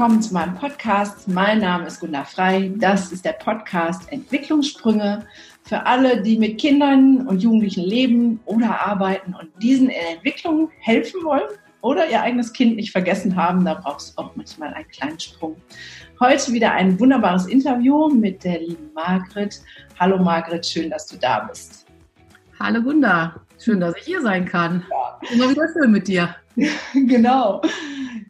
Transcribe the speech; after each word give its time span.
Willkommen 0.00 0.22
zu 0.22 0.32
meinem 0.32 0.54
Podcast. 0.54 1.28
Mein 1.28 1.58
Name 1.58 1.86
ist 1.86 2.00
Gunda 2.00 2.24
Frei. 2.24 2.72
Das 2.76 3.12
ist 3.12 3.22
der 3.22 3.34
Podcast 3.34 4.10
Entwicklungssprünge 4.10 5.26
für 5.64 5.84
alle, 5.84 6.22
die 6.22 6.38
mit 6.38 6.56
Kindern 6.56 7.26
und 7.26 7.42
Jugendlichen 7.42 7.84
leben 7.84 8.40
oder 8.46 8.80
arbeiten 8.80 9.34
und 9.34 9.50
diesen 9.62 9.90
in 9.90 10.16
Entwicklung 10.16 10.70
helfen 10.78 11.22
wollen 11.22 11.50
oder 11.82 12.08
ihr 12.08 12.22
eigenes 12.22 12.54
Kind 12.54 12.76
nicht 12.76 12.92
vergessen 12.92 13.36
haben. 13.36 13.62
Da 13.62 13.74
braucht 13.74 14.00
es 14.00 14.16
auch 14.16 14.34
manchmal 14.36 14.72
einen 14.72 14.88
kleinen 14.88 15.20
Sprung. 15.20 15.56
Heute 16.18 16.50
wieder 16.54 16.72
ein 16.72 16.98
wunderbares 16.98 17.44
Interview 17.44 18.08
mit 18.08 18.42
der 18.42 18.58
lieben 18.60 18.90
Margret. 18.94 19.60
Hallo 19.98 20.16
Margret, 20.16 20.64
schön, 20.64 20.88
dass 20.88 21.08
du 21.08 21.18
da 21.18 21.40
bist. 21.40 21.84
Hallo 22.58 22.80
Gunda, 22.80 23.34
schön, 23.62 23.80
dass 23.80 23.94
ich 23.98 24.04
hier 24.04 24.22
sein 24.22 24.46
kann. 24.46 24.82
Ja. 24.90 25.20
Immer 25.30 25.50
wieder 25.50 25.68
schön 25.74 25.92
mit 25.92 26.08
dir. 26.08 26.34
genau. 26.94 27.60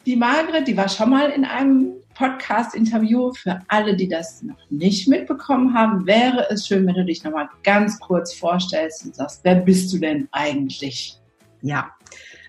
Die 0.06 0.16
Margret, 0.16 0.66
die 0.66 0.76
war 0.76 0.88
schon 0.88 1.10
mal 1.10 1.28
in 1.30 1.44
einem 1.44 1.92
Podcast-Interview. 2.14 3.32
Für 3.34 3.60
alle, 3.68 3.94
die 3.94 4.08
das 4.08 4.42
noch 4.42 4.58
nicht 4.70 5.08
mitbekommen 5.08 5.74
haben, 5.74 6.06
wäre 6.06 6.46
es 6.50 6.66
schön, 6.66 6.86
wenn 6.86 6.94
du 6.94 7.04
dich 7.04 7.22
noch 7.22 7.32
mal 7.32 7.48
ganz 7.62 8.00
kurz 8.00 8.32
vorstellst 8.32 9.04
und 9.04 9.14
sagst, 9.14 9.40
wer 9.42 9.56
bist 9.56 9.92
du 9.92 9.98
denn 9.98 10.26
eigentlich? 10.32 11.18
Ja, 11.60 11.90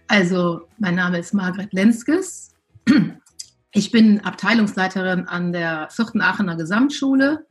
also 0.08 0.68
mein 0.78 0.96
Name 0.96 1.20
ist 1.20 1.34
Margret 1.34 1.74
Lenskes. 1.74 2.54
Ich 3.74 3.92
bin 3.92 4.20
Abteilungsleiterin 4.20 5.28
an 5.28 5.54
der 5.54 5.88
vierten 5.90 6.22
Aachener 6.22 6.58
Gesamtschule. 6.58 7.46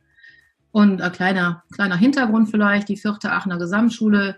Und 0.71 1.01
ein 1.01 1.11
kleiner, 1.11 1.63
kleiner 1.73 1.97
Hintergrund 1.97 2.49
vielleicht, 2.49 2.89
die 2.89 2.97
vierte 2.97 3.31
Aachener 3.31 3.57
Gesamtschule 3.57 4.37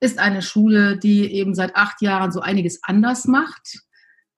ist 0.00 0.18
eine 0.18 0.42
Schule, 0.42 0.98
die 0.98 1.32
eben 1.32 1.54
seit 1.54 1.74
acht 1.74 2.02
Jahren 2.02 2.32
so 2.32 2.40
einiges 2.40 2.82
anders 2.82 3.26
macht. 3.26 3.80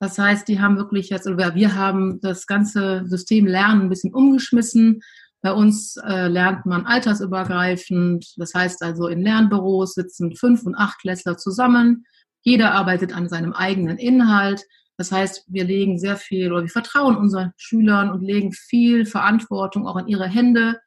Das 0.00 0.19
heißt, 0.19 0.48
die 0.48 0.61
haben 0.61 0.77
wirklich 0.77 1.11
jetzt, 1.11 1.27
oder 1.27 1.55
wir 1.55 1.75
haben 1.75 2.20
das 2.20 2.47
ganze 2.47 3.06
System 3.06 3.47
Lernen 3.47 3.83
ein 3.83 3.89
bisschen 3.89 4.12
umgeschmissen. 4.12 5.01
Bei 5.41 5.53
uns 5.53 5.97
äh, 5.97 6.28
lernt 6.28 6.67
man 6.67 6.86
altersübergreifend. 6.86 8.34
Das 8.36 8.55
heißt 8.55 8.83
also, 8.83 9.09
in 9.09 9.23
Lernbüros 9.23 9.95
sitzen 9.95 10.34
fünf 10.36 10.64
und 10.64 10.75
acht 10.75 11.01
Klässler 11.01 11.36
zusammen. 11.36 12.05
Jeder 12.42 12.73
arbeitet 12.73 13.14
an 13.14 13.28
seinem 13.28 13.53
eigenen 13.53 13.98
Inhalt. 13.98 14.62
Das 14.97 15.11
heißt, 15.11 15.45
wir 15.48 15.64
legen 15.64 15.98
sehr 15.98 16.17
viel 16.17 16.53
oder 16.53 16.62
wir 16.62 16.70
vertrauen 16.70 17.17
unseren 17.17 17.53
Schülern 17.56 18.11
und 18.11 18.23
legen 18.23 18.53
viel 18.53 19.06
Verantwortung 19.06 19.86
auch 19.86 19.97
in 19.97 20.06
ihre 20.06 20.29
Hände 20.29 20.79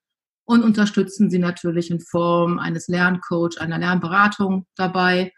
und 0.45 0.63
unterstützen 0.63 1.29
sie 1.29 1.39
natürlich 1.39 1.91
in 1.91 1.99
Form 1.99 2.57
eines 2.57 2.87
Lerncoach, 2.87 3.59
einer 3.59 3.77
Lernberatung 3.77 4.65
dabei. 4.75 5.33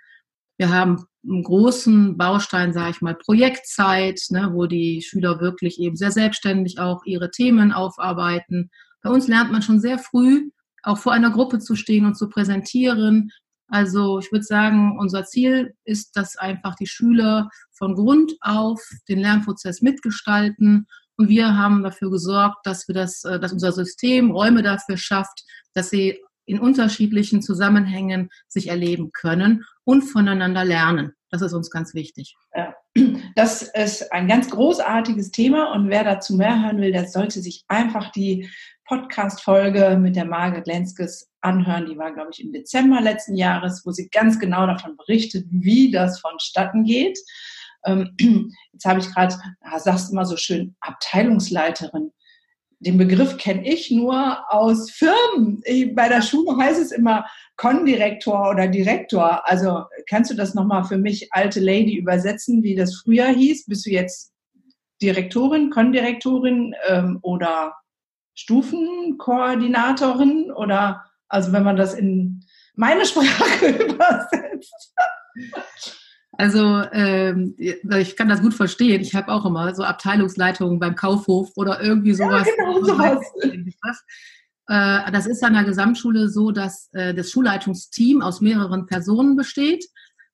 Wir 0.58 0.72
haben 0.72 1.06
einen 1.24 1.44
großen 1.44 2.18
Baustein, 2.18 2.74
sage 2.74 2.92
ich 2.92 3.02
mal, 3.02 3.16
Projektzeit, 3.16 4.22
ne, 4.30 4.50
wo 4.54 4.66
die 4.66 5.02
Schüler 5.02 5.40
wirklich 5.40 5.80
eben 5.80 5.96
sehr 5.96 6.12
selbstständig 6.12 6.80
auch 6.80 7.04
ihre 7.06 7.32
Themen 7.32 7.72
aufarbeiten. 7.72 8.70
Bei 9.02 9.10
uns 9.10 9.28
lernt 9.28 9.52
man 9.52 9.62
schon 9.62 9.80
sehr 9.80 10.00
früh, 10.00 10.50
auch 10.84 10.98
vor 10.98 11.12
einer 11.12 11.32
Gruppe 11.32 11.60
zu 11.60 11.76
stehen 11.76 12.06
und 12.06 12.16
zu 12.16 12.30
präsentieren. 12.30 13.32
Also 13.68 14.20
ich 14.20 14.32
würde 14.32 14.46
sagen, 14.46 14.98
unser 14.98 15.26
Ziel 15.26 15.76
ist, 15.84 16.16
dass 16.16 16.38
einfach 16.38 16.76
die 16.76 16.88
Schüler 16.88 17.50
von 17.72 17.96
Grund 17.96 18.34
auf 18.42 18.82
den 19.08 19.20
Lernprozess 19.20 19.82
mitgestalten 19.82 20.88
und 21.20 21.28
wir 21.28 21.58
haben 21.58 21.84
dafür 21.84 22.10
gesorgt, 22.10 22.66
dass 22.66 22.88
wir 22.88 22.96
das, 22.96 23.26
äh, 23.26 23.42
dass 23.42 23.52
unser 23.52 23.74
System 23.74 24.32
Räume 24.32 24.64
dafür 24.64 24.96
schafft, 24.96 25.44
dass 25.74 25.90
sie 25.90 26.18
in 26.50 26.60
unterschiedlichen 26.60 27.42
Zusammenhängen 27.42 28.30
sich 28.48 28.68
erleben 28.70 29.12
können 29.12 29.66
und 29.84 30.02
voneinander 30.02 30.66
lernen. 30.66 31.14
Das 31.30 31.42
ist 31.44 31.54
uns 31.54 31.70
ganz 31.70 31.94
wichtig. 31.94 32.36
Das 33.36 33.62
ist 33.62 34.12
ein 34.12 34.28
ganz 34.28 34.50
großartiges 34.50 35.30
Thema 35.30 35.72
und 35.74 35.90
wer 35.90 36.04
dazu 36.04 36.36
mehr 36.36 36.64
hören 36.64 36.82
will, 36.82 36.92
der 36.92 37.08
sollte 37.08 37.40
sich 37.42 37.64
einfach 37.68 38.12
die 38.12 38.50
Podcast-Folge 38.86 39.98
mit 40.02 40.16
der 40.16 40.26
Margret 40.26 40.66
Lenskes 40.66 41.30
anhören. 41.42 41.86
Die 41.86 41.98
war, 41.98 42.12
glaube 42.12 42.32
ich, 42.34 42.44
im 42.44 42.52
Dezember 42.52 43.00
letzten 43.00 43.36
Jahres, 43.36 43.84
wo 43.86 43.92
sie 43.92 44.10
ganz 44.10 44.40
genau 44.40 44.66
davon 44.66 44.98
berichtet, 44.98 45.46
wie 45.52 45.92
das 45.92 46.20
vonstatten 46.20 46.84
geht. 46.84 47.20
Ähm, 47.86 48.16
jetzt 48.74 48.86
habe 48.86 49.00
ich 49.00 49.14
gerade, 49.14 49.36
sagst 49.78 50.10
du 50.10 50.14
immer 50.14 50.26
so 50.26 50.36
schön, 50.36 50.76
Abteilungsleiterin. 50.82 52.12
Den 52.82 52.98
Begriff 52.98 53.36
kenne 53.38 53.68
ich 53.68 53.92
nur 53.92 54.50
aus 54.50 54.90
Firmen. 54.90 55.62
Bei 55.96 56.08
der 56.08 56.22
Schule 56.22 56.56
heißt 56.58 56.80
es 56.80 56.94
immer 56.94 57.26
Kondirektor 57.58 58.52
oder 58.52 58.70
Direktor. 58.70 59.46
Also 59.48 59.84
kannst 60.10 60.32
du 60.32 60.36
das 60.36 60.54
nochmal 60.54 60.86
für 60.86 60.98
mich, 60.98 61.28
alte 61.32 61.60
Lady, 61.60 61.98
übersetzen, 61.98 62.64
wie 62.64 62.76
das 62.76 62.96
früher 62.96 63.28
hieß? 63.28 63.66
Bist 63.66 63.86
du 63.86 63.90
jetzt 63.90 64.32
Direktorin, 65.02 65.72
Kondirektorin 65.72 66.74
ähm, 66.88 67.20
oder 67.22 67.76
Stufenkoordinatorin? 68.36 70.50
Oder 70.50 71.04
also 71.28 71.52
wenn 71.52 71.64
man 71.64 71.76
das 71.76 71.94
in 71.94 72.46
meine 72.76 73.06
Sprache 73.06 73.68
übersetzt? 73.68 74.96
Also 76.40 76.84
ähm, 76.94 77.54
ich 77.58 78.16
kann 78.16 78.30
das 78.30 78.42
gut 78.42 78.54
verstehen. 78.54 79.02
Ich 79.02 79.14
habe 79.14 79.30
auch 79.30 79.46
immer 79.46 79.76
so 79.76 79.84
Abteilungsleitungen 79.84 80.80
beim 80.80 80.96
Kaufhof 80.96 81.52
oder 81.58 81.82
irgendwie 81.82 82.14
sowas. 82.14 82.48
Ja, 82.48 82.66
genau 82.66 82.82
sowas. 82.82 83.26
Äh, 84.72 85.12
das 85.12 85.26
ist 85.26 85.44
an 85.44 85.54
der 85.54 85.66
Gesamtschule 85.66 86.30
so, 86.30 86.52
dass 86.52 86.88
äh, 86.94 87.14
das 87.14 87.32
Schulleitungsteam 87.32 88.22
aus 88.22 88.40
mehreren 88.40 88.86
Personen 88.86 89.36
besteht 89.36 89.84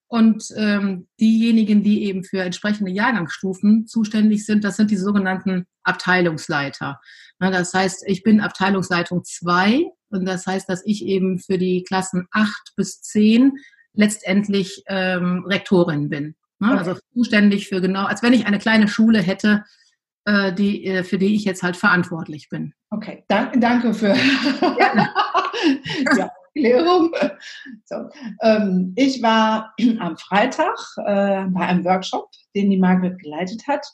und 0.05 0.43
ähm, 0.55 1.07
diejenigen, 1.19 1.81
die 1.81 2.03
eben 2.03 2.23
für 2.23 2.41
entsprechende 2.41 2.91
Jahrgangsstufen 2.91 3.87
zuständig 3.87 4.45
sind, 4.45 4.63
das 4.63 4.77
sind 4.77 4.91
die 4.91 4.97
sogenannten 4.97 5.65
Abteilungsleiter. 5.83 6.99
Na, 7.39 7.49
das 7.49 7.73
heißt, 7.73 8.03
ich 8.05 8.21
bin 8.21 8.41
Abteilungsleitung 8.41 9.23
2 9.23 9.85
und 10.09 10.25
das 10.25 10.45
heißt, 10.45 10.69
dass 10.69 10.85
ich 10.85 11.03
eben 11.03 11.39
für 11.39 11.57
die 11.57 11.83
Klassen 11.83 12.27
8 12.31 12.73
bis 12.75 13.01
10 13.01 13.53
letztendlich 13.95 14.83
ähm, 14.87 15.45
Rektorin 15.47 16.09
bin. 16.09 16.35
Ne? 16.59 16.69
Okay. 16.71 16.77
Also 16.77 16.95
zuständig 17.13 17.67
für 17.67 17.81
genau, 17.81 18.05
als 18.05 18.23
wenn 18.23 18.33
ich 18.33 18.45
eine 18.45 18.59
kleine 18.59 18.87
Schule 18.87 19.21
hätte, 19.21 19.63
äh, 20.25 20.53
die, 20.53 20.85
äh, 20.85 21.03
für 21.03 21.17
die 21.17 21.35
ich 21.35 21.45
jetzt 21.45 21.63
halt 21.63 21.77
verantwortlich 21.77 22.49
bin. 22.49 22.73
Okay, 22.89 23.23
Dank, 23.27 23.59
danke 23.59 23.93
für 23.93 24.13
die 26.13 26.21
Erklärung. 26.55 27.11
So, 27.85 28.09
ähm, 28.41 28.93
ich 28.95 29.21
war 29.21 29.73
am 29.99 30.17
Freitag 30.17 30.77
äh, 30.97 31.45
bei 31.47 31.67
einem 31.67 31.83
Workshop, 31.83 32.29
den 32.55 32.69
die 32.69 32.77
Margret 32.77 33.19
geleitet 33.19 33.67
hat. 33.67 33.85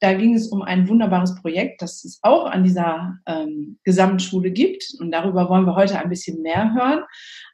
Da 0.00 0.14
ging 0.14 0.34
es 0.34 0.48
um 0.48 0.62
ein 0.62 0.88
wunderbares 0.88 1.34
Projekt, 1.34 1.82
das 1.82 2.04
es 2.04 2.18
auch 2.22 2.46
an 2.46 2.64
dieser 2.64 3.18
ähm, 3.26 3.78
Gesamtschule 3.84 4.50
gibt. 4.50 4.94
Und 4.98 5.12
darüber 5.12 5.50
wollen 5.50 5.66
wir 5.66 5.76
heute 5.76 5.98
ein 5.98 6.08
bisschen 6.08 6.40
mehr 6.40 6.72
hören. 6.72 7.04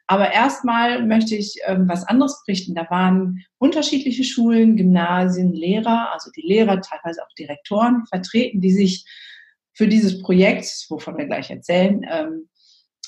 Aber 0.07 0.31
erstmal 0.31 1.05
möchte 1.05 1.35
ich 1.35 1.59
ähm, 1.65 1.87
was 1.87 2.05
anderes 2.05 2.41
berichten. 2.45 2.73
Da 2.73 2.89
waren 2.89 3.43
unterschiedliche 3.57 4.23
Schulen, 4.23 4.77
Gymnasien, 4.77 5.53
Lehrer, 5.53 6.13
also 6.13 6.31
die 6.31 6.47
Lehrer, 6.47 6.81
teilweise 6.81 7.21
auch 7.23 7.33
Direktoren 7.37 8.05
vertreten, 8.07 8.61
die 8.61 8.71
sich 8.71 9.05
für 9.73 9.87
dieses 9.87 10.21
Projekt, 10.21 10.85
wovon 10.89 11.17
wir 11.17 11.25
gleich 11.25 11.51
erzählen, 11.51 12.05
ähm, 12.09 12.49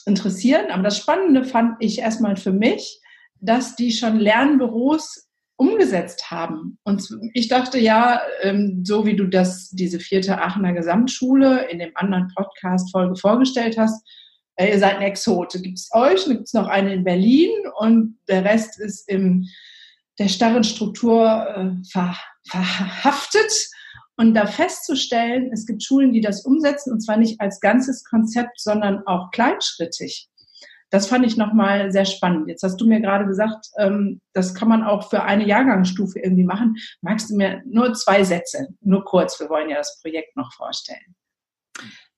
interessieren. 0.05 0.71
Aber 0.71 0.83
das 0.83 0.97
Spannende 0.97 1.45
fand 1.45 1.77
ich 1.79 1.99
erstmal 1.99 2.35
für 2.35 2.51
mich, 2.51 3.01
dass 3.39 3.75
die 3.77 3.91
schon 3.91 4.19
Lernbüros 4.19 5.29
umgesetzt 5.55 6.31
haben. 6.31 6.77
Und 6.83 7.09
ich 7.33 7.47
dachte 7.47 7.79
ja, 7.79 8.21
ähm, 8.41 8.83
so 8.85 9.05
wie 9.05 9.15
du 9.15 9.27
das, 9.27 9.69
diese 9.69 9.99
vierte 9.99 10.41
Aachener 10.41 10.73
Gesamtschule 10.73 11.69
in 11.69 11.79
dem 11.79 11.91
anderen 11.95 12.31
Podcast-Folge 12.35 13.15
vorgestellt 13.15 13.77
hast, 13.77 14.05
äh, 14.59 14.71
ihr 14.71 14.79
seid 14.79 14.97
ein 14.97 15.03
Exot. 15.03 15.53
Gibt 15.53 15.79
es 15.79 15.89
euch, 15.93 16.25
dann 16.25 16.33
gibt 16.33 16.47
es 16.47 16.53
noch 16.53 16.67
eine 16.67 16.93
in 16.93 17.03
Berlin 17.03 17.49
und 17.77 18.17
der 18.27 18.43
Rest 18.43 18.79
ist 18.79 19.07
in 19.09 19.47
der 20.19 20.27
starren 20.27 20.63
Struktur 20.63 21.25
äh, 21.25 21.71
ver, 21.89 22.15
verhaftet. 22.47 23.51
Und 24.17 24.33
da 24.33 24.45
festzustellen, 24.45 25.49
es 25.53 25.65
gibt 25.65 25.81
Schulen, 25.81 26.11
die 26.11 26.19
das 26.19 26.43
umsetzen 26.43 26.91
und 26.91 26.99
zwar 26.99 27.15
nicht 27.15 27.39
als 27.39 27.61
ganzes 27.61 28.03
Konzept, 28.03 28.59
sondern 28.59 29.07
auch 29.07 29.31
kleinschrittig. 29.31 30.27
Das 30.89 31.07
fand 31.07 31.25
ich 31.25 31.37
nochmal 31.37 31.93
sehr 31.93 32.03
spannend. 32.03 32.49
Jetzt 32.49 32.63
hast 32.63 32.81
du 32.81 32.87
mir 32.87 32.99
gerade 32.99 33.25
gesagt, 33.27 33.67
ähm, 33.77 34.19
das 34.33 34.53
kann 34.53 34.67
man 34.67 34.83
auch 34.83 35.09
für 35.09 35.23
eine 35.23 35.47
Jahrgangsstufe 35.47 36.19
irgendwie 36.19 36.43
machen. 36.43 36.75
Magst 37.01 37.29
du 37.29 37.37
mir 37.37 37.61
nur 37.65 37.93
zwei 37.93 38.25
Sätze, 38.25 38.67
nur 38.81 39.05
kurz, 39.05 39.39
wir 39.39 39.49
wollen 39.49 39.69
ja 39.69 39.77
das 39.77 40.01
Projekt 40.01 40.35
noch 40.35 40.51
vorstellen. 40.53 41.15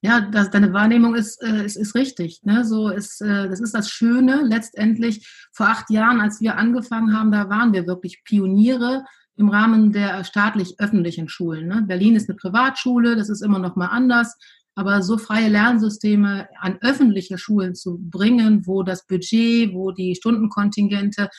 Ja, 0.04 0.22
das, 0.22 0.50
deine 0.50 0.74
Wahrnehmung 0.74 1.14
ist, 1.14 1.42
äh, 1.44 1.64
ist, 1.64 1.78
ist 1.78 1.94
richtig. 1.94 2.42
Ne? 2.44 2.66
So 2.66 2.90
ist, 2.90 3.22
äh, 3.22 3.48
das 3.48 3.60
ist 3.60 3.76
das 3.76 3.90
Schöne. 3.92 4.42
Letztendlich 4.44 5.28
vor 5.54 5.68
acht 5.68 5.92
Jahren, 5.92 6.20
als 6.20 6.42
wir 6.42 6.58
angefangen 6.58 7.16
haben, 7.16 7.32
da 7.32 7.50
waren 7.50 7.72
wir 7.72 7.86
wirklich 7.86 8.24
Pioniere 8.24 9.04
im 9.36 9.50
Rahmen 9.50 9.92
der 9.92 10.24
staatlich-öffentlichen 10.24 11.30
Schulen. 11.30 11.68
Ne? 11.68 11.84
Berlin 11.88 12.16
ist 12.16 12.30
eine 12.30 12.38
Privatschule, 12.38 13.16
das 13.16 13.30
ist 13.30 13.42
immer 13.42 13.60
noch 13.60 13.76
mal 13.76 13.88
anders. 13.88 14.36
Aber 14.74 15.04
so 15.04 15.18
freie 15.18 15.50
Lernsysteme 15.50 16.48
an 16.60 16.80
öffentliche 16.82 17.38
Schulen 17.38 17.76
zu 17.76 18.00
bringen, 18.00 18.66
wo 18.66 18.82
das 18.82 19.06
Budget, 19.06 19.74
wo 19.74 19.92
die 19.92 20.16
Stundenkontingente 20.16 21.30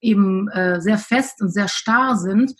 eben 0.00 0.48
äh, 0.48 0.80
sehr 0.80 0.98
fest 0.98 1.40
und 1.40 1.52
sehr 1.52 1.68
starr 1.68 2.16
sind, 2.16 2.52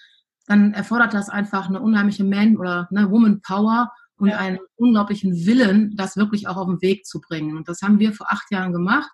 dann 0.47 0.73
erfordert 0.73 1.15
das 1.15 1.29
einfach 1.29 1.69
eine 1.69 1.81
unheimliche 1.81 2.25
Man- 2.25 2.57
oder 2.57 2.89
eine 2.91 3.11
Woman 3.11 3.41
Power 3.43 3.93
und 4.23 4.29
ja. 4.29 4.39
einen 4.39 4.61
unglaublichen 4.77 5.47
Willen, 5.47 5.97
das 5.97 6.17
wirklich 6.17 6.47
auch 6.47 6.57
auf 6.57 6.69
den 6.69 6.81
Weg 6.81 7.07
zu 7.07 7.21
bringen. 7.21 7.57
Und 7.57 7.69
das 7.69 7.83
haben 7.83 7.99
wir 7.99 8.13
vor 8.13 8.29
acht 8.31 8.53
Jahren 8.53 8.73
gemacht. 8.73 9.11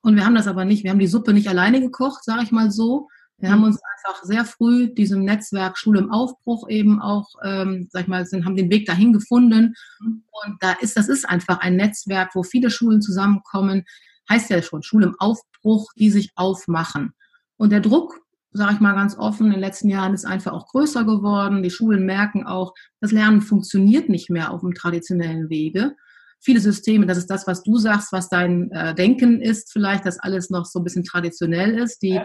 Und 0.00 0.16
wir 0.16 0.24
haben 0.24 0.34
das 0.34 0.46
aber 0.46 0.64
nicht, 0.64 0.82
wir 0.82 0.90
haben 0.90 0.98
die 0.98 1.06
Suppe 1.06 1.34
nicht 1.34 1.46
alleine 1.46 1.78
gekocht, 1.78 2.24
sage 2.24 2.42
ich 2.42 2.50
mal 2.50 2.70
so. 2.70 3.08
Wir 3.36 3.50
haben 3.50 3.58
mhm. 3.58 3.66
uns 3.66 3.80
einfach 3.82 4.22
sehr 4.24 4.46
früh 4.46 4.94
diesem 4.94 5.24
Netzwerk 5.24 5.76
Schule 5.76 6.00
im 6.00 6.10
Aufbruch 6.10 6.70
eben 6.70 7.02
auch, 7.02 7.28
ähm, 7.44 7.88
sag 7.90 8.04
ich 8.04 8.08
mal, 8.08 8.24
sind, 8.24 8.46
haben 8.46 8.56
den 8.56 8.70
Weg 8.70 8.86
dahin 8.86 9.12
gefunden. 9.12 9.74
Mhm. 10.00 10.24
Und 10.30 10.56
da 10.60 10.72
ist, 10.72 10.96
das 10.96 11.08
ist 11.08 11.28
einfach 11.28 11.58
ein 11.58 11.76
Netzwerk, 11.76 12.30
wo 12.34 12.42
viele 12.42 12.70
Schulen 12.70 13.02
zusammenkommen. 13.02 13.84
Heißt 14.30 14.48
ja 14.48 14.62
schon, 14.62 14.82
Schule 14.82 15.08
im 15.08 15.16
Aufbruch, 15.18 15.92
die 15.98 16.08
sich 16.08 16.30
aufmachen. 16.34 17.12
Und 17.58 17.72
der 17.72 17.80
Druck, 17.80 18.22
sage 18.52 18.74
ich 18.74 18.80
mal 18.80 18.94
ganz 18.94 19.16
offen, 19.16 19.46
in 19.46 19.52
den 19.52 19.60
letzten 19.60 19.88
Jahren 19.88 20.14
ist 20.14 20.24
einfach 20.24 20.52
auch 20.52 20.66
größer 20.68 21.04
geworden. 21.04 21.62
Die 21.62 21.70
Schulen 21.70 22.04
merken 22.04 22.46
auch, 22.46 22.74
das 23.00 23.12
Lernen 23.12 23.42
funktioniert 23.42 24.08
nicht 24.08 24.30
mehr 24.30 24.50
auf 24.50 24.60
dem 24.60 24.74
traditionellen 24.74 25.48
Wege 25.50 25.94
viele 26.42 26.60
Systeme, 26.60 27.06
das 27.06 27.18
ist 27.18 27.28
das, 27.28 27.46
was 27.46 27.62
du 27.62 27.76
sagst, 27.76 28.12
was 28.12 28.28
dein 28.28 28.70
äh, 28.72 28.94
Denken 28.94 29.40
ist, 29.40 29.72
vielleicht, 29.72 30.06
dass 30.06 30.18
alles 30.18 30.50
noch 30.50 30.64
so 30.64 30.80
ein 30.80 30.84
bisschen 30.84 31.04
traditionell 31.04 31.78
ist. 31.78 32.02
Die, 32.02 32.18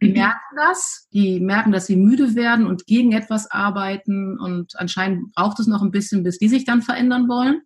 die 0.00 0.12
merken 0.12 0.56
das, 0.56 1.08
die 1.12 1.40
merken, 1.40 1.72
dass 1.72 1.86
sie 1.86 1.96
müde 1.96 2.34
werden 2.36 2.66
und 2.66 2.86
gegen 2.86 3.12
etwas 3.12 3.50
arbeiten 3.50 4.38
und 4.38 4.76
anscheinend 4.76 5.32
braucht 5.34 5.58
es 5.58 5.66
noch 5.66 5.82
ein 5.82 5.90
bisschen, 5.90 6.22
bis 6.22 6.38
die 6.38 6.48
sich 6.48 6.64
dann 6.64 6.82
verändern 6.82 7.28
wollen. 7.28 7.62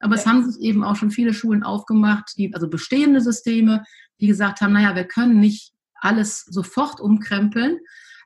Aber 0.00 0.16
es 0.16 0.26
haben 0.26 0.50
sich 0.50 0.60
eben 0.62 0.82
auch 0.82 0.96
schon 0.96 1.12
viele 1.12 1.32
Schulen 1.32 1.62
aufgemacht, 1.62 2.32
die, 2.36 2.52
also 2.52 2.68
bestehende 2.68 3.20
Systeme, 3.20 3.84
die 4.20 4.26
gesagt 4.26 4.60
haben, 4.60 4.72
naja, 4.72 4.94
wir 4.96 5.04
können 5.04 5.38
nicht 5.38 5.72
alles 6.04 6.44
sofort 6.44 7.00
umkrempeln, 7.00 7.78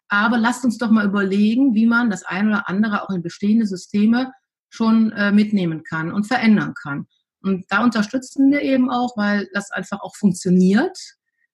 aber 0.09 0.39
lasst 0.39 0.65
uns 0.65 0.79
doch 0.79 0.91
mal 0.91 1.07
überlegen, 1.07 1.75
wie 1.75 1.87
man 1.87 2.11
das 2.11 2.25
eine 2.25 2.49
oder 2.49 2.69
andere 2.69 3.03
auch 3.03 3.11
in 3.11 3.23
bestehende 3.23 3.67
Systeme 3.67 4.33
schon 4.71 5.13
äh, 5.13 5.33
mitnehmen 5.33 5.83
kann 5.85 6.13
und 6.13 6.27
verändern 6.27 6.75
kann. 6.75 7.07
Und 7.41 7.67
da 7.69 7.85
unterstützen 7.85 8.51
wir 8.51 8.63
eben 8.63 8.91
auch, 8.91 9.17
weil 9.17 9.49
das 9.53 9.71
einfach 9.71 10.01
auch 10.01 10.17
funktioniert. 10.17 10.99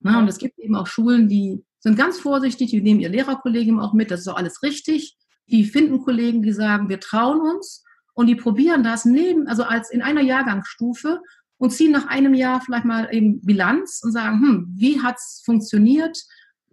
Ne? 0.01 0.19
Und 0.19 0.29
es 0.29 0.39
gibt 0.39 0.59
eben 0.59 0.77
auch 0.77 0.87
Schulen, 0.87 1.29
die 1.29 1.65
sind 1.79 1.99
ganz 1.99 2.19
vorsichtig, 2.19 2.71
die 2.71 2.81
nehmen 2.81 3.01
ihr 3.01 3.11
Lehrerkollegium 3.11 3.79
auch 3.79 3.93
mit, 3.93 4.11
das 4.11 4.21
ist 4.21 4.29
auch 4.29 4.37
alles 4.37 4.63
richtig. 4.63 5.17
Die 5.47 5.65
finden 5.65 6.01
Kollegen, 6.03 6.43
die 6.43 6.53
sagen, 6.53 6.89
wir 6.89 7.01
trauen 7.01 7.41
uns 7.41 7.85
und 8.15 8.29
die 8.29 8.37
probieren 8.37 8.83
das 8.83 9.05
neben, 9.05 9.47
also 9.47 9.65
als 9.65 9.91
in 9.91 10.01
einer 10.01 10.23
Jahrgangsstufe 10.23 11.21
und 11.65 11.71
ziehen 11.71 11.93
nach 11.93 12.09
einem 12.09 12.35
Jahr 12.35 12.61
vielleicht 12.61 12.85
mal 12.85 13.09
eben 13.11 13.41
Bilanz 13.41 14.03
und 14.05 14.13
sagen, 14.13 14.39
hm, 14.39 14.67
wie 14.77 15.01
hat's 15.01 15.41
funktioniert? 15.47 16.23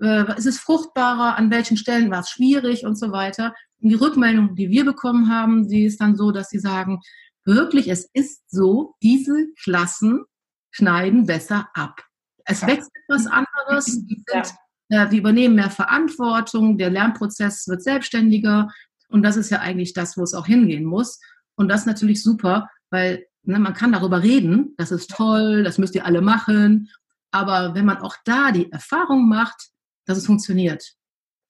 Äh, 0.02 0.38
ist 0.38 0.48
es 0.48 0.60
fruchtbarer? 0.60 1.38
An 1.38 1.50
welchen 1.50 1.78
Stellen 1.78 2.12
war 2.12 2.20
es 2.20 2.30
schwierig 2.30 2.86
und 2.86 3.00
so 3.00 3.14
weiter? 3.14 3.56
Und 3.80 3.88
die 3.88 3.96
Rückmeldung, 3.96 4.54
die 4.54 4.70
wir 4.70 4.84
bekommen 4.84 5.30
haben, 5.34 5.70
die 5.70 5.86
ist 5.86 6.02
dann 6.02 6.18
so, 6.18 6.32
dass 6.32 6.50
sie 6.50 6.60
sagen, 6.60 7.00
wirklich, 7.46 7.88
es 7.88 8.10
ist 8.12 8.42
so, 8.52 8.96
diese 9.02 9.48
Klassen 9.64 10.26
schneiden 10.72 11.26
besser 11.26 11.70
ab. 11.74 12.02
Es 12.44 12.62
wächst 12.68 12.92
etwas 13.08 13.28
anderes, 13.28 13.86
die, 13.86 14.16
sind, 14.28 14.54
ja. 14.90 15.06
äh, 15.06 15.10
die 15.10 15.20
übernehmen 15.20 15.56
mehr 15.56 15.70
Verantwortung, 15.72 16.78
der 16.78 16.90
Lernprozess 16.90 17.66
wird 17.70 17.82
selbstständiger 17.82 18.68
und 19.08 19.24
das 19.24 19.38
ist 19.38 19.52
ja 19.52 19.60
eigentlich 19.60 19.94
das, 19.94 20.18
wo 20.18 20.24
es 20.24 20.34
auch 20.34 20.48
hingehen 20.48 20.84
muss. 20.84 21.22
Und 21.56 21.70
das 21.70 21.82
ist 21.82 21.88
natürlich 21.88 22.22
super, 22.22 22.70
weil 22.90 23.26
ne, 23.44 23.60
man 23.60 23.74
kann 23.74 23.92
darüber 23.92 24.24
reden, 24.24 24.74
das 24.78 24.92
ist 24.92 25.10
toll, 25.12 25.64
das 25.64 25.78
müsst 25.78 25.96
ihr 25.96 26.06
alle 26.06 26.22
machen, 26.22 26.90
aber 27.32 27.76
wenn 27.76 27.86
man 27.86 27.98
auch 27.98 28.16
da 28.26 28.52
die 28.52 28.72
Erfahrung 28.72 29.28
macht, 29.28 29.70
dass 30.06 30.18
es 30.18 30.26
funktioniert, 30.26 30.96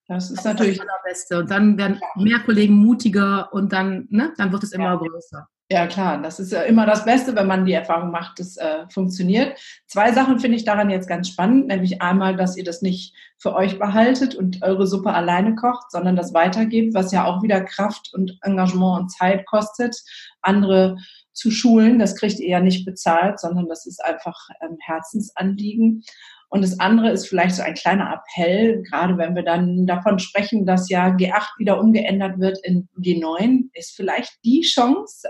das 0.07 0.29
ist 0.29 0.39
das 0.39 0.45
natürlich 0.45 0.73
ist 0.73 0.81
das 0.81 0.89
Allerbeste. 0.89 1.39
Und 1.39 1.51
dann 1.51 1.77
werden 1.77 2.01
mehr 2.15 2.39
Kollegen 2.39 2.75
mutiger 2.75 3.51
und 3.53 3.71
dann, 3.71 4.07
ne, 4.09 4.33
dann 4.37 4.51
wird 4.51 4.63
es 4.63 4.73
immer 4.73 4.85
ja. 4.85 4.95
größer. 4.95 5.47
Ja, 5.71 5.87
klar, 5.87 6.21
das 6.21 6.37
ist 6.37 6.51
ja 6.51 6.63
immer 6.63 6.85
das 6.85 7.05
Beste, 7.05 7.33
wenn 7.33 7.47
man 7.47 7.63
die 7.63 7.71
Erfahrung 7.71 8.11
macht, 8.11 8.39
das 8.39 8.57
äh, 8.57 8.89
funktioniert. 8.89 9.57
Zwei 9.87 10.11
Sachen 10.11 10.37
finde 10.39 10.57
ich 10.57 10.65
daran 10.65 10.89
jetzt 10.89 11.07
ganz 11.07 11.29
spannend, 11.29 11.67
nämlich 11.67 12.01
einmal, 12.01 12.35
dass 12.35 12.57
ihr 12.57 12.65
das 12.65 12.81
nicht 12.81 13.15
für 13.37 13.55
euch 13.55 13.79
behaltet 13.79 14.35
und 14.35 14.61
eure 14.63 14.85
Suppe 14.85 15.13
alleine 15.13 15.55
kocht, 15.55 15.89
sondern 15.89 16.17
das 16.17 16.33
weitergebt, 16.33 16.93
was 16.93 17.13
ja 17.13 17.23
auch 17.23 17.41
wieder 17.41 17.61
Kraft 17.61 18.13
und 18.13 18.37
Engagement 18.41 18.99
und 18.99 19.11
Zeit 19.11 19.45
kostet. 19.45 19.95
Andere 20.41 20.97
zu 21.33 21.51
schulen, 21.51 21.99
das 21.99 22.15
kriegt 22.15 22.39
ihr 22.39 22.49
ja 22.49 22.59
nicht 22.59 22.85
bezahlt, 22.85 23.39
sondern 23.39 23.67
das 23.67 23.85
ist 23.85 24.03
einfach 24.03 24.49
ähm, 24.61 24.77
Herzensanliegen. 24.79 26.03
Und 26.49 26.63
das 26.63 26.79
andere 26.81 27.11
ist 27.11 27.27
vielleicht 27.27 27.55
so 27.55 27.61
ein 27.61 27.75
kleiner 27.75 28.11
Appell, 28.13 28.83
gerade 28.83 29.17
wenn 29.17 29.35
wir 29.35 29.43
dann 29.43 29.87
davon 29.87 30.19
sprechen, 30.19 30.65
dass 30.65 30.89
ja 30.89 31.07
G8 31.07 31.47
wieder 31.59 31.79
umgeändert 31.79 32.39
wird 32.39 32.59
in 32.63 32.89
G9, 32.97 33.69
ist 33.73 33.95
vielleicht 33.95 34.43
die 34.43 34.61
Chance, 34.61 35.29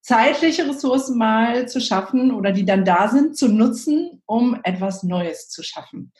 zeitliche 0.00 0.68
Ressourcen 0.68 1.18
mal 1.18 1.68
zu 1.68 1.80
schaffen 1.80 2.32
oder 2.32 2.52
die 2.52 2.64
dann 2.64 2.84
da 2.84 3.08
sind, 3.08 3.36
zu 3.36 3.48
nutzen, 3.48 4.22
um 4.26 4.58
etwas 4.62 5.02
Neues 5.02 5.48
zu 5.48 5.62
schaffen. 5.62 6.12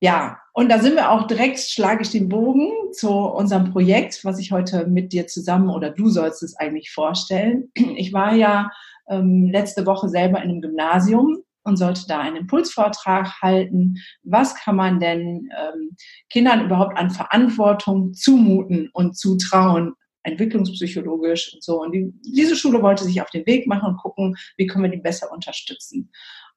Ja, 0.00 0.38
und 0.54 0.70
da 0.70 0.78
sind 0.78 0.94
wir 0.94 1.10
auch 1.10 1.26
direkt, 1.26 1.60
schlage 1.60 2.02
ich 2.02 2.10
den 2.10 2.28
Bogen 2.28 2.70
zu 2.92 3.10
unserem 3.10 3.70
Projekt, 3.70 4.24
was 4.24 4.38
ich 4.38 4.50
heute 4.50 4.86
mit 4.86 5.12
dir 5.12 5.26
zusammen 5.26 5.68
oder 5.68 5.90
du 5.90 6.08
sollst 6.08 6.42
es 6.42 6.56
eigentlich 6.56 6.90
vorstellen. 6.90 7.70
Ich 7.74 8.12
war 8.12 8.34
ja 8.34 8.70
ähm, 9.08 9.50
letzte 9.52 9.84
Woche 9.84 10.08
selber 10.08 10.38
in 10.42 10.50
einem 10.50 10.62
Gymnasium 10.62 11.38
und 11.64 11.76
sollte 11.76 12.06
da 12.08 12.20
einen 12.20 12.36
Impulsvortrag 12.36 13.42
halten. 13.42 13.96
Was 14.22 14.54
kann 14.54 14.76
man 14.76 15.00
denn 15.00 15.50
ähm, 15.58 15.90
Kindern 16.30 16.64
überhaupt 16.64 16.96
an 16.96 17.10
Verantwortung 17.10 18.14
zumuten 18.14 18.88
und 18.94 19.18
zutrauen 19.18 19.94
entwicklungspsychologisch 20.22 21.54
und 21.54 21.62
so. 21.62 21.80
Und 21.80 21.92
die, 21.92 22.12
diese 22.22 22.56
Schule 22.56 22.82
wollte 22.82 23.04
sich 23.04 23.22
auf 23.22 23.30
den 23.30 23.46
Weg 23.46 23.66
machen 23.66 23.90
und 23.90 23.96
gucken, 23.96 24.36
wie 24.56 24.66
können 24.66 24.84
wir 24.84 24.90
die 24.90 24.98
besser 24.98 25.32
unterstützen. 25.32 26.10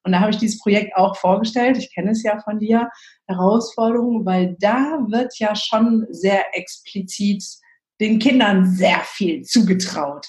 Und 0.04 0.12
da 0.12 0.20
habe 0.20 0.30
ich 0.30 0.36
dieses 0.36 0.60
Projekt 0.60 0.94
auch 0.96 1.16
vorgestellt. 1.16 1.78
Ich 1.78 1.92
kenne 1.92 2.10
es 2.10 2.22
ja 2.22 2.38
von 2.40 2.58
dir. 2.58 2.90
Herausforderungen, 3.26 4.24
weil 4.26 4.56
da 4.60 4.98
wird 5.08 5.38
ja 5.38 5.56
schon 5.56 6.06
sehr 6.10 6.54
explizit 6.56 7.42
den 8.00 8.18
Kindern 8.18 8.66
sehr 8.66 9.00
viel 9.04 9.42
zugetraut. 9.42 10.26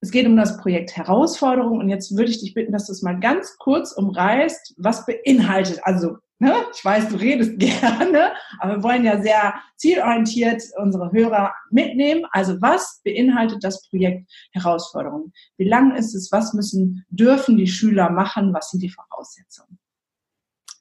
Es 0.00 0.10
geht 0.10 0.26
um 0.26 0.36
das 0.36 0.58
Projekt 0.58 0.96
Herausforderung 0.96 1.78
und 1.78 1.88
jetzt 1.88 2.14
würde 2.14 2.30
ich 2.30 2.40
dich 2.40 2.52
bitten, 2.52 2.72
dass 2.72 2.86
du 2.86 2.92
es 2.92 3.02
mal 3.02 3.18
ganz 3.18 3.56
kurz 3.58 3.92
umreißt, 3.92 4.74
was 4.76 5.06
beinhaltet, 5.06 5.80
also 5.82 6.18
Ne? 6.40 6.52
Ich 6.74 6.84
weiß, 6.84 7.08
du 7.08 7.16
redest 7.16 7.58
gerne, 7.58 8.32
aber 8.58 8.76
wir 8.76 8.82
wollen 8.82 9.04
ja 9.04 9.20
sehr 9.22 9.54
zielorientiert 9.76 10.62
unsere 10.76 11.12
Hörer 11.12 11.54
mitnehmen. 11.70 12.26
Also 12.32 12.60
was 12.60 13.00
beinhaltet 13.04 13.62
das 13.62 13.88
Projekt 13.88 14.30
Herausforderungen? 14.52 15.32
Wie 15.56 15.68
lang 15.68 15.94
ist 15.94 16.14
es? 16.14 16.32
Was 16.32 16.52
müssen, 16.52 17.04
dürfen 17.08 17.56
die 17.56 17.68
Schüler 17.68 18.10
machen? 18.10 18.52
Was 18.52 18.70
sind 18.70 18.82
die 18.82 18.90
Voraussetzungen? 18.90 19.78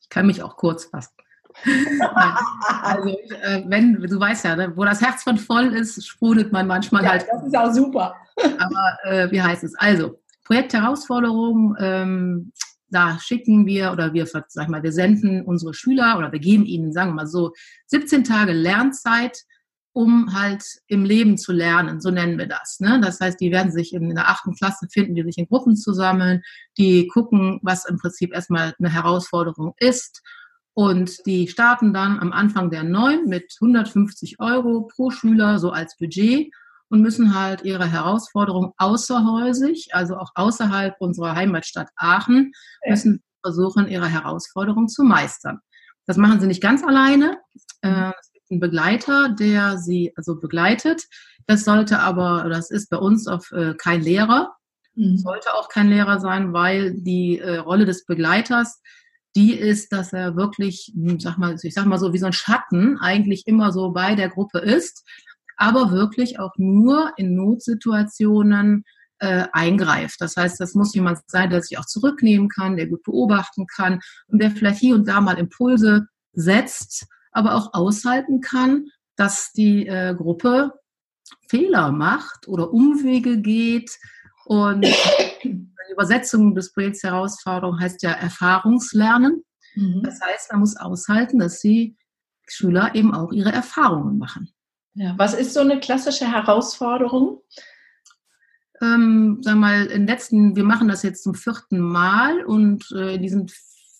Ich 0.01 0.09
kann 0.09 0.27
mich 0.27 0.41
auch 0.41 0.57
kurz 0.57 0.85
fassen. 0.85 1.13
also 2.81 3.09
äh, 3.09 3.63
wenn, 3.67 4.01
du 4.01 4.19
weißt 4.19 4.45
ja, 4.45 4.55
ne, 4.55 4.75
wo 4.75 4.83
das 4.85 5.01
Herz 5.01 5.21
von 5.21 5.37
voll 5.37 5.73
ist, 5.73 6.05
sprudelt 6.05 6.51
man 6.51 6.65
manchmal 6.65 7.03
ja, 7.03 7.11
halt. 7.11 7.27
Das 7.31 7.43
ist 7.45 7.55
auch 7.55 7.71
super. 7.71 8.15
Aber 8.37 8.97
äh, 9.03 9.31
wie 9.31 9.41
heißt 9.41 9.63
es? 9.63 9.75
Also, 9.75 10.19
Projekt 10.45 10.73
Herausforderung 10.73 11.75
ähm, 11.79 12.51
da 12.93 13.19
schicken 13.19 13.65
wir 13.65 13.91
oder 13.91 14.13
wir, 14.13 14.25
sag 14.25 14.69
mal, 14.69 14.83
wir 14.83 14.91
senden 14.91 15.43
unsere 15.43 15.73
Schüler 15.73 16.17
oder 16.17 16.31
wir 16.31 16.39
geben 16.39 16.65
ihnen, 16.65 16.93
sagen 16.93 17.11
wir 17.11 17.15
mal 17.15 17.27
so, 17.27 17.53
17 17.87 18.23
Tage 18.23 18.53
Lernzeit, 18.53 19.43
um 19.93 20.33
halt 20.33 20.63
im 20.87 21.05
Leben 21.05 21.37
zu 21.37 21.51
lernen, 21.51 22.01
so 22.01 22.09
nennen 22.09 22.37
wir 22.37 22.47
das. 22.47 22.79
Ne? 22.79 22.99
Das 23.01 23.19
heißt, 23.19 23.39
die 23.39 23.51
werden 23.51 23.71
sich 23.71 23.93
in 23.93 24.09
der 24.09 24.27
achten 24.27 24.55
Klasse 24.55 24.87
finden, 24.91 25.15
die 25.15 25.23
sich 25.23 25.37
in 25.37 25.47
Gruppen 25.47 25.75
zusammen, 25.75 26.41
die 26.77 27.07
gucken, 27.07 27.59
was 27.61 27.85
im 27.85 27.97
Prinzip 27.97 28.33
erstmal 28.33 28.73
eine 28.79 28.91
Herausforderung 28.91 29.73
ist. 29.77 30.21
Und 30.73 31.23
die 31.27 31.47
starten 31.47 31.93
dann 31.93 32.19
am 32.19 32.31
Anfang 32.31 32.71
der 32.71 32.83
neun 32.83 33.27
mit 33.27 33.55
150 33.61 34.39
Euro 34.39 34.87
pro 34.87 35.11
Schüler, 35.11 35.59
so 35.59 35.69
als 35.69 35.95
Budget 35.97 36.51
und 36.93 37.01
müssen 37.01 37.33
halt 37.33 37.63
ihre 37.63 37.91
Herausforderung 37.91 38.73
außerhäusig, 38.77 39.95
also 39.95 40.15
auch 40.15 40.29
außerhalb 40.35 40.93
unserer 40.99 41.33
Heimatstadt 41.33 41.89
Aachen, 41.95 42.51
müssen 42.87 43.23
versuchen, 43.41 43.87
ihre 43.87 44.07
Herausforderung 44.07 44.87
zu 44.87 45.01
meistern. 45.01 45.57
Das 46.05 46.17
machen 46.17 46.39
sie 46.39 46.45
nicht 46.45 46.61
ganz 46.61 46.83
alleine. 46.83 47.39
Äh, 47.81 48.11
es 48.21 48.31
gibt 48.31 48.51
einen 48.51 48.59
Begleiter, 48.59 49.29
der 49.29 49.79
sie 49.79 50.13
also 50.15 50.39
begleitet. 50.39 51.07
Das 51.47 51.65
sollte 51.65 51.99
aber, 51.99 52.47
das 52.47 52.69
ist 52.69 52.91
bei 52.91 52.97
uns 52.97 53.25
auf 53.27 53.51
äh, 53.51 53.73
kein 53.73 54.01
Lehrer, 54.01 54.53
mhm. 54.93 55.17
sollte 55.17 55.55
auch 55.55 55.69
kein 55.69 55.89
Lehrer 55.89 56.19
sein, 56.19 56.53
weil 56.53 56.93
die 56.93 57.39
äh, 57.39 57.57
Rolle 57.57 57.85
des 57.85 58.05
Begleiters 58.05 58.83
die 59.35 59.55
ist, 59.55 59.91
dass 59.91 60.13
er 60.13 60.35
wirklich, 60.35 60.93
sag 61.17 61.39
mal, 61.39 61.55
ich 61.59 61.73
sag 61.73 61.87
mal 61.87 61.97
so 61.97 62.13
wie 62.13 62.19
so 62.19 62.27
ein 62.27 62.33
Schatten 62.33 62.99
eigentlich 62.99 63.47
immer 63.47 63.71
so 63.71 63.91
bei 63.91 64.13
der 64.13 64.29
Gruppe 64.29 64.59
ist 64.59 65.03
aber 65.57 65.91
wirklich 65.91 66.39
auch 66.39 66.53
nur 66.57 67.13
in 67.17 67.35
Notsituationen 67.35 68.83
äh, 69.19 69.47
eingreift. 69.53 70.19
Das 70.19 70.35
heißt, 70.35 70.59
das 70.59 70.73
muss 70.73 70.93
jemand 70.93 71.19
sein, 71.27 71.49
der 71.49 71.61
sich 71.61 71.77
auch 71.77 71.85
zurücknehmen 71.85 72.49
kann, 72.49 72.75
der 72.75 72.87
gut 72.87 73.03
beobachten 73.03 73.65
kann 73.67 73.99
und 74.27 74.41
der 74.41 74.51
vielleicht 74.51 74.79
hier 74.79 74.95
und 74.95 75.07
da 75.07 75.21
mal 75.21 75.37
Impulse 75.37 76.07
setzt, 76.33 77.05
aber 77.31 77.55
auch 77.55 77.73
aushalten 77.73 78.41
kann, 78.41 78.87
dass 79.15 79.51
die 79.53 79.87
äh, 79.87 80.13
Gruppe 80.15 80.73
Fehler 81.47 81.91
macht 81.91 82.47
oder 82.47 82.71
Umwege 82.73 83.39
geht. 83.39 83.91
Und 84.45 84.85
die 85.43 85.67
Übersetzung 85.91 86.55
des 86.55 86.73
Projekts 86.73 87.03
Herausforderung 87.03 87.79
heißt 87.79 88.03
ja 88.03 88.11
Erfahrungslernen. 88.11 89.43
Mhm. 89.75 90.01
Das 90.03 90.19
heißt, 90.21 90.51
man 90.51 90.61
muss 90.61 90.75
aushalten, 90.75 91.39
dass 91.39 91.59
die 91.59 91.95
Schüler 92.47 92.93
eben 92.93 93.13
auch 93.13 93.31
ihre 93.31 93.51
Erfahrungen 93.51 94.17
machen. 94.17 94.53
Ja, 94.95 95.15
was 95.17 95.33
ist 95.33 95.53
so 95.53 95.61
eine 95.61 95.79
klassische 95.79 96.31
Herausforderung? 96.31 97.41
Ähm, 98.81 99.39
sag 99.41 99.55
mal, 99.55 99.85
in 99.85 100.07
letzten, 100.07 100.55
wir 100.55 100.63
machen 100.63 100.87
das 100.87 101.03
jetzt 101.03 101.23
zum 101.23 101.35
vierten 101.35 101.79
Mal 101.79 102.43
und 102.45 102.91
äh, 102.91 103.15
in 103.15 103.21
diesen 103.21 103.51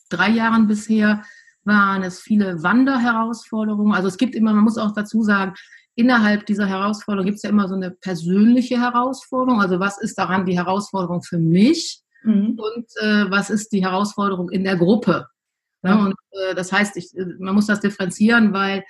drei 0.09 0.29
Jahren 0.29 0.67
bisher 0.67 1.23
waren 1.63 2.03
es 2.03 2.19
viele 2.19 2.62
Wanderherausforderungen. 2.62 3.93
Also 3.93 4.07
es 4.07 4.17
gibt 4.17 4.35
immer, 4.35 4.53
man 4.53 4.65
muss 4.65 4.77
auch 4.77 4.93
dazu 4.93 5.23
sagen, 5.23 5.53
innerhalb 5.95 6.45
dieser 6.45 6.65
Herausforderung 6.65 7.25
gibt 7.25 7.38
es 7.38 7.43
ja 7.43 7.50
immer 7.50 7.67
so 7.67 7.75
eine 7.75 7.91
persönliche 7.91 8.79
Herausforderung. 8.79 9.62
Also 9.62 9.79
was 9.79 9.97
ist 10.00 10.17
daran 10.17 10.45
die 10.45 10.57
Herausforderung 10.57 11.23
für 11.23 11.38
mich 11.38 12.01
mhm. 12.23 12.59
und 12.59 12.85
äh, 13.01 13.31
was 13.31 13.50
ist 13.50 13.71
die 13.71 13.83
Herausforderung 13.83 14.50
in 14.50 14.63
der 14.63 14.75
Gruppe? 14.75 15.27
Ja, 15.85 15.95
und 15.95 16.15
äh, 16.31 16.55
das 16.55 16.71
heißt, 16.71 16.95
ich, 16.95 17.12
man 17.39 17.55
muss 17.55 17.65
das 17.65 17.81
differenzieren, 17.81 18.53
weil 18.53 18.85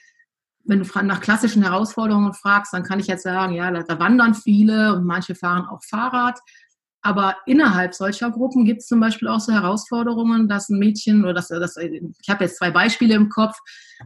wenn 0.63 0.81
du 0.81 1.03
nach 1.03 1.21
klassischen 1.21 1.63
Herausforderungen 1.63 2.33
fragst, 2.33 2.73
dann 2.73 2.83
kann 2.83 2.99
ich 2.99 3.07
jetzt 3.07 3.23
sagen, 3.23 3.53
ja, 3.53 3.69
da, 3.71 3.99
wandern 3.99 4.33
viele 4.33 4.95
und 4.95 5.05
manche 5.05 5.35
fahren 5.35 5.65
auch 5.65 5.83
Fahrrad. 5.83 6.39
Aber 7.01 7.35
innerhalb 7.45 7.93
solcher 7.93 8.31
Gruppen 8.31 8.63
gibt 8.63 8.79
es 8.79 8.87
zum 8.87 9.01
Beispiel 9.01 9.27
auch 9.27 9.41
so 9.41 9.51
Herausforderungen, 9.51 10.47
dass 10.47 10.69
ein 10.69 10.79
Mädchen 10.79 11.23
oder 11.23 11.33
dass, 11.33 11.49
dass 11.49 11.75
ich 11.75 12.29
habe 12.29 12.45
jetzt 12.45 12.57
zwei 12.57 12.71
Beispiele 12.71 13.13
im 13.13 13.27
Kopf, 13.27 13.57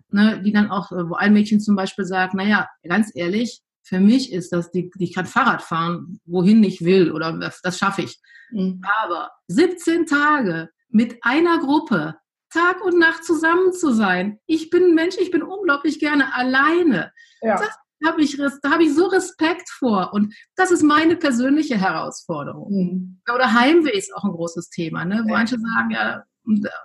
ne, 0.09 0.41
die 0.41 0.51
dann 0.51 0.71
auch, 0.71 0.91
wo 0.91 1.13
ein 1.13 1.33
Mädchen 1.33 1.59
zum 1.59 1.75
Beispiel 1.75 2.05
sagt, 2.05 2.33
naja, 2.33 2.67
ganz 2.83 3.11
ehrlich, 3.13 3.61
für 3.83 3.99
mich 3.99 4.33
ist 4.33 4.51
das, 4.51 4.71
die, 4.71 4.91
ich 4.97 5.13
kann 5.13 5.27
Fahrrad 5.27 5.61
fahren, 5.61 6.19
wohin 6.25 6.63
ich 6.63 6.83
will 6.83 7.11
oder 7.11 7.33
das, 7.33 7.61
das 7.61 7.77
schaffe 7.77 8.01
ich. 8.01 8.19
Mhm. 8.51 8.81
Aber 9.03 9.31
17 9.47 10.07
Tage 10.07 10.69
mit 10.89 11.17
einer 11.21 11.59
Gruppe, 11.59 12.15
Tag 12.49 12.83
und 12.83 12.97
Nacht 12.97 13.23
zusammen 13.23 13.73
zu 13.73 13.91
sein. 13.93 14.39
Ich 14.45 14.69
bin 14.69 14.83
ein 14.83 14.95
Mensch, 14.95 15.15
ich 15.19 15.31
bin 15.31 15.43
unglaublich 15.43 15.99
gerne 15.99 16.33
alleine. 16.33 17.11
Ja. 17.41 17.57
Das 17.57 17.69
habe 18.05 18.21
ich, 18.21 18.37
da 18.37 18.71
habe 18.71 18.83
ich 18.83 18.93
so 18.93 19.07
Respekt 19.07 19.69
vor. 19.69 20.13
Und 20.13 20.33
das 20.55 20.71
ist 20.71 20.83
meine 20.83 21.15
persönliche 21.15 21.77
Herausforderung. 21.77 22.71
Mhm. 22.71 23.21
Oder 23.33 23.53
Heimweh 23.53 23.97
ist 23.97 24.13
auch 24.15 24.23
ein 24.23 24.31
großes 24.31 24.69
Thema. 24.69 25.05
Ne? 25.05 25.17
Ja. 25.17 25.23
Manche 25.25 25.57
sagen 25.57 25.91
ja, 25.91 26.23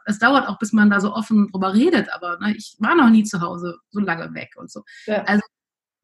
es 0.06 0.18
dauert 0.18 0.48
auch, 0.48 0.58
bis 0.58 0.72
man 0.72 0.90
da 0.90 1.00
so 1.00 1.14
offen 1.14 1.48
drüber 1.50 1.72
redet, 1.72 2.12
aber 2.12 2.38
ne, 2.40 2.54
ich 2.56 2.76
war 2.80 2.94
noch 2.94 3.10
nie 3.10 3.22
zu 3.22 3.40
Hause 3.40 3.78
so 3.90 4.00
lange 4.00 4.34
weg 4.34 4.54
und 4.56 4.70
so. 4.70 4.82
Ja. 5.06 5.22
Also 5.24 5.42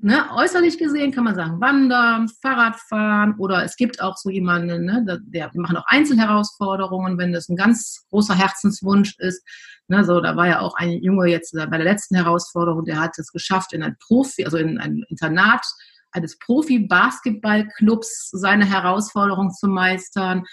Ne, 0.00 0.24
äußerlich 0.32 0.78
gesehen 0.78 1.10
kann 1.10 1.24
man 1.24 1.34
sagen, 1.34 1.60
wandern, 1.60 2.28
Fahrradfahren 2.40 3.34
oder 3.36 3.64
es 3.64 3.74
gibt 3.74 4.00
auch 4.00 4.16
so 4.16 4.30
jemanden, 4.30 4.84
ne, 4.84 5.04
der, 5.22 5.50
die 5.50 5.58
machen 5.58 5.76
auch 5.76 5.86
Einzelherausforderungen, 5.88 7.18
wenn 7.18 7.32
das 7.32 7.48
ein 7.48 7.56
ganz 7.56 8.06
großer 8.10 8.36
Herzenswunsch 8.36 9.16
ist. 9.18 9.42
Ne, 9.88 10.04
so, 10.04 10.20
da 10.20 10.36
war 10.36 10.46
ja 10.46 10.60
auch 10.60 10.74
ein 10.76 11.02
Junge 11.02 11.26
jetzt 11.26 11.52
bei 11.52 11.66
der 11.66 11.84
letzten 11.84 12.14
Herausforderung, 12.14 12.84
der 12.84 13.00
hat 13.00 13.18
es 13.18 13.32
geschafft, 13.32 13.72
in 13.72 13.82
ein 13.82 13.96
Profi, 13.98 14.44
also 14.44 14.56
in 14.56 14.78
ein 14.78 15.04
Internat 15.08 15.66
eines 16.12 16.38
Profi-Basketballclubs 16.38 18.30
seine 18.30 18.66
Herausforderung 18.66 19.50
zu 19.50 19.66
meistern. 19.66 20.44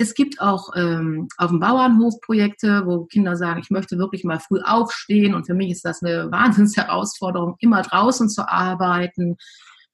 Es 0.00 0.14
gibt 0.14 0.40
auch 0.40 0.70
ähm, 0.76 1.26
auf 1.38 1.50
dem 1.50 1.58
Bauernhof 1.58 2.20
Projekte, 2.20 2.86
wo 2.86 3.04
Kinder 3.06 3.36
sagen, 3.36 3.60
ich 3.60 3.70
möchte 3.70 3.98
wirklich 3.98 4.22
mal 4.22 4.38
früh 4.38 4.60
aufstehen 4.60 5.34
und 5.34 5.46
für 5.46 5.54
mich 5.54 5.72
ist 5.72 5.84
das 5.84 6.02
eine 6.02 6.30
Wahnsinnsherausforderung, 6.30 7.56
immer 7.58 7.82
draußen 7.82 8.28
zu 8.28 8.48
arbeiten. 8.48 9.36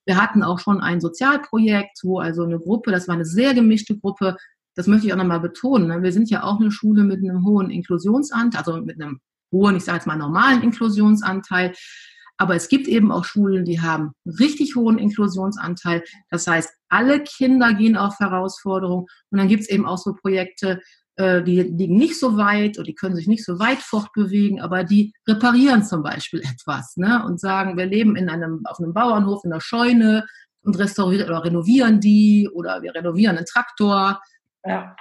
Wir 0.05 0.21
hatten 0.21 0.43
auch 0.43 0.59
schon 0.59 0.83
ein 0.83 1.01
Sozialprojekt, 1.01 2.01
wo 2.03 2.19
also 2.19 2.43
eine 2.43 2.59
Gruppe, 2.59 2.93
das 2.93 3.09
war 3.09 3.15
eine 3.15 3.25
sehr 3.25 3.55
gemischte 3.55 3.99
Gruppe, 3.99 4.37
das 4.75 4.87
möchte 4.87 5.07
ich 5.07 5.13
auch 5.15 5.19
nochmal 5.19 5.41
betonen. 5.41 5.89
Ne? 5.89 6.03
Wir 6.03 6.13
sind 6.13 6.29
ja 6.29 6.43
auch 6.43 6.61
eine 6.61 6.71
Schule 6.71 7.03
mit 7.05 7.19
einem 7.19 7.45
hohen 7.47 7.71
Inklusionsanteil, 7.71 8.59
also 8.59 8.85
mit 8.85 9.01
einem 9.01 9.21
hohen, 9.53 9.77
ich 9.77 9.85
sage 9.85 9.99
jetzt 9.99 10.07
mal 10.07 10.17
normalen 10.17 10.63
Inklusionsanteil. 10.63 11.73
Aber 12.37 12.55
es 12.57 12.69
gibt 12.69 12.88
eben 12.88 13.12
auch 13.12 13.25
Schulen, 13.25 13.64
die 13.64 13.81
haben 13.81 14.12
richtig 14.26 14.75
hohen 14.76 14.99
Inklusionsanteil. 14.99 16.03
Das 16.31 16.47
heißt, 16.47 16.71
alle 16.88 17.23
Kinder 17.23 17.75
gehen 17.75 17.97
auf 17.97 18.19
Herausforderungen. 18.19 19.07
Und 19.31 19.38
dann 19.38 19.49
gibt 19.49 19.62
es 19.62 19.69
eben 19.69 19.87
auch 19.87 19.99
so 19.99 20.14
Projekte, 20.14 20.81
äh, 21.17 21.43
die 21.43 21.61
liegen 21.61 21.97
nicht 21.97 22.19
so 22.19 22.37
weit 22.37 22.76
oder 22.76 22.87
die 22.87 22.95
können 22.95 23.14
sich 23.14 23.29
nicht 23.29 23.45
so 23.45 23.61
weit 23.61 23.79
fortbewegen, 23.79 24.61
aber 24.61 24.83
die 24.83 25.12
reparieren 25.29 25.85
zum 25.85 26.03
Beispiel 26.03 26.41
etwas 26.53 26.97
ne? 26.97 27.23
und 27.25 27.41
sagen, 27.41 27.76
wir 27.76 27.87
leben 27.87 28.17
in 28.17 28.29
einem, 28.29 28.62
auf 28.67 28.81
einem 28.81 28.93
Bauernhof 28.93 29.45
in 29.45 29.50
der 29.50 29.61
Scheune 29.61 30.26
und 30.62 30.79
restaurieren 30.79 31.29
oder 31.29 31.45
renovieren 31.45 32.00
die 32.00 32.49
oder 32.53 32.83
wir 32.83 32.95
renovieren 32.95 33.37
einen 33.37 33.47
Traktor. 33.47 34.21
Ja, 34.64 34.97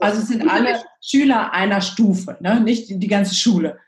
also 0.00 0.20
es 0.20 0.28
sind 0.28 0.50
alle 0.50 0.82
Schüler 1.00 1.52
einer 1.52 1.80
Stufe, 1.80 2.36
ne? 2.40 2.60
nicht 2.60 2.88
die 2.90 3.08
ganze 3.08 3.34
Schule. 3.34 3.78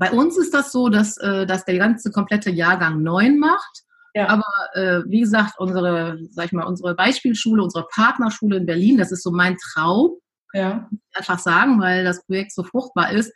Bei 0.00 0.10
uns 0.12 0.38
ist 0.38 0.54
das 0.54 0.72
so, 0.72 0.88
dass, 0.88 1.18
äh, 1.18 1.44
dass 1.44 1.66
der 1.66 1.76
ganze 1.76 2.10
komplette 2.10 2.50
Jahrgang 2.50 3.02
neun 3.02 3.38
macht. 3.38 3.82
Ja. 4.14 4.28
Aber 4.28 4.44
äh, 4.72 5.02
wie 5.06 5.20
gesagt, 5.20 5.58
unsere, 5.58 6.18
sag 6.30 6.46
ich 6.46 6.52
mal, 6.52 6.64
unsere 6.64 6.94
Beispielschule, 6.94 7.62
unsere 7.62 7.86
Partnerschule 7.94 8.56
in 8.56 8.66
Berlin, 8.66 8.96
das 8.96 9.12
ist 9.12 9.22
so 9.22 9.30
mein 9.30 9.58
Traum. 9.58 10.12
Ja. 10.54 10.88
Einfach 11.12 11.38
sagen, 11.38 11.78
weil 11.82 12.02
das 12.02 12.24
Projekt 12.24 12.52
so 12.52 12.64
fruchtbar 12.64 13.12
ist, 13.12 13.30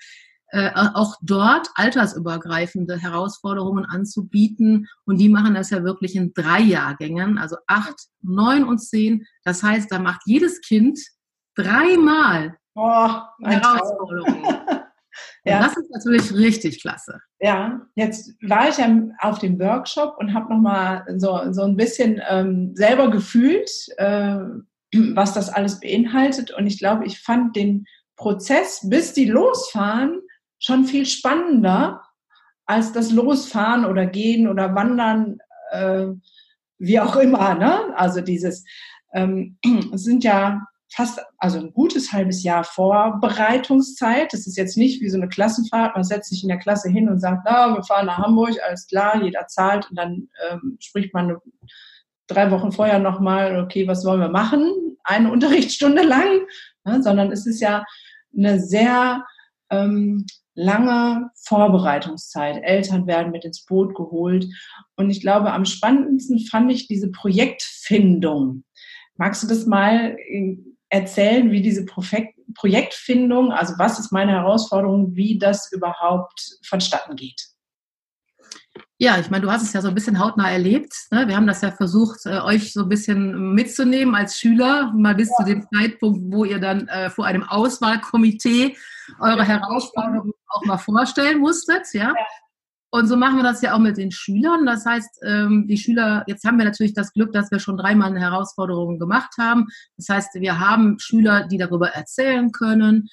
äh, 0.52 0.70
auch 0.74 1.16
dort 1.20 1.68
altersübergreifende 1.74 2.96
Herausforderungen 2.96 3.84
anzubieten. 3.84 4.88
Und 5.04 5.18
die 5.18 5.28
machen 5.28 5.52
das 5.52 5.68
ja 5.68 5.84
wirklich 5.84 6.16
in 6.16 6.32
drei 6.32 6.60
Jahrgängen, 6.60 7.36
also 7.36 7.56
acht, 7.66 7.96
neun 8.22 8.64
und 8.64 8.78
zehn. 8.78 9.26
Das 9.44 9.62
heißt, 9.62 9.92
da 9.92 9.98
macht 9.98 10.22
jedes 10.24 10.62
Kind 10.62 10.98
dreimal 11.56 12.56
oh, 12.74 13.10
Herausforderungen. 13.42 14.44
Ja. 15.44 15.62
das 15.62 15.76
ist 15.76 15.90
natürlich 15.90 16.32
richtig 16.32 16.80
klasse. 16.80 17.20
Ja, 17.40 17.82
jetzt 17.94 18.32
war 18.42 18.68
ich 18.68 18.78
ja 18.78 18.88
auf 19.20 19.38
dem 19.38 19.58
Workshop 19.60 20.16
und 20.18 20.32
habe 20.32 20.52
nochmal 20.52 21.04
so, 21.18 21.52
so 21.52 21.62
ein 21.62 21.76
bisschen 21.76 22.20
ähm, 22.28 22.74
selber 22.74 23.10
gefühlt, 23.10 23.70
äh, 23.98 24.38
was 25.14 25.34
das 25.34 25.50
alles 25.50 25.80
beinhaltet. 25.80 26.50
Und 26.50 26.66
ich 26.66 26.78
glaube, 26.78 27.04
ich 27.04 27.20
fand 27.20 27.56
den 27.56 27.84
Prozess, 28.16 28.88
bis 28.88 29.12
die 29.12 29.26
losfahren, 29.26 30.20
schon 30.58 30.86
viel 30.86 31.04
spannender 31.04 32.02
als 32.66 32.92
das 32.92 33.10
Losfahren 33.10 33.84
oder 33.84 34.06
Gehen 34.06 34.48
oder 34.48 34.74
Wandern, 34.74 35.38
äh, 35.72 36.06
wie 36.78 37.00
auch 37.00 37.16
immer. 37.16 37.54
Ne? 37.54 37.94
Also 37.96 38.22
dieses, 38.22 38.64
ähm, 39.12 39.58
es 39.92 40.04
sind 40.04 40.24
ja 40.24 40.66
fast, 40.94 41.20
also 41.38 41.58
ein 41.58 41.72
gutes 41.72 42.12
halbes 42.12 42.42
Jahr 42.42 42.64
Vorbereitungszeit. 42.64 44.32
Das 44.32 44.46
ist 44.46 44.56
jetzt 44.56 44.76
nicht 44.76 45.00
wie 45.00 45.08
so 45.08 45.16
eine 45.16 45.28
Klassenfahrt. 45.28 45.94
Man 45.94 46.04
setzt 46.04 46.30
sich 46.30 46.42
in 46.42 46.48
der 46.48 46.58
Klasse 46.58 46.88
hin 46.88 47.08
und 47.08 47.18
sagt, 47.18 47.42
na, 47.44 47.74
wir 47.74 47.82
fahren 47.82 48.06
nach 48.06 48.18
Hamburg, 48.18 48.54
alles 48.66 48.86
klar, 48.86 49.22
jeder 49.22 49.46
zahlt 49.46 49.88
und 49.90 49.98
dann 49.98 50.28
ähm, 50.50 50.76
spricht 50.80 51.12
man 51.12 51.36
drei 52.26 52.50
Wochen 52.50 52.72
vorher 52.72 52.98
nochmal, 52.98 53.60
okay, 53.60 53.86
was 53.86 54.04
wollen 54.04 54.20
wir 54.20 54.28
machen? 54.28 54.72
Eine 55.02 55.30
Unterrichtsstunde 55.32 56.02
lang, 56.02 56.46
ne? 56.84 57.02
sondern 57.02 57.32
es 57.32 57.46
ist 57.46 57.60
ja 57.60 57.84
eine 58.36 58.60
sehr 58.60 59.24
ähm, 59.70 60.26
lange 60.54 61.30
Vorbereitungszeit. 61.44 62.62
Eltern 62.62 63.06
werden 63.06 63.32
mit 63.32 63.44
ins 63.44 63.64
Boot 63.64 63.94
geholt. 63.94 64.46
Und 64.96 65.10
ich 65.10 65.20
glaube, 65.20 65.52
am 65.52 65.64
spannendsten 65.64 66.38
fand 66.38 66.70
ich 66.70 66.86
diese 66.86 67.10
Projektfindung. 67.10 68.64
Magst 69.16 69.42
du 69.42 69.46
das 69.46 69.66
mal 69.66 70.16
erzählen, 70.88 71.50
wie 71.50 71.62
diese 71.62 71.84
Projektfindung, 72.54 73.52
also 73.52 73.74
was 73.78 73.98
ist 73.98 74.12
meine 74.12 74.32
Herausforderung, 74.32 75.14
wie 75.16 75.38
das 75.38 75.72
überhaupt 75.72 76.58
vonstatten 76.64 77.16
geht? 77.16 77.54
Ja, 78.98 79.18
ich 79.18 79.28
meine, 79.28 79.42
du 79.42 79.50
hast 79.50 79.62
es 79.62 79.72
ja 79.72 79.80
so 79.80 79.88
ein 79.88 79.94
bisschen 79.94 80.20
hautnah 80.20 80.50
erlebt. 80.50 80.94
Ne? 81.10 81.26
Wir 81.26 81.36
haben 81.36 81.46
das 81.46 81.62
ja 81.62 81.72
versucht, 81.72 82.26
äh, 82.26 82.40
euch 82.40 82.72
so 82.72 82.82
ein 82.82 82.88
bisschen 82.88 83.54
mitzunehmen 83.54 84.14
als 84.14 84.38
Schüler, 84.38 84.92
mal 84.94 85.14
bis 85.14 85.30
ja. 85.30 85.36
zu 85.36 85.44
dem 85.44 85.66
Zeitpunkt, 85.74 86.20
wo 86.32 86.44
ihr 86.44 86.60
dann 86.60 86.86
äh, 86.88 87.10
vor 87.10 87.26
einem 87.26 87.42
Auswahlkomitee 87.42 88.76
eure 89.20 89.44
Herausforderungen 89.44 90.32
auch 90.48 90.64
mal 90.64 90.78
vorstellen 90.78 91.40
musstet. 91.40 91.92
Ja? 91.92 92.14
ja. 92.16 92.26
Und 92.94 93.08
so 93.08 93.16
machen 93.16 93.38
wir 93.38 93.42
das 93.42 93.60
ja 93.60 93.74
auch 93.74 93.80
mit 93.80 93.96
den 93.96 94.12
Schülern. 94.12 94.66
Das 94.66 94.86
heißt, 94.86 95.22
ähm, 95.24 95.66
die 95.66 95.78
Schüler, 95.78 96.22
jetzt 96.28 96.44
haben 96.44 96.58
wir 96.58 96.64
natürlich 96.64 96.94
das 96.94 97.12
Glück, 97.12 97.32
dass 97.32 97.50
wir 97.50 97.58
schon 97.58 97.76
dreimal 97.76 98.10
eine 98.10 98.20
Herausforderung 98.20 99.00
gemacht 99.00 99.32
haben. 99.36 99.66
Das 99.96 100.08
heißt, 100.08 100.34
wir 100.34 100.60
haben 100.60 101.00
Schüler, 101.00 101.48
die 101.48 101.58
darüber 101.58 101.88
erzählen 101.88 102.52
können. 102.52 103.08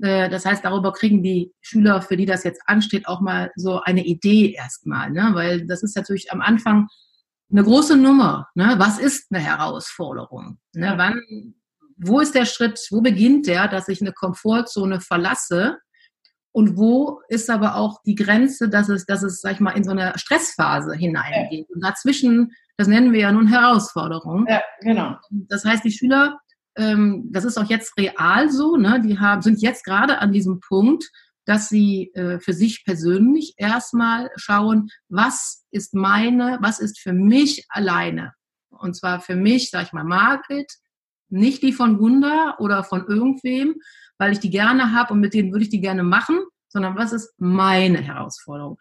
Äh, 0.00 0.28
das 0.28 0.46
heißt, 0.46 0.64
darüber 0.64 0.92
kriegen 0.92 1.24
die 1.24 1.52
Schüler, 1.62 2.00
für 2.00 2.16
die 2.16 2.26
das 2.26 2.44
jetzt 2.44 2.62
ansteht, 2.66 3.08
auch 3.08 3.20
mal 3.20 3.50
so 3.56 3.80
eine 3.80 4.04
Idee 4.04 4.52
erstmal. 4.52 5.10
Ne? 5.10 5.30
Weil 5.32 5.66
das 5.66 5.82
ist 5.82 5.96
natürlich 5.96 6.30
am 6.30 6.40
Anfang 6.40 6.86
eine 7.50 7.64
große 7.64 7.96
Nummer. 7.96 8.46
Ne? 8.54 8.76
Was 8.78 9.00
ist 9.00 9.32
eine 9.32 9.42
Herausforderung? 9.42 10.58
Ne? 10.74 10.94
Wann, 10.96 11.54
wo 11.96 12.20
ist 12.20 12.36
der 12.36 12.46
Schritt, 12.46 12.78
wo 12.92 13.00
beginnt 13.00 13.48
der, 13.48 13.66
dass 13.66 13.88
ich 13.88 14.00
eine 14.00 14.12
Komfortzone 14.12 15.00
verlasse 15.00 15.78
und 16.54 16.76
wo 16.76 17.20
ist 17.28 17.50
aber 17.50 17.74
auch 17.74 18.00
die 18.04 18.14
Grenze, 18.14 18.68
dass 18.68 18.88
es, 18.88 19.06
dass 19.06 19.24
es, 19.24 19.40
sag 19.40 19.54
ich 19.54 19.60
mal, 19.60 19.72
in 19.72 19.82
so 19.82 19.90
eine 19.90 20.12
Stressphase 20.14 20.94
hineingeht. 20.94 21.66
Ja. 21.68 21.74
Und 21.74 21.82
dazwischen, 21.82 22.52
das 22.76 22.86
nennen 22.86 23.12
wir 23.12 23.22
ja 23.22 23.32
nun 23.32 23.48
Herausforderung. 23.48 24.46
Ja, 24.48 24.62
genau. 24.80 25.16
Das 25.30 25.64
heißt, 25.64 25.84
die 25.84 25.90
Schüler, 25.90 26.38
ähm, 26.76 27.28
das 27.32 27.44
ist 27.44 27.58
auch 27.58 27.68
jetzt 27.68 27.98
real 27.98 28.52
so, 28.52 28.76
ne? 28.76 29.00
die 29.04 29.18
haben, 29.18 29.42
sind 29.42 29.62
jetzt 29.62 29.84
gerade 29.84 30.18
an 30.18 30.30
diesem 30.30 30.60
Punkt, 30.60 31.10
dass 31.44 31.68
sie 31.68 32.12
äh, 32.14 32.38
für 32.38 32.52
sich 32.52 32.84
persönlich 32.84 33.54
erstmal 33.56 34.30
schauen, 34.36 34.90
was 35.08 35.66
ist 35.72 35.92
meine, 35.92 36.58
was 36.60 36.78
ist 36.78 37.00
für 37.00 37.12
mich 37.12 37.66
alleine. 37.68 38.32
Und 38.70 38.94
zwar 38.94 39.20
für 39.20 39.34
mich, 39.34 39.70
sag 39.70 39.86
ich 39.86 39.92
mal, 39.92 40.04
Margret, 40.04 40.72
nicht 41.30 41.64
die 41.64 41.72
von 41.72 41.98
Gunda 41.98 42.54
oder 42.60 42.84
von 42.84 43.06
irgendwem, 43.08 43.74
weil 44.18 44.32
ich 44.32 44.40
die 44.40 44.50
gerne 44.50 44.92
habe 44.92 45.12
und 45.12 45.20
mit 45.20 45.34
denen 45.34 45.52
würde 45.52 45.64
ich 45.64 45.70
die 45.70 45.80
gerne 45.80 46.02
machen, 46.02 46.40
sondern 46.68 46.96
was 46.96 47.12
ist 47.12 47.32
meine 47.38 48.00
Herausforderung? 48.00 48.78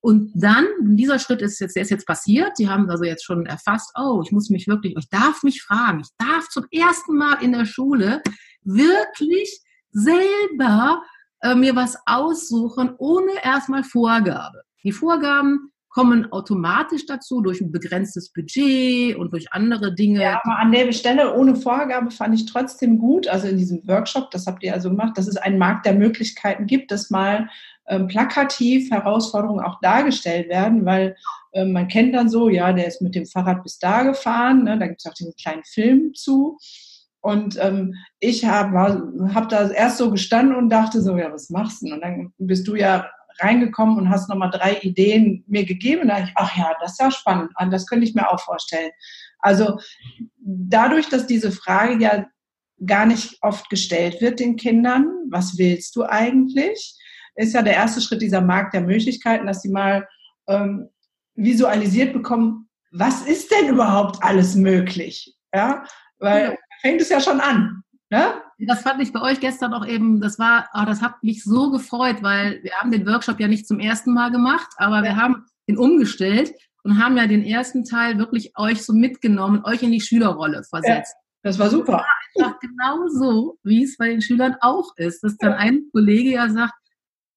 Und 0.00 0.32
dann, 0.34 0.66
dieser 0.80 1.20
Schritt 1.20 1.42
ist 1.42 1.60
jetzt, 1.60 1.76
der 1.76 1.84
ist 1.84 1.90
jetzt 1.90 2.08
passiert. 2.08 2.56
Sie 2.56 2.68
haben 2.68 2.90
also 2.90 3.04
jetzt 3.04 3.24
schon 3.24 3.46
erfasst, 3.46 3.92
oh, 3.96 4.20
ich 4.24 4.32
muss 4.32 4.50
mich 4.50 4.66
wirklich, 4.66 4.96
ich 4.98 5.08
darf 5.08 5.44
mich 5.44 5.62
fragen, 5.62 6.00
ich 6.00 6.08
darf 6.18 6.48
zum 6.48 6.66
ersten 6.72 7.16
Mal 7.16 7.34
in 7.34 7.52
der 7.52 7.66
Schule 7.66 8.20
wirklich 8.62 9.60
selber 9.92 11.02
äh, 11.40 11.54
mir 11.54 11.76
was 11.76 11.96
aussuchen, 12.06 12.94
ohne 12.98 13.32
erstmal 13.44 13.84
Vorgabe. 13.84 14.62
Die 14.82 14.90
Vorgaben 14.90 15.71
kommen 15.92 16.32
automatisch 16.32 17.04
dazu 17.04 17.42
durch 17.42 17.60
ein 17.60 17.70
begrenztes 17.70 18.32
Budget 18.32 19.14
und 19.16 19.32
durch 19.32 19.52
andere 19.52 19.94
Dinge. 19.94 20.22
Ja, 20.22 20.40
aber 20.42 20.58
an 20.58 20.72
der 20.72 20.90
Stelle 20.92 21.34
ohne 21.36 21.54
Vorgabe 21.54 22.10
fand 22.10 22.34
ich 22.34 22.46
trotzdem 22.46 22.98
gut, 22.98 23.28
also 23.28 23.46
in 23.46 23.58
diesem 23.58 23.86
Workshop, 23.86 24.30
das 24.30 24.46
habt 24.46 24.62
ihr 24.62 24.72
also 24.72 24.88
gemacht, 24.88 25.18
dass 25.18 25.28
es 25.28 25.36
einen 25.36 25.58
Markt 25.58 25.84
der 25.84 25.94
Möglichkeiten 25.94 26.66
gibt, 26.66 26.90
dass 26.90 27.10
mal 27.10 27.50
ähm, 27.88 28.08
plakativ 28.08 28.90
Herausforderungen 28.90 29.62
auch 29.62 29.80
dargestellt 29.80 30.48
werden, 30.48 30.86
weil 30.86 31.14
ähm, 31.52 31.72
man 31.72 31.88
kennt 31.88 32.14
dann 32.14 32.30
so, 32.30 32.48
ja, 32.48 32.72
der 32.72 32.86
ist 32.86 33.02
mit 33.02 33.14
dem 33.14 33.26
Fahrrad 33.26 33.62
bis 33.62 33.78
da 33.78 34.02
gefahren, 34.02 34.64
ne, 34.64 34.78
da 34.78 34.86
gibt 34.86 35.00
es 35.00 35.10
auch 35.10 35.14
diesen 35.14 35.34
kleinen 35.36 35.64
Film 35.64 36.14
zu. 36.14 36.56
Und 37.20 37.56
ähm, 37.60 37.94
ich 38.18 38.46
habe 38.46 39.32
hab 39.34 39.48
da 39.48 39.70
erst 39.70 39.98
so 39.98 40.10
gestanden 40.10 40.56
und 40.56 40.70
dachte 40.70 41.02
so, 41.02 41.16
ja, 41.16 41.30
was 41.32 41.50
machst 41.50 41.82
du? 41.82 41.92
Und 41.92 42.00
dann 42.00 42.32
bist 42.38 42.66
du 42.66 42.74
ja 42.74 43.06
reingekommen 43.40 43.96
und 43.98 44.10
hast 44.10 44.28
nochmal 44.28 44.50
drei 44.50 44.78
Ideen 44.80 45.44
mir 45.46 45.64
gegeben. 45.64 46.02
Und 46.02 46.08
da 46.08 46.20
ich, 46.20 46.32
ach 46.34 46.56
ja, 46.56 46.74
das 46.80 46.92
ist 46.92 47.00
ja 47.00 47.10
spannend. 47.10 47.50
Ah, 47.54 47.66
das 47.66 47.86
könnte 47.86 48.06
ich 48.06 48.14
mir 48.14 48.30
auch 48.30 48.40
vorstellen. 48.40 48.90
Also 49.38 49.78
dadurch, 50.38 51.08
dass 51.08 51.26
diese 51.26 51.52
Frage 51.52 52.02
ja 52.02 52.26
gar 52.86 53.06
nicht 53.06 53.38
oft 53.42 53.68
gestellt 53.70 54.20
wird 54.20 54.40
den 54.40 54.56
Kindern, 54.56 55.06
was 55.30 55.58
willst 55.58 55.96
du 55.96 56.04
eigentlich, 56.04 56.98
ist 57.34 57.54
ja 57.54 57.62
der 57.62 57.74
erste 57.74 58.00
Schritt 58.00 58.22
dieser 58.22 58.40
Markt 58.40 58.74
der 58.74 58.82
Möglichkeiten, 58.82 59.46
dass 59.46 59.62
sie 59.62 59.70
mal 59.70 60.06
ähm, 60.48 60.88
visualisiert 61.34 62.12
bekommen, 62.12 62.68
was 62.90 63.22
ist 63.22 63.50
denn 63.50 63.68
überhaupt 63.68 64.22
alles 64.22 64.54
möglich? 64.54 65.34
Ja, 65.54 65.84
weil 66.18 66.50
ja. 66.50 66.56
fängt 66.80 67.00
es 67.00 67.08
ja 67.08 67.20
schon 67.20 67.40
an. 67.40 67.82
Ne? 68.10 68.34
Das 68.66 68.82
fand 68.82 69.02
ich 69.02 69.12
bei 69.12 69.20
euch 69.20 69.40
gestern 69.40 69.74
auch 69.74 69.86
eben, 69.86 70.20
das 70.20 70.38
war, 70.38 70.68
oh, 70.74 70.84
das 70.86 71.02
hat 71.02 71.22
mich 71.22 71.42
so 71.42 71.70
gefreut, 71.70 72.22
weil 72.22 72.62
wir 72.62 72.72
haben 72.74 72.90
den 72.90 73.06
Workshop 73.06 73.40
ja 73.40 73.48
nicht 73.48 73.66
zum 73.66 73.80
ersten 73.80 74.14
Mal 74.14 74.30
gemacht, 74.30 74.68
aber 74.76 74.98
ja. 74.98 75.02
wir 75.02 75.16
haben 75.16 75.46
ihn 75.66 75.76
umgestellt 75.76 76.52
und 76.84 77.02
haben 77.02 77.16
ja 77.16 77.26
den 77.26 77.44
ersten 77.44 77.84
Teil 77.84 78.18
wirklich 78.18 78.56
euch 78.56 78.84
so 78.84 78.92
mitgenommen, 78.92 79.64
euch 79.64 79.82
in 79.82 79.92
die 79.92 80.00
Schülerrolle 80.00 80.62
versetzt. 80.64 81.14
Ja, 81.14 81.28
das 81.42 81.58
war 81.58 81.70
super. 81.70 82.04
Das 82.34 82.46
war 82.46 82.58
genau 82.60 83.08
so, 83.08 83.58
wie 83.62 83.84
es 83.84 83.96
bei 83.96 84.08
den 84.08 84.22
Schülern 84.22 84.56
auch 84.60 84.92
ist, 84.96 85.22
dass 85.22 85.36
dann 85.38 85.54
ein 85.54 85.82
Kollege 85.92 86.30
ja 86.30 86.48
sagt, 86.48 86.74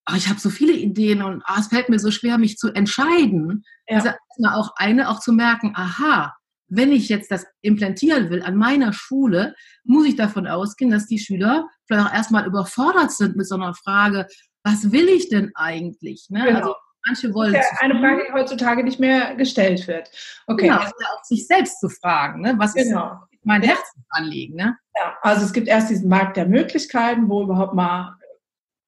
oh, 0.10 0.16
ich 0.16 0.30
habe 0.30 0.40
so 0.40 0.50
viele 0.50 0.74
Ideen 0.74 1.22
und 1.24 1.44
oh, 1.48 1.54
es 1.60 1.68
fällt 1.68 1.90
mir 1.90 2.00
so 2.00 2.12
schwer, 2.12 2.38
mich 2.38 2.58
zu 2.58 2.72
entscheiden. 2.72 3.64
Ja. 3.88 3.98
Also 3.98 4.10
auch 4.48 4.74
eine, 4.76 5.10
auch 5.10 5.20
zu 5.20 5.34
merken, 5.34 5.74
aha, 5.76 6.36
wenn 6.67 6.91
ich 6.91 7.10
jetzt 7.10 7.32
das 7.32 7.45
implantieren 7.62 8.30
will 8.30 8.41
an 8.41 8.56
meiner 8.56 8.93
Schule, 8.93 9.56
muss 9.84 10.08
ich 10.08 10.15
davon 10.15 10.47
ausgehen, 10.47 10.91
dass 10.91 11.08
die 11.08 11.19
Schüler 11.19 11.67
vielleicht 11.86 12.08
auch 12.08 12.13
erstmal 12.13 12.47
überfordert 12.47 13.12
sind 13.12 13.36
mit 13.36 13.47
so 13.47 13.56
einer 13.56 13.73
Frage, 13.73 14.28
was 14.63 14.91
will 14.91 15.08
ich 15.08 15.30
denn 15.30 15.51
eigentlich? 15.56 16.28
Ne? 16.30 16.43
Genau. 16.45 16.60
Also 16.60 16.75
manche 17.06 17.34
wollen. 17.34 17.54
Ja 17.54 17.62
eine 17.80 17.99
Frage, 17.99 18.23
die 18.28 18.34
heutzutage 18.34 18.84
nicht 18.84 18.99
mehr 18.99 19.36
gestellt 19.36 19.88
wird. 19.88 20.10
Okay. 20.47 20.67
Genau, 20.67 20.80
also 20.80 20.93
auch 21.13 21.23
sich 21.23 21.45
selbst 21.45 21.80
zu 21.80 21.89
fragen, 21.89 22.41
ne? 22.41 22.56
was 22.58 22.73
genau. 22.73 23.12
ist 23.32 23.39
mein 23.43 23.62
Herzensanliegen? 23.62 24.56
Ne? 24.56 24.78
Ja, 24.97 25.17
also 25.21 25.45
es 25.45 25.54
gibt 25.54 25.67
erst 25.67 25.89
diesen 25.91 26.10
Markt 26.10 26.38
der 26.38 26.47
Möglichkeiten, 26.47 27.30
wo 27.30 27.43
überhaupt 27.43 27.75
mal 27.75 28.17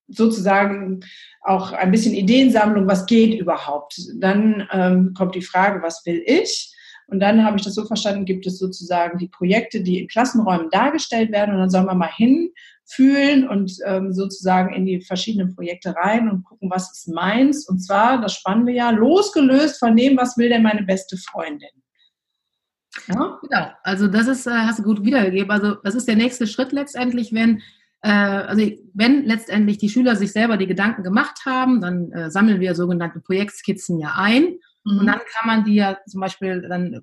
sozusagen 0.08 1.02
auch 1.42 1.74
ein 1.74 1.92
bisschen 1.92 2.14
Ideensammlung, 2.14 2.88
was 2.88 3.06
geht 3.06 3.40
überhaupt. 3.40 4.00
Dann 4.16 4.68
ähm, 4.72 5.14
kommt 5.16 5.36
die 5.36 5.42
Frage, 5.42 5.82
was 5.82 6.06
will 6.06 6.24
ich? 6.26 6.74
Und 7.08 7.22
dann 7.22 7.44
habe 7.46 7.58
ich 7.58 7.64
das 7.64 7.76
so 7.76 7.86
verstanden, 7.86 8.26
gibt 8.26 8.46
es 8.46 8.60
sozusagen 8.60 9.18
die 9.18 9.30
Projekte, 9.30 9.82
die 9.82 10.02
in 10.02 10.08
Klassenräumen 10.10 10.70
dargestellt 10.70 11.32
werden 11.32 11.56
und 11.56 11.62
dann 11.62 11.70
soll 11.70 11.84
man 11.84 11.98
mal 11.98 12.12
hinfühlen 12.12 13.48
und 13.48 13.78
ähm, 13.86 14.12
sozusagen 14.12 14.74
in 14.74 14.86
die 14.86 15.00
verschiedenen 15.00 15.56
Projekte 15.56 15.96
rein 15.96 16.30
und 16.30 16.44
gucken, 16.44 16.70
was 16.70 16.92
ist 16.92 17.08
meins. 17.08 17.68
Und 17.68 17.80
zwar, 17.80 18.20
das 18.20 18.34
Spannende 18.34 18.74
ja, 18.74 18.90
losgelöst 18.90 19.80
von 19.80 19.96
dem, 19.96 20.18
was 20.18 20.38
will 20.38 20.50
denn 20.50 20.64
meine 20.64 20.84
beste 20.84 21.16
Freundin. 21.18 21.70
Ja? 23.08 23.40
Genau, 23.42 23.68
also 23.84 24.08
das 24.08 24.28
ist, 24.28 24.46
äh, 24.46 24.52
hast 24.52 24.80
du 24.80 24.84
gut 24.84 25.06
wiedergegeben. 25.06 25.50
Also 25.50 25.76
das 25.76 25.96
ist 25.96 26.10
der 26.10 26.18
nächste 26.18 26.46
Schritt 26.46 26.74
letztendlich, 26.74 27.32
wenn 27.32 27.62
äh, 28.02 28.10
also 28.10 28.70
wenn 28.94 29.26
letztendlich 29.26 29.78
die 29.78 29.90
Schüler 29.90 30.16
sich 30.18 30.34
selber 30.34 30.58
die 30.58 30.68
Gedanken 30.68 31.04
gemacht 31.04 31.46
haben, 31.46 31.80
dann 31.80 32.12
äh, 32.12 32.30
sammeln 32.30 32.60
wir 32.60 32.76
sogenannte 32.76 33.22
Projektskizzen 33.22 33.98
ja 34.00 34.14
ein 34.18 34.58
Mhm. 34.88 35.00
Und 35.00 35.06
dann 35.08 35.20
kann 35.20 35.48
man 35.48 35.64
die 35.64 35.76
ja 35.76 35.98
zum 36.08 36.22
Beispiel, 36.22 36.62
dann 36.68 37.02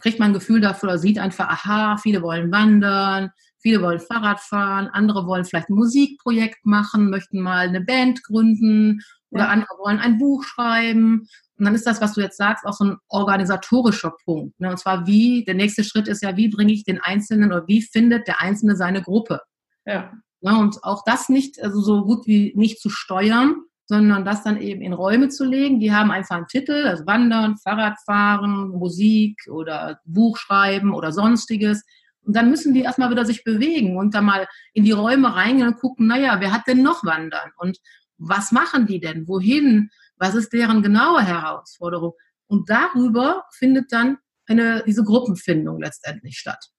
kriegt 0.00 0.18
man 0.18 0.30
ein 0.30 0.34
Gefühl 0.34 0.60
dafür 0.60 0.90
oder 0.90 0.98
sieht 0.98 1.18
einfach, 1.18 1.48
aha, 1.48 1.96
viele 1.96 2.22
wollen 2.22 2.52
wandern, 2.52 3.30
viele 3.58 3.82
wollen 3.82 4.00
Fahrrad 4.00 4.40
fahren, 4.40 4.88
andere 4.88 5.26
wollen 5.26 5.44
vielleicht 5.44 5.70
ein 5.70 5.74
Musikprojekt 5.74 6.64
machen, 6.64 7.10
möchten 7.10 7.40
mal 7.40 7.68
eine 7.68 7.80
Band 7.80 8.22
gründen 8.22 9.00
oder 9.30 9.44
ja. 9.44 9.50
andere 9.50 9.70
wollen 9.78 9.98
ein 9.98 10.18
Buch 10.18 10.44
schreiben. 10.44 11.26
Und 11.58 11.64
dann 11.64 11.74
ist 11.74 11.86
das, 11.86 12.02
was 12.02 12.12
du 12.12 12.20
jetzt 12.20 12.36
sagst, 12.36 12.66
auch 12.66 12.74
so 12.74 12.84
ein 12.84 12.96
organisatorischer 13.08 14.14
Punkt. 14.24 14.60
Ne? 14.60 14.70
Und 14.70 14.78
zwar 14.78 15.06
wie, 15.06 15.44
der 15.44 15.54
nächste 15.54 15.84
Schritt 15.84 16.06
ist 16.06 16.22
ja, 16.22 16.36
wie 16.36 16.48
bringe 16.48 16.72
ich 16.72 16.84
den 16.84 17.00
Einzelnen 17.00 17.50
oder 17.50 17.66
wie 17.66 17.80
findet 17.80 18.28
der 18.28 18.42
Einzelne 18.42 18.76
seine 18.76 19.02
Gruppe? 19.02 19.40
Ja. 19.86 20.12
Ne? 20.42 20.58
Und 20.58 20.84
auch 20.84 21.02
das 21.06 21.30
nicht, 21.30 21.62
also 21.62 21.80
so 21.80 22.04
gut 22.04 22.26
wie 22.26 22.52
nicht 22.54 22.78
zu 22.80 22.90
steuern, 22.90 23.62
sondern 23.86 24.24
das 24.24 24.42
dann 24.42 24.60
eben 24.60 24.82
in 24.82 24.92
Räume 24.92 25.28
zu 25.28 25.44
legen. 25.44 25.80
Die 25.80 25.92
haben 25.92 26.10
einfach 26.10 26.36
einen 26.36 26.48
Titel, 26.48 26.86
also 26.86 27.06
Wandern, 27.06 27.56
Fahrradfahren, 27.56 28.70
Musik 28.70 29.46
oder 29.48 30.00
Buchschreiben 30.04 30.92
oder 30.92 31.12
sonstiges. 31.12 31.84
Und 32.22 32.34
dann 32.34 32.50
müssen 32.50 32.74
die 32.74 32.82
erstmal 32.82 33.10
wieder 33.10 33.24
sich 33.24 33.44
bewegen 33.44 33.96
und 33.96 34.14
dann 34.14 34.24
mal 34.24 34.48
in 34.74 34.84
die 34.84 34.92
Räume 34.92 35.34
reingehen 35.34 35.68
und 35.68 35.78
gucken, 35.78 36.08
naja, 36.08 36.40
wer 36.40 36.52
hat 36.52 36.66
denn 36.66 36.82
noch 36.82 37.04
Wandern? 37.04 37.52
Und 37.56 37.78
was 38.18 38.50
machen 38.50 38.86
die 38.86 38.98
denn? 38.98 39.28
Wohin? 39.28 39.90
Was 40.16 40.34
ist 40.34 40.52
deren 40.52 40.82
genaue 40.82 41.22
Herausforderung? 41.22 42.14
Und 42.48 42.68
darüber 42.68 43.44
findet 43.52 43.92
dann 43.92 44.18
eine, 44.46 44.82
diese 44.84 45.04
Gruppenfindung 45.04 45.80
letztendlich 45.80 46.38
statt. 46.38 46.70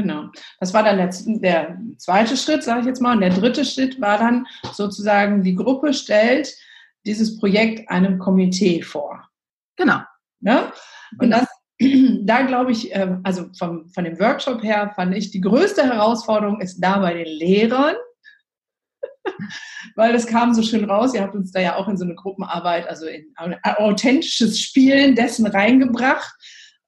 Genau. 0.00 0.30
Das 0.58 0.72
war 0.72 0.82
dann 0.82 0.96
der, 0.96 1.10
der 1.26 1.78
zweite 1.98 2.34
Schritt, 2.34 2.64
sage 2.64 2.80
ich 2.80 2.86
jetzt 2.86 3.02
mal. 3.02 3.14
Und 3.14 3.20
der 3.20 3.30
dritte 3.34 3.66
Schritt 3.66 4.00
war 4.00 4.16
dann 4.16 4.46
sozusagen, 4.72 5.42
die 5.42 5.54
Gruppe 5.54 5.92
stellt 5.92 6.54
dieses 7.04 7.38
Projekt 7.38 7.90
einem 7.90 8.18
Komitee 8.18 8.80
vor. 8.80 9.28
Genau. 9.76 10.00
Ne? 10.40 10.72
Und 11.12 11.30
genau. 11.30 11.40
das, 11.40 11.48
da 12.22 12.42
glaube 12.42 12.72
ich, 12.72 12.94
ähm, 12.94 13.20
also 13.24 13.50
vom, 13.58 13.90
von 13.90 14.04
dem 14.04 14.18
Workshop 14.18 14.62
her 14.62 14.90
fand 14.96 15.14
ich, 15.14 15.30
die 15.32 15.42
größte 15.42 15.82
Herausforderung 15.82 16.62
ist 16.62 16.80
da 16.80 16.98
bei 16.98 17.12
den 17.12 17.26
Lehrern, 17.26 17.96
weil 19.96 20.14
das 20.14 20.26
kam 20.26 20.54
so 20.54 20.62
schön 20.62 20.88
raus. 20.88 21.14
Ihr 21.14 21.20
habt 21.20 21.34
uns 21.34 21.52
da 21.52 21.60
ja 21.60 21.76
auch 21.76 21.88
in 21.88 21.98
so 21.98 22.06
eine 22.06 22.14
Gruppenarbeit, 22.14 22.88
also 22.88 23.04
in 23.04 23.26
ein 23.36 23.58
authentisches 23.76 24.58
Spielen 24.60 25.14
dessen 25.14 25.46
reingebracht 25.46 26.34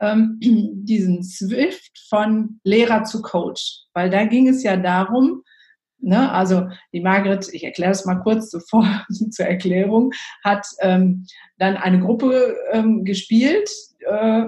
ähm, 0.03 0.39
diesen 0.41 1.23
Swift 1.23 2.07
von 2.11 2.61
Lehrer 2.65 3.05
zu 3.05 3.23
Coach, 3.23 3.85
weil 3.95 4.11
da 4.11 4.25
ging 4.25 4.49
es 4.49 4.63
ja 4.63 4.77
darum, 4.77 5.43
ne, 5.99 6.31
also 6.33 6.69
die 6.93 7.01
Margret, 7.01 7.49
ich 7.53 7.65
erkläre 7.65 7.93
es 7.93 8.05
mal 8.05 8.17
kurz 8.17 8.51
zuvor 8.51 8.87
zur 9.31 9.47
Erklärung, 9.47 10.13
hat 10.45 10.67
ähm, 10.81 11.25
dann 11.59 11.77
eine 11.77 12.01
Gruppe 12.01 12.57
ähm, 12.73 13.05
gespielt, 13.05 13.71
äh, 14.01 14.47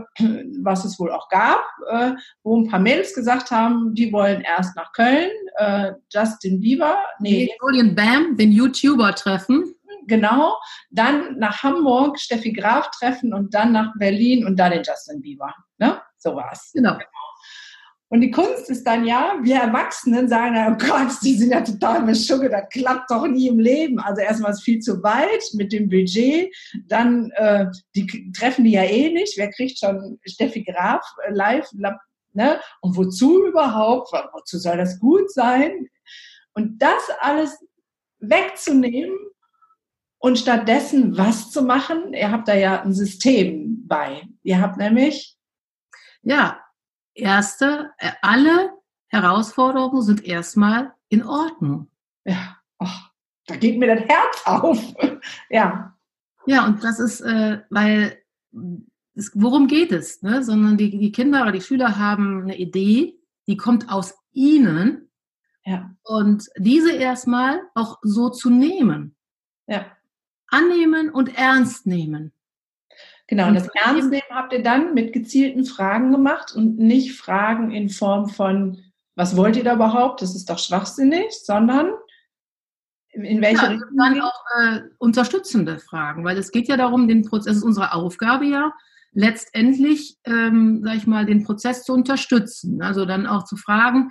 was 0.63 0.85
es 0.85 0.99
wohl 0.99 1.13
auch 1.13 1.29
gab, 1.29 1.65
äh, 1.91 2.13
wo 2.43 2.59
ein 2.59 2.69
paar 2.69 2.81
Mädels 2.81 3.15
gesagt 3.15 3.51
haben, 3.51 3.95
die 3.95 4.13
wollen 4.13 4.43
erst 4.43 4.77
nach 4.77 4.93
Köln, 4.93 5.31
äh, 5.57 5.93
Justin 6.13 6.61
Bieber, 6.61 6.99
nee, 7.21 7.49
Julian 7.63 7.95
Bam, 7.95 8.37
den 8.37 8.51
YouTuber 8.51 9.15
treffen 9.15 9.75
genau, 10.07 10.57
dann 10.91 11.39
nach 11.39 11.63
Hamburg 11.63 12.19
Steffi 12.19 12.53
Graf 12.53 12.91
treffen 12.91 13.33
und 13.35 13.55
dann 13.55 13.73
nach 13.73 13.93
Berlin 13.99 14.47
und 14.47 14.57
dann 14.59 14.73
den 14.73 14.83
Justin 14.83 15.21
Bieber. 15.21 15.53
Ne? 15.79 16.01
So 16.19 16.35
war's. 16.35 16.71
Genau. 16.73 16.97
Und 18.15 18.21
die 18.21 18.31
Kunst 18.31 18.71
ist 18.71 18.87
dann 18.87 19.05
ja, 19.07 19.37
wir 19.43 19.57
Erwachsenen 19.57 20.29
sagen, 20.29 20.55
oh 20.57 20.87
Gott, 20.87 21.11
die 21.25 21.35
sind 21.35 21.51
ja 21.51 21.63
total 21.63 22.03
beschugge, 22.03 22.49
das 22.49 22.69
klappt 22.71 23.11
doch 23.11 23.27
nie 23.27 23.49
im 23.49 23.59
Leben. 23.59 23.99
Also 23.99 24.21
erstmal 24.21 24.53
ist 24.53 24.63
viel 24.63 24.79
zu 24.79 25.03
weit 25.03 25.43
mit 25.55 25.73
dem 25.73 25.89
Budget, 25.89 26.55
dann 26.87 27.33
äh, 27.33 27.67
die 27.97 28.31
treffen 28.33 28.65
die 28.65 28.73
ja 28.73 28.85
eh 28.85 29.13
nicht. 29.13 29.37
Wer 29.37 29.51
kriegt 29.51 29.81
schon 29.81 30.21
Steffi 30.25 30.63
Graf 30.63 31.05
äh, 31.27 31.33
live? 31.33 31.69
Ne? 32.35 32.61
Und 32.83 32.97
wozu 32.97 33.47
überhaupt? 33.47 34.13
Wozu 34.33 34.59
soll 34.59 34.77
das 34.77 35.01
gut 35.01 35.33
sein? 35.33 35.89
Und 36.53 36.81
das 36.81 37.03
alles 37.21 37.59
wegzunehmen 38.21 39.17
und 40.25 40.39
stattdessen 40.39 41.19
was 41.19 41.51
zu 41.51 41.61
machen? 41.61 42.15
Ihr 42.15 42.31
habt 42.31 42.49
da 42.49 42.55
ja 42.55 42.81
ein 42.81 42.95
System 42.95 43.87
bei. 43.87 44.27
Ihr 44.43 44.59
habt 44.59 44.79
nämlich 44.79 45.37
ja, 46.23 46.61
erste, 47.13 47.91
äh, 47.99 48.13
alle 48.23 48.73
Herausforderungen 49.09 50.01
sind 50.01 50.25
erstmal 50.25 50.95
in 51.11 51.27
Ordnung. 51.27 51.91
Ja, 52.25 52.57
oh, 52.79 52.87
da 53.49 53.57
geht 53.57 53.79
mir 53.79 53.95
das 53.95 54.07
Herz 54.09 54.43
auf. 54.47 54.95
ja. 55.51 55.95
Ja, 56.47 56.65
und 56.65 56.83
das 56.83 57.01
ist, 57.01 57.21
äh, 57.21 57.61
weil, 57.69 58.17
es, 59.15 59.31
worum 59.35 59.67
geht 59.67 59.93
es? 59.93 60.23
Ne? 60.23 60.43
Sondern 60.43 60.79
die, 60.79 60.99
die 60.99 61.13
Kinder 61.13 61.43
oder 61.43 61.53
die 61.53 61.61
Schüler 61.61 61.99
haben 61.99 62.45
eine 62.45 62.57
Idee, 62.57 63.21
die 63.47 63.59
kommt 63.59 63.91
aus 63.91 64.15
ihnen. 64.33 65.11
Ja. 65.67 65.95
Und 66.03 66.49
diese 66.57 66.93
erstmal 66.93 67.61
auch 67.75 67.99
so 68.01 68.31
zu 68.31 68.49
nehmen. 68.49 69.17
Ja. 69.67 69.85
Annehmen 70.55 71.11
und 71.11 71.37
ernst 71.37 71.87
nehmen. 71.87 72.33
Genau, 73.27 73.49
und 73.49 73.55
das 73.55 73.69
Ernstnehmen 73.69 74.31
habt 74.31 74.53
ihr 74.53 74.63
dann 74.63 74.95
mit 74.95 75.13
gezielten 75.13 75.65
Fragen 75.65 76.13
gemacht 76.13 76.55
und 76.55 76.79
nicht 76.79 77.17
Fragen 77.19 77.71
in 77.71 77.89
Form 77.89 78.29
von, 78.29 78.79
was 79.17 79.37
wollt 79.37 79.57
ihr 79.57 79.65
da 79.65 79.75
überhaupt? 79.75 80.21
Das 80.21 80.35
ist 80.35 80.51
doch 80.51 80.59
schwachsinnig, 80.59 81.31
sondern 81.31 81.91
in 83.09 83.41
welche 83.41 83.63
ja, 83.63 83.69
Richtung? 83.71 83.97
Dann 83.97 84.21
auch 84.21 84.45
äh, 84.61 84.81
unterstützende 84.99 85.79
Fragen, 85.79 86.25
weil 86.25 86.37
es 86.37 86.51
geht 86.51 86.69
ja 86.69 86.77
darum, 86.77 87.09
den 87.09 87.23
Prozess, 87.23 87.53
es 87.53 87.59
ist 87.59 87.65
unsere 87.65 87.95
Aufgabe 87.95 88.45
ja, 88.45 88.73
letztendlich, 89.13 90.19
ähm, 90.25 90.83
sag 90.85 90.97
ich 90.97 91.07
mal, 91.07 91.25
den 91.25 91.45
Prozess 91.45 91.85
zu 91.85 91.95
unterstützen. 91.95 92.83
Also 92.83 93.07
dann 93.07 93.27
auch 93.27 93.45
zu 93.45 93.57
fragen, 93.57 94.11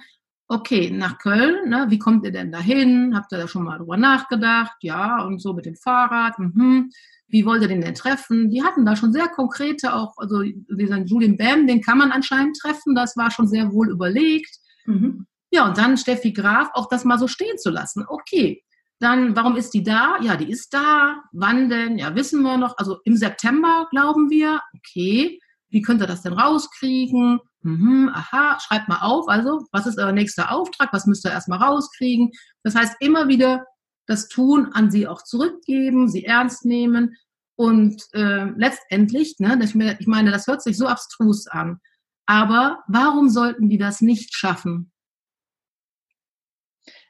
okay, 0.54 0.90
nach 0.92 1.18
Köln, 1.18 1.70
ne, 1.70 1.88
wie 1.90 2.00
kommt 2.00 2.26
ihr 2.26 2.32
denn 2.32 2.52
dahin? 2.52 3.16
Habt 3.16 3.32
ihr 3.32 3.38
da 3.38 3.48
schon 3.48 3.64
mal 3.64 3.78
drüber 3.78 3.98
nachgedacht? 3.98 4.78
Ja, 4.82 5.24
und 5.24 5.42
so 5.42 5.54
mit 5.54 5.66
dem 5.66 5.76
Fahrrad. 5.76 6.40
Mhm 6.40 6.90
wie 7.34 7.46
wollt 7.48 7.64
ihr 7.64 7.68
den 7.68 7.82
denn 7.82 7.96
treffen? 7.96 8.52
Die 8.52 8.64
hatten 8.64 8.86
da 8.86 8.96
schon 8.96 9.12
sehr 9.12 9.28
konkrete 9.28 9.96
auch, 9.96 10.14
also 10.18 10.44
diesen 10.44 11.08
Julian 11.08 11.36
Bam, 11.36 11.66
den 11.66 11.82
kann 11.82 11.98
man 11.98 12.12
anscheinend 12.12 12.58
treffen, 12.60 12.94
das 12.94 13.18
war 13.18 13.32
schon 13.32 13.48
sehr 13.48 13.72
wohl 13.74 13.90
überlegt. 13.90 14.56
Mhm. 14.86 15.26
Ja, 15.50 15.66
und 15.68 15.78
dann 15.80 15.98
Steffi 15.98 16.32
Graf, 16.32 16.70
auch 16.74 16.88
das 16.90 17.06
mal 17.06 17.18
so 17.18 17.28
stehen 17.28 17.58
zu 17.58 17.72
lassen. 17.72 18.06
Okay, 18.08 18.64
dann, 19.00 19.36
warum 19.36 19.56
ist 19.56 19.74
die 19.74 19.82
da? 19.82 20.18
Ja, 20.22 20.36
die 20.36 20.52
ist 20.52 20.76
da. 20.76 21.24
Wann 21.32 21.70
denn? 21.70 21.98
Ja, 21.98 22.16
wissen 22.16 22.44
wir 22.44 22.58
noch. 22.58 22.78
Also 22.78 23.00
im 23.04 23.18
September, 23.18 23.88
glauben 23.90 24.30
wir. 24.30 24.62
Okay, 24.78 25.40
wie 25.70 25.82
könnt 25.82 26.02
ihr 26.02 26.08
das 26.08 26.22
denn 26.22 26.34
rauskriegen? 26.34 27.40
Mhm, 27.64 28.12
aha, 28.14 28.60
schreibt 28.60 28.90
mal 28.90 29.02
auf. 29.02 29.28
Also, 29.28 29.66
was 29.72 29.88
ist 29.88 29.98
euer 29.98 30.12
nächster 30.12 30.52
Auftrag? 30.52 30.92
Was 30.92 31.06
müsst 31.06 31.26
ihr 31.26 31.32
erstmal 31.32 31.60
rauskriegen? 31.60 32.32
Das 32.64 32.76
heißt, 32.76 32.96
immer 33.00 33.28
wieder 33.28 33.66
das 34.06 34.28
Tun 34.28 34.72
an 34.74 34.92
sie 34.92 35.08
auch 35.08 35.24
zurückgeben, 35.24 36.10
sie 36.10 36.26
ernst 36.26 36.66
nehmen 36.66 37.16
und 37.56 38.04
äh, 38.14 38.46
letztendlich, 38.58 39.36
ne, 39.40 39.58
ich 40.00 40.08
meine, 40.08 40.32
das 40.32 40.48
hört 40.48 40.62
sich 40.62 40.78
so 40.78 40.88
abstrus 40.88 41.48
an, 41.48 41.80
aber 42.26 42.84
warum 42.88 43.30
sollten 43.30 43.70
die 43.70 43.78
das 43.78 44.02
nicht 44.02 44.36
schaffen? 44.36 44.92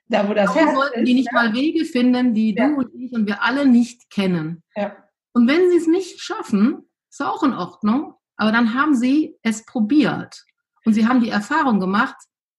Da, 0.07 0.27
wo 0.27 0.33
das 0.33 0.49
warum 0.49 0.61
Herz 0.61 0.75
sollten 0.75 1.05
die 1.05 1.13
nicht 1.13 1.31
ja. 1.31 1.33
mal 1.33 1.53
Wege 1.53 1.85
finden, 1.85 2.33
die 2.33 2.53
ja. 2.55 2.67
du 2.67 2.75
und 2.75 2.93
ich 2.93 3.13
und 3.13 3.25
wir 3.25 3.41
alle 3.41 3.65
nicht 3.65 4.09
kennen? 4.09 4.63
Ja. 4.75 4.95
Und 5.33 5.47
wenn 5.47 5.69
sie 5.69 5.77
es 5.77 5.87
nicht 5.87 6.21
schaffen, 6.21 6.89
ist 7.09 7.21
auch 7.21 7.41
in 7.43 7.53
Ordnung, 7.53 8.15
aber 8.37 8.51
dann 8.51 8.73
haben 8.73 8.95
sie 8.95 9.37
es 9.43 9.65
probiert 9.65 10.43
und 10.85 10.93
sie 10.93 11.07
haben 11.07 11.21
die 11.21 11.29
Erfahrung 11.29 11.79
gemacht, 11.79 12.15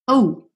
oh, 0.06 0.48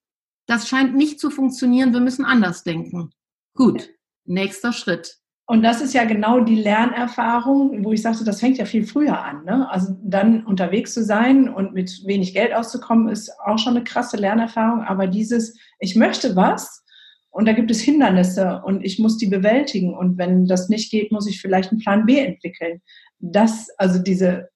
das 0.46 0.68
scheint 0.68 0.94
nicht 0.94 1.20
zu 1.20 1.30
funktionieren, 1.30 1.92
wir 1.92 2.00
müssen 2.00 2.24
anders 2.24 2.64
denken. 2.64 3.10
Gut, 3.54 3.90
nächster 4.24 4.72
Schritt. 4.72 5.18
Und 5.50 5.62
das 5.62 5.80
ist 5.80 5.94
ja 5.94 6.04
genau 6.04 6.40
die 6.40 6.56
Lernerfahrung, 6.56 7.82
wo 7.82 7.92
ich 7.92 8.02
sagte, 8.02 8.22
das 8.22 8.40
fängt 8.40 8.58
ja 8.58 8.66
viel 8.66 8.86
früher 8.86 9.22
an. 9.22 9.44
Ne? 9.44 9.68
Also 9.70 9.96
dann 10.02 10.44
unterwegs 10.44 10.92
zu 10.92 11.02
sein 11.02 11.48
und 11.48 11.72
mit 11.72 12.02
wenig 12.04 12.34
Geld 12.34 12.52
auszukommen, 12.52 13.08
ist 13.08 13.32
auch 13.46 13.58
schon 13.58 13.74
eine 13.74 13.84
krasse 13.84 14.18
Lernerfahrung. 14.18 14.82
Aber 14.82 15.06
dieses, 15.06 15.58
ich 15.80 15.96
möchte 15.96 16.36
was 16.36 16.84
und 17.30 17.46
da 17.46 17.52
gibt 17.52 17.70
es 17.70 17.80
Hindernisse 17.80 18.60
und 18.62 18.84
ich 18.84 18.98
muss 18.98 19.16
die 19.16 19.26
bewältigen. 19.28 19.94
Und 19.94 20.18
wenn 20.18 20.44
das 20.44 20.68
nicht 20.68 20.90
geht, 20.90 21.12
muss 21.12 21.26
ich 21.26 21.40
vielleicht 21.40 21.70
einen 21.70 21.80
Plan 21.80 22.04
B 22.04 22.18
entwickeln. 22.18 22.82
Das, 23.18 23.68
also 23.78 23.98
diese 23.98 24.50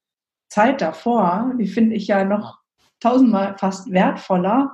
Zeit 0.53 0.83
davor, 0.83 1.55
die 1.59 1.67
finde 1.67 1.97
ich 1.97 2.09
ja 2.09 2.25
noch 2.25 2.59
tausendmal 3.01 3.57
fast 3.57 3.91
wertvoller, 3.91 4.71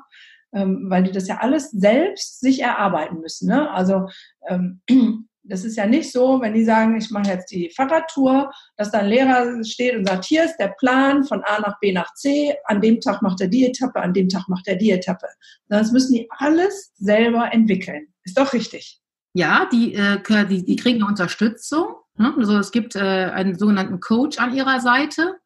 ähm, 0.53 0.87
weil 0.89 1.05
die 1.05 1.13
das 1.13 1.29
ja 1.29 1.39
alles 1.39 1.71
selbst 1.71 2.41
sich 2.41 2.61
erarbeiten 2.61 3.21
müssen. 3.21 3.49
Ne? 3.49 3.71
Also 3.71 4.09
ähm, 4.49 4.83
das 5.45 5.65
ist 5.65 5.77
ja 5.77 5.87
nicht 5.87 6.11
so, 6.11 6.41
wenn 6.41 6.53
die 6.53 6.65
sagen, 6.65 6.97
ich 6.97 7.11
mache 7.11 7.31
jetzt 7.31 7.53
die 7.53 7.71
Fahrradtour, 7.75 8.51
dass 8.77 8.91
da 8.91 8.99
ein 8.99 9.09
Lehrer 9.09 9.65
steht 9.65 9.97
und 9.97 10.07
sagt, 10.07 10.25
hier 10.25 10.45
ist 10.45 10.57
der 10.57 10.75
Plan 10.81 11.25
von 11.25 11.45
A 11.45 11.61
nach 11.61 11.79
B 11.79 11.93
nach 11.93 12.13
C, 12.15 12.57
an 12.65 12.81
dem 12.81 13.01
Tag 13.01 13.23
macht 13.23 13.41
er 13.41 13.49
die 13.49 13.65
Etappe, 13.65 14.01
an 14.01 14.13
dem 14.13 14.29
Tag 14.29 14.49
macht 14.49 14.67
er 14.67 14.77
die 14.77 14.91
Etappe. 14.91 15.29
Das 15.69 15.93
müssen 15.93 16.15
die 16.15 16.29
alles 16.31 16.93
selber 16.97 17.53
entwickeln. 17.53 18.09
Ist 18.25 18.37
doch 18.37 18.53
richtig. 18.53 19.01
Ja, 19.33 19.69
die, 19.71 19.95
äh, 19.95 20.19
die, 20.49 20.65
die 20.65 20.77
kriegen 20.77 20.99
eine 20.99 21.07
Unterstützung. 21.07 21.95
Ne? 22.17 22.35
Also 22.37 22.59
es 22.59 22.73
gibt 22.73 22.97
äh, 22.97 22.99
einen 22.99 23.57
sogenannten 23.57 24.01
Coach 24.01 24.39
an 24.39 24.55
ihrer 24.55 24.81
Seite, 24.81 25.37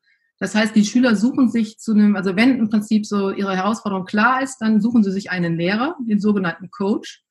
das 0.43 0.57
heißt, 0.57 0.75
die 0.75 0.85
Schüler 0.85 1.15
suchen 1.15 1.49
sich 1.49 1.79
zu 1.79 1.93
einem, 1.93 2.17
also 2.17 2.35
wenn 2.35 2.59
im 2.59 2.69
Prinzip 2.69 3.07
so 3.07 3.31
ihre 3.31 3.55
Herausforderung 3.55 4.07
klar 4.07 4.43
ist, 4.43 4.59
dann 4.59 4.81
suchen 4.81 5.05
sie 5.05 5.13
sich 5.13 5.31
einen 5.31 5.57
Lehrer, 5.57 5.97
den 6.01 6.19
sogenannten 6.19 6.69
Coach. 6.73 7.23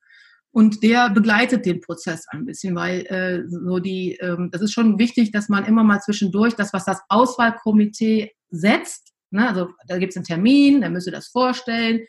Und 0.50 0.82
der 0.82 1.10
begleitet 1.10 1.66
den 1.66 1.82
Prozess 1.82 2.24
ein 2.28 2.46
bisschen, 2.46 2.74
weil 2.74 3.00
äh, 3.08 3.42
so 3.46 3.80
die, 3.80 4.14
ähm, 4.22 4.48
das 4.50 4.62
ist 4.62 4.72
schon 4.72 4.98
wichtig, 4.98 5.30
dass 5.30 5.50
man 5.50 5.66
immer 5.66 5.84
mal 5.84 6.00
zwischendurch 6.00 6.54
das, 6.54 6.72
was 6.72 6.86
das 6.86 7.02
Auswahlkomitee 7.10 8.32
setzt, 8.48 9.12
ne, 9.30 9.46
also 9.46 9.68
da 9.88 9.98
gibt 9.98 10.12
es 10.12 10.16
einen 10.16 10.24
Termin, 10.24 10.80
der 10.80 10.88
müsste 10.88 11.10
das 11.10 11.28
vorstellen 11.28 12.00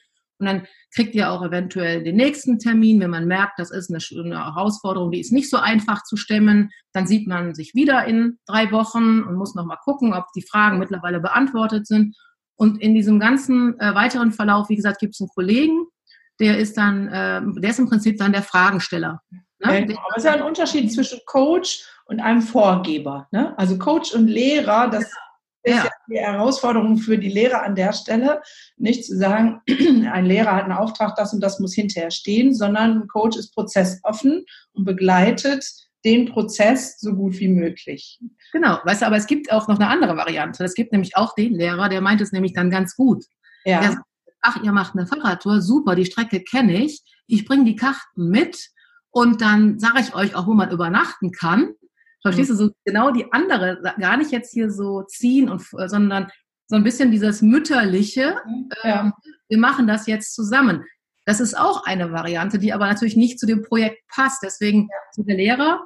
und 0.44 0.48
dann 0.48 0.68
kriegt 0.94 1.16
ihr 1.16 1.32
auch 1.32 1.44
eventuell 1.44 2.04
den 2.04 2.18
nächsten 2.18 2.60
Termin, 2.60 3.00
wenn 3.00 3.10
man 3.10 3.28
merkt, 3.28 3.60
das 3.60 3.72
ist 3.72 3.90
eine, 3.90 4.00
Herausforderung, 4.36 5.12
die 5.12 5.22
ist 5.22 5.32
nicht 5.32 5.50
so 5.50 5.58
einfach 5.58 6.04
zu 6.04 6.18
stemmen. 6.18 6.70
Dann 6.92 7.08
sieht 7.08 7.28
man 7.28 7.56
sich 7.56 7.74
wieder 7.74 8.06
in 8.06 8.40
drei 8.46 8.72
Wochen 8.72 9.24
und 9.24 9.36
muss 9.36 9.56
nochmal 9.56 9.78
gucken, 9.84 10.14
ob 10.14 10.26
die 10.36 10.42
Fragen 10.42 10.80
mittlerweile 10.80 11.20
beantwortet 11.20 11.88
sind. 11.88 12.16
Und 12.56 12.82
in 12.82 12.94
diesem 12.94 13.20
ganzen 13.20 13.80
äh, 13.80 13.96
weiteren 13.96 14.32
Verlauf, 14.32 14.70
wie 14.70 14.76
gesagt, 14.76 15.00
gibt 15.00 15.16
es 15.16 15.22
einen 15.22 15.30
Kollegen, 15.30 15.86
der 16.40 16.60
ist 16.60 16.78
dann, 16.78 17.08
äh, 17.08 17.42
der 17.62 17.70
ist 17.70 17.80
im 17.80 17.90
Prinzip 17.90 18.18
dann 18.18 18.34
der 18.34 18.44
Fragensteller. 18.44 19.22
Ne? 19.32 19.42
Ja, 19.62 19.98
aber 19.98 20.10
es 20.12 20.18
ist 20.18 20.26
ja 20.26 20.34
ein 20.34 20.44
Unterschied 20.44 20.92
zwischen 20.92 21.20
Coach 21.26 21.86
und 22.06 22.20
einem 22.20 22.42
Vorgeber. 22.42 23.28
Ne? 23.32 23.58
Also 23.58 23.78
Coach 23.78 24.14
und 24.14 24.28
Lehrer, 24.28 24.90
das 24.90 25.06
ist 25.64 25.76
ja. 25.76 25.90
Die 26.14 26.20
Herausforderung 26.20 26.98
für 26.98 27.18
die 27.18 27.30
Lehrer 27.30 27.64
an 27.64 27.76
der 27.76 27.94
Stelle, 27.94 28.42
nicht 28.78 29.06
zu 29.06 29.18
sagen, 29.18 29.62
ein 30.12 30.26
Lehrer 30.26 30.56
hat 30.56 30.64
einen 30.64 30.74
Auftrag, 30.74 31.16
das 31.16 31.34
und 31.34 31.42
das 31.42 31.60
muss 31.60 31.74
hinterher 31.74 32.12
stehen, 32.12 32.54
sondern 32.54 33.02
ein 33.02 33.08
Coach 33.08 33.38
ist 33.38 33.54
prozessoffen 33.54 34.46
und 34.74 34.86
begleitet 34.86 35.66
den 36.06 36.32
Prozess 36.32 37.00
so 37.00 37.14
gut 37.14 37.40
wie 37.40 37.48
möglich. 37.48 38.20
Genau, 38.52 38.80
weißt 38.84 39.02
du, 39.02 39.06
aber 39.06 39.18
es 39.18 39.28
gibt 39.28 39.52
auch 39.52 39.68
noch 39.68 39.80
eine 39.80 39.88
andere 39.88 40.18
Variante. 40.18 40.64
Es 40.64 40.74
gibt 40.74 40.92
nämlich 40.92 41.16
auch 41.16 41.34
den 41.34 41.54
Lehrer, 41.54 41.90
der 41.90 42.02
meint 42.02 42.22
es 42.22 42.32
nämlich 42.32 42.54
dann 42.54 42.70
ganz 42.70 42.96
gut. 42.96 43.26
Ja. 43.66 43.80
Der 43.80 43.92
sagt, 43.92 44.04
ach, 44.42 44.62
ihr 44.64 44.74
macht 44.74 44.96
eine 44.96 45.08
Fahrradtour, 45.08 45.62
super, 45.62 45.96
die 45.96 46.06
Strecke 46.06 46.42
kenne 46.42 46.84
ich, 46.84 47.02
ich 47.28 47.46
bringe 47.46 47.64
die 47.66 47.78
Karten 47.78 48.30
mit 48.30 48.70
und 49.12 49.42
dann 49.42 49.80
sage 49.80 50.02
ich 50.02 50.14
euch 50.14 50.36
auch, 50.36 50.48
wo 50.48 50.54
man 50.54 50.72
übernachten 50.72 51.32
kann. 51.32 51.74
Verstehst 52.24 52.50
du, 52.52 52.56
so 52.56 52.72
genau 52.86 53.12
die 53.12 53.32
andere, 53.32 53.82
gar 54.00 54.18
nicht 54.18 54.32
jetzt 54.32 54.54
hier 54.54 54.72
so 54.72 55.04
ziehen, 55.04 55.50
und, 55.50 55.62
äh, 55.78 55.90
sondern 55.90 56.32
so 56.68 56.78
ein 56.78 56.84
bisschen 56.84 57.12
dieses 57.12 57.42
Mütterliche, 57.42 58.38
ja. 58.84 59.02
ähm, 59.02 59.14
wir 59.50 59.58
machen 59.60 59.88
das 59.88 60.08
jetzt 60.08 60.34
zusammen. 60.34 60.84
Das 61.26 61.40
ist 61.40 61.58
auch 61.58 61.86
eine 61.86 62.12
Variante, 62.12 62.60
die 62.60 62.74
aber 62.74 62.88
natürlich 62.88 63.16
nicht 63.16 63.40
zu 63.40 63.46
dem 63.46 63.62
Projekt 63.62 64.02
passt. 64.08 64.42
Deswegen 64.42 64.90
so 65.12 65.24
der 65.24 65.36
Lehrer 65.36 65.82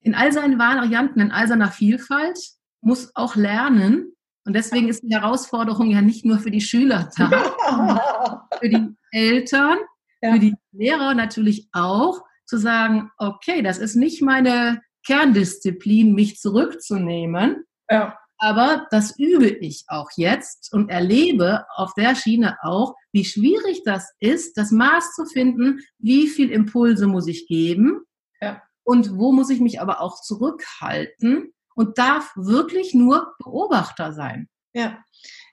in 0.00 0.14
all 0.14 0.32
seinen 0.32 0.58
Varianten, 0.58 1.20
in 1.20 1.32
all 1.32 1.48
seiner 1.48 1.70
Vielfalt 1.70 2.38
muss 2.80 3.10
auch 3.14 3.34
lernen. 3.34 4.12
Und 4.44 4.54
deswegen 4.54 4.88
ist 4.88 5.02
die 5.02 5.14
Herausforderung 5.14 5.90
ja 5.90 6.00
nicht 6.00 6.24
nur 6.24 6.38
für 6.38 6.50
die 6.50 6.60
Schüler 6.60 7.10
da, 7.16 7.30
ja. 7.30 8.48
für 8.60 8.68
die 8.68 8.94
Eltern, 9.10 9.78
ja. 10.22 10.32
für 10.32 10.38
die 10.38 10.54
Lehrer 10.72 11.14
natürlich 11.14 11.68
auch, 11.72 12.22
zu 12.46 12.56
sagen, 12.56 13.10
okay, 13.18 13.60
das 13.60 13.76
ist 13.76 13.94
nicht 13.94 14.22
meine 14.22 14.80
Kerndisziplin, 15.08 16.14
mich 16.14 16.36
zurückzunehmen. 16.36 17.64
Ja. 17.90 18.18
Aber 18.36 18.86
das 18.90 19.18
übe 19.18 19.48
ich 19.48 19.84
auch 19.88 20.10
jetzt 20.16 20.72
und 20.72 20.90
erlebe 20.90 21.64
auf 21.74 21.94
der 21.94 22.14
Schiene 22.14 22.58
auch, 22.62 22.94
wie 23.10 23.24
schwierig 23.24 23.82
das 23.84 24.12
ist, 24.20 24.58
das 24.58 24.70
Maß 24.70 25.14
zu 25.14 25.24
finden, 25.24 25.80
wie 25.98 26.28
viel 26.28 26.50
Impulse 26.50 27.06
muss 27.06 27.26
ich 27.26 27.48
geben 27.48 28.02
ja. 28.40 28.62
und 28.84 29.16
wo 29.16 29.32
muss 29.32 29.48
ich 29.50 29.60
mich 29.60 29.80
aber 29.80 30.02
auch 30.02 30.20
zurückhalten 30.20 31.54
und 31.74 31.96
darf 31.96 32.30
wirklich 32.36 32.92
nur 32.92 33.32
Beobachter 33.38 34.12
sein. 34.12 34.48
Ja. 34.74 35.02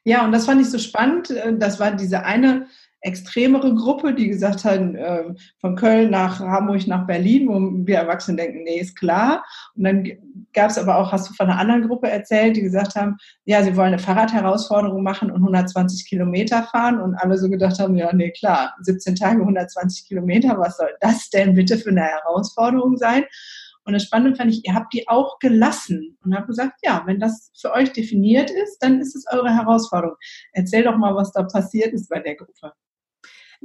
Ja, 0.04 0.26
und 0.26 0.34
das 0.34 0.46
fand 0.46 0.62
ich 0.62 0.70
so 0.70 0.78
spannend. 0.78 1.34
Das 1.58 1.80
war 1.80 1.92
diese 1.92 2.24
eine 2.26 2.68
extremere 3.06 3.74
Gruppe, 3.76 4.14
die 4.14 4.28
gesagt 4.28 4.66
haben, 4.66 4.96
äh, 4.96 5.24
von 5.62 5.76
Köln 5.76 6.10
nach 6.10 6.40
Hamburg 6.40 6.88
nach 6.88 7.06
Berlin, 7.06 7.48
wo 7.48 7.86
wir 7.86 7.98
Erwachsene 7.98 8.38
denken, 8.38 8.64
nee, 8.64 8.80
ist 8.80 8.98
klar. 8.98 9.46
Und 9.76 9.84
dann 9.84 10.04
gab 10.54 10.72
es 10.72 10.78
aber 10.78 10.98
auch, 10.98 11.12
hast 11.12 11.30
du 11.30 11.34
von 11.34 11.50
einer 11.50 11.60
anderen 11.60 11.88
Gruppe 11.88 12.10
erzählt, 12.10 12.58
die 12.58 12.62
gesagt 12.62 12.96
haben, 12.96 13.18
ja, 13.46 13.64
sie 13.64 13.76
wollen 13.78 13.90
eine 13.94 14.00
Fahrradherausforderung 14.00 15.04
machen 15.04 15.30
und 15.30 15.42
120 15.42 16.08
Kilometer 16.08 16.64
fahren. 16.64 17.00
Und 17.00 17.16
alle 17.16 17.38
so 17.38 17.50
gedacht 17.50 17.80
haben, 17.80 17.96
ja, 17.96 18.12
nee, 18.14 18.32
klar, 18.32 18.76
17 18.82 19.16
Tage, 19.16 19.42
120 19.42 20.08
Kilometer, 20.08 20.58
was 20.58 20.78
soll 20.78 20.90
das 21.00 21.30
denn 21.30 21.54
bitte 21.54 21.78
für 21.78 21.90
eine 21.90 22.02
Herausforderung 22.02 22.98
sein? 22.98 23.24
Und 23.86 23.94
das 23.94 24.04
Spannende 24.04 24.36
fand 24.36 24.52
ich, 24.52 24.66
ihr 24.66 24.74
habt 24.74 24.94
die 24.94 25.08
auch 25.08 25.38
gelassen 25.38 26.18
und 26.24 26.36
habt 26.36 26.48
gesagt, 26.48 26.80
ja, 26.84 27.04
wenn 27.06 27.20
das 27.20 27.52
für 27.56 27.72
euch 27.72 27.94
definiert 27.94 28.50
ist, 28.50 28.80
dann 28.80 29.00
ist 29.00 29.16
es 29.16 29.26
eure 29.32 29.54
Herausforderung. 29.54 30.16
Erzähl 30.54 30.84
doch 30.84 30.98
mal, 30.98 31.16
was 31.16 31.32
da 31.32 31.44
passiert 31.44 31.94
ist 31.94 32.10
bei 32.10 32.20
der 32.20 32.36
Gruppe. 32.36 32.74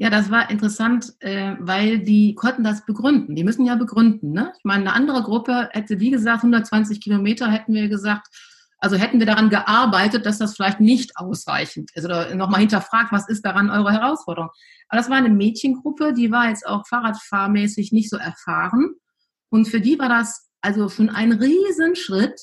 Ja, 0.00 0.08
das 0.08 0.30
war 0.30 0.48
interessant, 0.48 1.12
äh, 1.18 1.56
weil 1.58 1.98
die 1.98 2.34
konnten 2.34 2.64
das 2.64 2.86
begründen. 2.86 3.34
Die 3.34 3.44
müssen 3.44 3.66
ja 3.66 3.74
begründen. 3.74 4.32
Ne? 4.32 4.50
Ich 4.56 4.64
meine, 4.64 4.84
eine 4.84 4.94
andere 4.94 5.22
Gruppe 5.22 5.68
hätte, 5.72 6.00
wie 6.00 6.10
gesagt, 6.10 6.38
120 6.38 7.02
Kilometer, 7.02 7.50
hätten 7.50 7.74
wir 7.74 7.86
gesagt, 7.90 8.26
also 8.78 8.96
hätten 8.96 9.18
wir 9.18 9.26
daran 9.26 9.50
gearbeitet, 9.50 10.24
dass 10.24 10.38
das 10.38 10.56
vielleicht 10.56 10.80
nicht 10.80 11.18
ausreichend 11.18 11.90
ist 11.94 12.06
oder 12.06 12.34
nochmal 12.34 12.60
hinterfragt, 12.60 13.12
was 13.12 13.28
ist 13.28 13.44
daran 13.44 13.68
eure 13.68 13.92
Herausforderung. 13.92 14.48
Aber 14.88 14.96
das 14.96 15.10
war 15.10 15.18
eine 15.18 15.28
Mädchengruppe, 15.28 16.14
die 16.14 16.30
war 16.30 16.48
jetzt 16.48 16.66
auch 16.66 16.86
fahrradfahrmäßig 16.88 17.92
nicht 17.92 18.08
so 18.08 18.16
erfahren. 18.16 18.94
Und 19.50 19.68
für 19.68 19.82
die 19.82 19.98
war 19.98 20.08
das 20.08 20.48
also 20.62 20.88
schon 20.88 21.10
ein 21.10 21.32
Riesenschritt, 21.32 22.40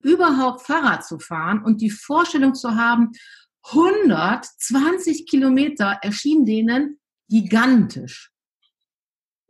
überhaupt 0.00 0.62
Fahrrad 0.62 1.04
zu 1.04 1.18
fahren 1.18 1.64
und 1.64 1.80
die 1.80 1.90
Vorstellung 1.90 2.54
zu 2.54 2.76
haben, 2.76 3.10
120 3.64 5.26
Kilometer 5.26 5.98
erschien 6.02 6.46
denen 6.46 6.99
gigantisch. 7.30 8.32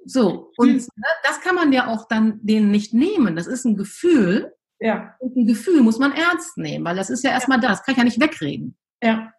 So, 0.04 0.52
und 0.56 0.74
mhm. 0.74 0.86
das 1.24 1.40
kann 1.40 1.54
man 1.54 1.72
ja 1.72 1.88
auch 1.88 2.06
dann 2.08 2.38
denen 2.42 2.70
nicht 2.70 2.94
nehmen. 2.94 3.36
Das 3.36 3.46
ist 3.46 3.64
ein 3.64 3.76
Gefühl. 3.76 4.54
Ja. 4.78 5.14
Und 5.18 5.36
ein 5.36 5.46
Gefühl 5.46 5.82
muss 5.82 5.98
man 5.98 6.12
ernst 6.12 6.56
nehmen, 6.56 6.84
weil 6.84 6.96
das 6.96 7.10
ist 7.10 7.22
ja 7.22 7.30
erstmal 7.30 7.62
ja. 7.62 7.68
das, 7.68 7.82
kann 7.82 7.92
ich 7.92 7.98
ja 7.98 8.04
nicht 8.04 8.20
wegreden. 8.20 8.78
Ja. 9.02 9.32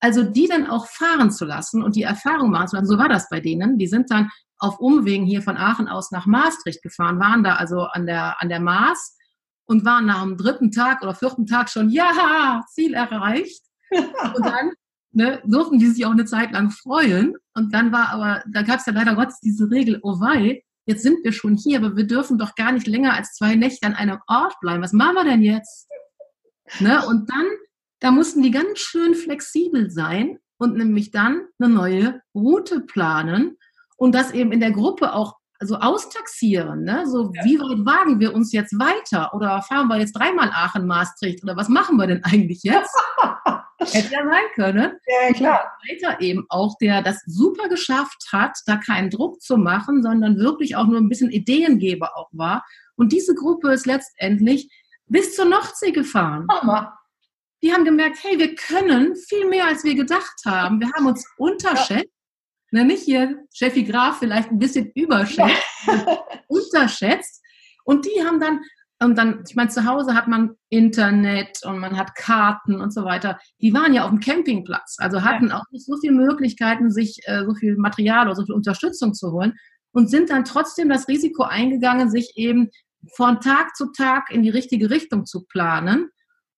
Also 0.00 0.22
die 0.22 0.46
dann 0.46 0.68
auch 0.68 0.86
fahren 0.86 1.30
zu 1.30 1.46
lassen 1.46 1.82
und 1.82 1.96
die 1.96 2.02
Erfahrung 2.02 2.50
machen 2.50 2.68
zu 2.68 2.76
lassen, 2.76 2.88
so 2.88 2.98
war 2.98 3.08
das 3.08 3.28
bei 3.28 3.40
denen. 3.40 3.78
Die 3.78 3.86
sind 3.86 4.10
dann 4.10 4.30
auf 4.58 4.78
Umwegen 4.78 5.24
hier 5.24 5.42
von 5.42 5.56
Aachen 5.56 5.88
aus 5.88 6.10
nach 6.10 6.26
Maastricht 6.26 6.82
gefahren, 6.82 7.18
waren 7.18 7.42
da 7.42 7.56
also 7.56 7.80
an 7.80 8.06
der, 8.06 8.40
an 8.40 8.48
der 8.48 8.60
Maas 8.60 9.16
und 9.66 9.84
waren 9.84 10.06
nach 10.06 10.22
dem 10.22 10.36
dritten 10.36 10.70
Tag 10.70 11.02
oder 11.02 11.14
vierten 11.14 11.46
Tag 11.46 11.70
schon, 11.70 11.88
ja, 11.90 12.62
Ziel 12.72 12.94
erreicht. 12.94 13.62
Und 13.90 14.44
dann 14.44 14.72
ne, 15.14 15.40
durften 15.44 15.78
die 15.78 15.86
sich 15.86 16.04
auch 16.04 16.10
eine 16.10 16.24
Zeit 16.24 16.52
lang 16.52 16.70
freuen. 16.70 17.36
Und 17.54 17.74
dann 17.74 17.92
war 17.92 18.10
aber, 18.10 18.42
da 18.50 18.62
gab 18.62 18.80
es 18.80 18.86
ja 18.86 18.92
leider 18.92 19.14
Gottes 19.14 19.40
diese 19.40 19.70
Regel, 19.70 20.00
oh 20.02 20.20
wei, 20.20 20.62
jetzt 20.86 21.02
sind 21.02 21.24
wir 21.24 21.32
schon 21.32 21.56
hier, 21.56 21.78
aber 21.78 21.96
wir 21.96 22.06
dürfen 22.06 22.38
doch 22.38 22.54
gar 22.54 22.72
nicht 22.72 22.86
länger 22.86 23.14
als 23.14 23.34
zwei 23.34 23.54
Nächte 23.54 23.86
an 23.86 23.94
einem 23.94 24.18
Ort 24.26 24.54
bleiben. 24.60 24.82
Was 24.82 24.92
machen 24.92 25.14
wir 25.14 25.24
denn 25.24 25.42
jetzt? 25.42 25.88
Ne? 26.80 27.04
Und 27.06 27.30
dann, 27.30 27.46
da 28.00 28.10
mussten 28.10 28.42
die 28.42 28.50
ganz 28.50 28.78
schön 28.78 29.14
flexibel 29.14 29.90
sein 29.90 30.38
und 30.58 30.76
nämlich 30.76 31.10
dann 31.10 31.46
eine 31.58 31.72
neue 31.72 32.20
Route 32.34 32.80
planen 32.80 33.56
und 33.96 34.14
das 34.14 34.32
eben 34.32 34.52
in 34.52 34.60
der 34.60 34.72
Gruppe 34.72 35.14
auch 35.14 35.36
so 35.60 35.76
austaxieren, 35.76 36.82
ne? 36.82 37.06
So, 37.06 37.32
ja. 37.32 37.44
wie 37.44 37.58
weit 37.58 37.86
wagen 37.86 38.20
wir 38.20 38.34
uns 38.34 38.52
jetzt 38.52 38.78
weiter? 38.78 39.32
Oder 39.34 39.62
fahren 39.62 39.88
wir 39.88 39.98
jetzt 39.98 40.12
dreimal 40.12 40.50
Aachen, 40.50 40.86
Maastricht? 40.86 41.42
Oder 41.42 41.56
was 41.56 41.68
machen 41.68 41.96
wir 41.96 42.06
denn 42.06 42.22
eigentlich 42.24 42.62
jetzt? 42.64 42.94
Hätte 43.78 44.12
ja 44.12 44.24
sein 44.24 44.44
können. 44.54 44.92
Ja, 45.06 45.32
klar. 45.32 45.72
Weiter 45.88 46.20
eben 46.20 46.46
auch, 46.48 46.76
der 46.78 47.02
das 47.02 47.22
super 47.26 47.68
geschafft 47.68 48.28
hat, 48.32 48.56
da 48.66 48.76
keinen 48.76 49.10
Druck 49.10 49.40
zu 49.42 49.56
machen, 49.56 50.02
sondern 50.02 50.38
wirklich 50.38 50.76
auch 50.76 50.86
nur 50.86 51.00
ein 51.00 51.08
bisschen 51.08 51.30
Ideengeber 51.30 52.16
auch 52.16 52.28
war. 52.32 52.64
Und 52.96 53.12
diese 53.12 53.34
Gruppe 53.34 53.72
ist 53.72 53.86
letztendlich 53.86 54.70
bis 55.06 55.34
zur 55.34 55.46
Nordsee 55.46 55.92
gefahren. 55.92 56.46
Hammer. 56.50 56.98
Die 57.62 57.72
haben 57.72 57.84
gemerkt, 57.84 58.18
hey, 58.22 58.38
wir 58.38 58.54
können 58.54 59.16
viel 59.16 59.46
mehr, 59.46 59.66
als 59.66 59.84
wir 59.84 59.94
gedacht 59.94 60.42
haben. 60.44 60.80
Wir 60.80 60.92
haben 60.92 61.06
uns 61.06 61.26
unterschätzt. 61.38 62.04
Ja. 62.70 62.80
Ne, 62.80 62.84
nicht 62.84 63.04
hier 63.04 63.46
Steffi 63.54 63.84
Graf 63.84 64.18
vielleicht 64.18 64.50
ein 64.50 64.58
bisschen 64.58 64.90
überschätzt, 64.94 65.62
unterschätzt. 66.48 67.40
Und 67.84 68.04
die 68.04 68.24
haben 68.24 68.40
dann 68.40 68.60
und 69.04 69.16
dann, 69.16 69.44
ich 69.48 69.54
meine, 69.54 69.70
zu 69.70 69.84
Hause 69.84 70.14
hat 70.14 70.28
man 70.28 70.56
Internet 70.70 71.60
und 71.64 71.78
man 71.78 71.96
hat 71.96 72.14
Karten 72.14 72.80
und 72.80 72.92
so 72.92 73.04
weiter. 73.04 73.38
Die 73.60 73.72
waren 73.72 73.92
ja 73.92 74.04
auf 74.04 74.10
dem 74.10 74.20
Campingplatz, 74.20 74.96
also 74.98 75.22
hatten 75.22 75.48
ja. 75.48 75.58
auch 75.58 75.64
nicht 75.70 75.86
so 75.86 75.96
viele 76.00 76.14
Möglichkeiten, 76.14 76.90
sich 76.90 77.20
äh, 77.24 77.44
so 77.44 77.54
viel 77.54 77.76
Material 77.76 78.26
oder 78.26 78.36
so 78.36 78.44
viel 78.44 78.54
Unterstützung 78.54 79.14
zu 79.14 79.32
holen 79.32 79.54
und 79.92 80.10
sind 80.10 80.30
dann 80.30 80.44
trotzdem 80.44 80.88
das 80.88 81.08
Risiko 81.08 81.44
eingegangen, 81.44 82.10
sich 82.10 82.32
eben 82.36 82.70
von 83.14 83.40
Tag 83.40 83.76
zu 83.76 83.92
Tag 83.92 84.30
in 84.30 84.42
die 84.42 84.50
richtige 84.50 84.90
Richtung 84.90 85.26
zu 85.26 85.44
planen 85.44 86.08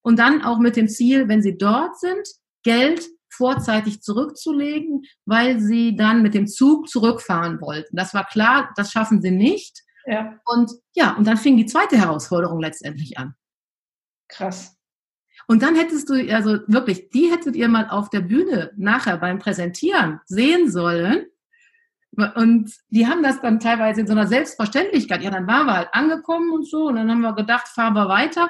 und 0.01 0.17
dann 0.17 0.41
auch 0.41 0.59
mit 0.59 0.75
dem 0.75 0.87
Ziel, 0.87 1.27
wenn 1.27 1.41
sie 1.41 1.57
dort 1.57 1.99
sind, 1.99 2.27
Geld 2.63 3.05
vorzeitig 3.29 4.01
zurückzulegen, 4.01 5.03
weil 5.25 5.59
sie 5.59 5.95
dann 5.95 6.21
mit 6.23 6.33
dem 6.33 6.47
Zug 6.47 6.89
zurückfahren 6.89 7.61
wollten. 7.61 7.95
Das 7.95 8.13
war 8.13 8.25
klar, 8.25 8.71
das 8.75 8.91
schaffen 8.91 9.21
sie 9.21 9.31
nicht. 9.31 9.83
Ja. 10.07 10.39
Und 10.45 10.71
ja, 10.95 11.15
und 11.15 11.27
dann 11.27 11.37
fing 11.37 11.57
die 11.57 11.65
zweite 11.65 11.97
Herausforderung 11.97 12.59
letztendlich 12.59 13.17
an. 13.17 13.35
Krass. 14.29 14.75
Und 15.47 15.61
dann 15.61 15.75
hättest 15.75 16.09
du, 16.09 16.13
also 16.33 16.59
wirklich, 16.67 17.09
die 17.09 17.29
hättet 17.29 17.55
ihr 17.55 17.67
mal 17.67 17.89
auf 17.89 18.09
der 18.09 18.21
Bühne 18.21 18.71
nachher 18.75 19.17
beim 19.17 19.37
Präsentieren 19.37 20.19
sehen 20.25 20.71
sollen. 20.71 21.25
Und 22.35 22.73
die 22.89 23.05
haben 23.05 23.21
das 23.21 23.41
dann 23.41 23.59
teilweise 23.59 24.01
in 24.01 24.07
so 24.07 24.13
einer 24.13 24.27
Selbstverständlichkeit. 24.27 25.21
Ja, 25.21 25.29
dann 25.29 25.45
waren 25.45 25.67
wir 25.67 25.75
halt 25.75 25.89
angekommen 25.91 26.51
und 26.51 26.67
so. 26.67 26.87
Und 26.87 26.95
dann 26.95 27.11
haben 27.11 27.21
wir 27.21 27.33
gedacht, 27.33 27.67
fahren 27.67 27.93
wir 27.93 28.09
weiter. 28.09 28.49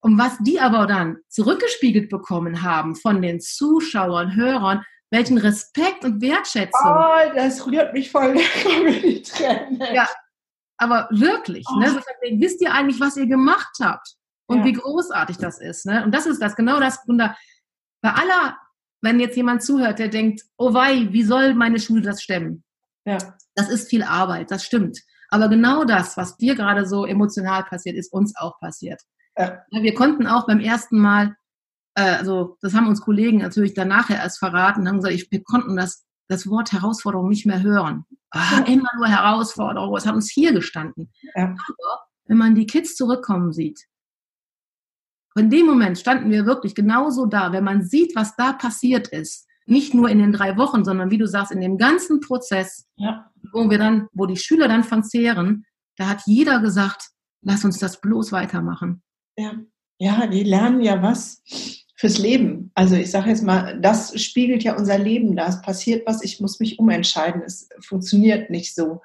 Und 0.00 0.18
was 0.18 0.38
die 0.38 0.60
aber 0.60 0.86
dann 0.86 1.18
zurückgespiegelt 1.28 2.08
bekommen 2.08 2.62
haben 2.62 2.94
von 2.94 3.22
den 3.22 3.40
Zuschauern, 3.40 4.36
Hörern, 4.36 4.84
welchen 5.10 5.38
Respekt 5.38 6.04
und 6.04 6.20
Wertschätzung. 6.20 6.90
Oh, 6.92 7.32
das 7.34 7.66
rührt 7.66 7.94
mich 7.94 8.10
voll. 8.10 8.34
die 9.02 9.22
Tränen. 9.22 9.80
Ja, 9.92 10.06
aber 10.78 11.08
wirklich, 11.10 11.66
oh. 11.70 11.78
ne? 11.78 11.90
So, 11.90 12.00
wisst 12.38 12.60
ihr 12.62 12.72
eigentlich, 12.72 13.00
was 13.00 13.16
ihr 13.16 13.26
gemacht 13.26 13.76
habt? 13.80 14.14
Und 14.46 14.60
ja. 14.60 14.64
wie 14.64 14.72
großartig 14.72 15.36
das 15.36 15.60
ist, 15.60 15.84
ne? 15.84 16.04
Und 16.04 16.14
das 16.14 16.26
ist 16.26 16.40
das, 16.40 16.56
genau 16.56 16.80
das 16.80 17.06
Wunder. 17.06 17.36
Bei 18.00 18.12
aller, 18.12 18.56
wenn 19.02 19.20
jetzt 19.20 19.36
jemand 19.36 19.62
zuhört, 19.62 19.98
der 19.98 20.08
denkt, 20.08 20.42
oh 20.56 20.72
wei, 20.72 21.08
wie 21.12 21.22
soll 21.22 21.54
meine 21.54 21.78
Schule 21.78 22.02
das 22.02 22.22
stemmen? 22.22 22.64
Ja. 23.04 23.18
Das 23.54 23.68
ist 23.68 23.90
viel 23.90 24.02
Arbeit, 24.02 24.50
das 24.50 24.64
stimmt. 24.64 24.98
Aber 25.30 25.48
genau 25.48 25.84
das, 25.84 26.16
was 26.16 26.36
dir 26.36 26.54
gerade 26.54 26.86
so 26.86 27.04
emotional 27.04 27.64
passiert, 27.64 27.96
ist 27.96 28.12
uns 28.12 28.34
auch 28.36 28.58
passiert. 28.60 29.02
Ja. 29.36 29.62
Wir 29.70 29.94
konnten 29.94 30.26
auch 30.26 30.46
beim 30.46 30.60
ersten 30.60 30.98
Mal, 30.98 31.36
äh, 31.94 32.16
also 32.16 32.56
das 32.60 32.74
haben 32.74 32.88
uns 32.88 33.00
Kollegen 33.00 33.38
natürlich 33.38 33.74
danach 33.74 34.10
erst 34.10 34.38
verraten, 34.38 34.88
haben 34.88 34.96
gesagt, 34.96 35.14
ich, 35.14 35.30
wir 35.30 35.42
konnten 35.42 35.76
das, 35.76 36.06
das 36.28 36.48
Wort 36.48 36.72
Herausforderung 36.72 37.28
nicht 37.28 37.46
mehr 37.46 37.62
hören. 37.62 38.04
Ah, 38.30 38.60
immer 38.66 38.90
nur 38.96 39.08
Herausforderungen. 39.08 39.96
Es 39.96 40.06
hat 40.06 40.14
uns 40.14 40.30
hier 40.30 40.52
gestanden. 40.52 41.10
Ja. 41.34 41.44
Aber 41.44 42.06
wenn 42.26 42.36
man 42.36 42.54
die 42.54 42.66
Kids 42.66 42.94
zurückkommen 42.94 43.52
sieht, 43.52 43.86
in 45.34 45.50
dem 45.50 45.66
Moment 45.66 45.98
standen 45.98 46.30
wir 46.30 46.46
wirklich 46.46 46.74
genauso 46.74 47.26
da. 47.26 47.52
Wenn 47.52 47.64
man 47.64 47.82
sieht, 47.82 48.14
was 48.16 48.36
da 48.36 48.52
passiert 48.52 49.08
ist, 49.08 49.46
nicht 49.66 49.94
nur 49.94 50.08
in 50.08 50.18
den 50.18 50.32
drei 50.32 50.56
Wochen, 50.56 50.84
sondern 50.84 51.10
wie 51.10 51.18
du 51.18 51.26
sagst, 51.26 51.52
in 51.52 51.60
dem 51.60 51.78
ganzen 51.78 52.20
Prozess, 52.20 52.88
ja. 52.96 53.30
wo 53.52 53.68
wir 53.70 53.78
dann, 53.78 54.08
wo 54.12 54.26
die 54.26 54.36
Schüler 54.36 54.66
dann 54.66 54.82
von 54.82 55.04
zehren, 55.04 55.64
da 55.96 56.08
hat 56.08 56.22
jeder 56.26 56.60
gesagt, 56.60 57.10
lass 57.42 57.64
uns 57.64 57.78
das 57.78 58.00
bloß 58.00 58.32
weitermachen. 58.32 59.02
Ja, 59.36 59.52
ja 59.98 60.26
die 60.26 60.42
lernen 60.42 60.80
ja 60.80 61.02
was 61.02 61.42
fürs 61.98 62.16
Leben. 62.16 62.70
Also 62.74 62.94
ich 62.94 63.10
sage 63.10 63.28
jetzt 63.28 63.42
mal, 63.42 63.76
das 63.80 64.18
spiegelt 64.22 64.62
ja 64.62 64.76
unser 64.76 64.98
Leben 64.98 65.34
da. 65.34 65.48
Es 65.48 65.60
passiert 65.60 66.06
was, 66.06 66.22
ich 66.22 66.40
muss 66.40 66.60
mich 66.60 66.78
umentscheiden. 66.78 67.42
Es 67.42 67.68
funktioniert 67.80 68.50
nicht 68.50 68.74
so. 68.76 69.02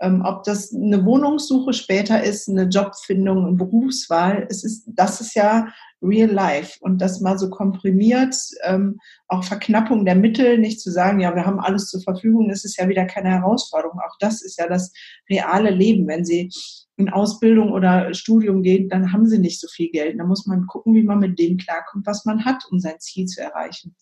Ähm, 0.00 0.22
ob 0.24 0.44
das 0.44 0.74
eine 0.74 1.04
Wohnungssuche 1.04 1.72
später 1.72 2.22
ist, 2.22 2.48
eine 2.48 2.64
Jobfindung, 2.64 3.46
eine 3.46 3.56
Berufswahl, 3.56 4.46
es 4.50 4.62
ist, 4.62 4.84
das 4.86 5.20
ist 5.20 5.34
ja 5.34 5.68
real 6.02 6.30
life 6.30 6.78
und 6.80 7.00
das 7.00 7.20
mal 7.20 7.38
so 7.38 7.48
komprimiert, 7.48 8.36
ähm, 8.64 8.98
auch 9.28 9.44
Verknappung 9.44 10.04
der 10.04 10.14
Mittel, 10.14 10.58
nicht 10.58 10.80
zu 10.80 10.90
sagen, 10.90 11.20
ja, 11.20 11.34
wir 11.34 11.46
haben 11.46 11.60
alles 11.60 11.88
zur 11.88 12.02
Verfügung, 12.02 12.48
das 12.48 12.64
ist 12.64 12.78
ja 12.78 12.88
wieder 12.88 13.06
keine 13.06 13.30
Herausforderung. 13.30 13.98
Auch 14.00 14.16
das 14.20 14.42
ist 14.42 14.58
ja 14.58 14.68
das 14.68 14.92
reale 15.30 15.70
Leben. 15.70 16.06
Wenn 16.06 16.24
Sie 16.24 16.50
in 16.96 17.08
Ausbildung 17.08 17.72
oder 17.72 18.12
Studium 18.14 18.62
gehen, 18.62 18.88
dann 18.88 19.12
haben 19.12 19.26
Sie 19.26 19.38
nicht 19.38 19.60
so 19.60 19.68
viel 19.68 19.90
Geld. 19.90 20.18
Da 20.18 20.24
muss 20.24 20.46
man 20.46 20.66
gucken, 20.66 20.94
wie 20.94 21.02
man 21.02 21.18
mit 21.18 21.38
dem 21.38 21.56
klarkommt, 21.56 22.06
was 22.06 22.24
man 22.24 22.44
hat, 22.44 22.64
um 22.70 22.78
sein 22.78 23.00
Ziel 23.00 23.26
zu 23.26 23.40
erreichen. 23.40 23.94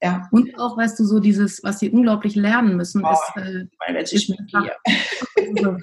Ja. 0.00 0.28
Und 0.30 0.56
auch, 0.58 0.76
weißt 0.76 0.98
du, 1.00 1.04
so 1.04 1.18
dieses, 1.18 1.62
was 1.64 1.80
sie 1.80 1.90
unglaublich 1.90 2.36
lernen 2.36 2.76
müssen, 2.76 3.04
oh, 3.04 3.10
ist. 3.10 3.36
Äh, 3.36 3.66
meine, 3.80 4.02
ich 4.02 4.28
bin 4.28 4.46
hier. 4.46 4.76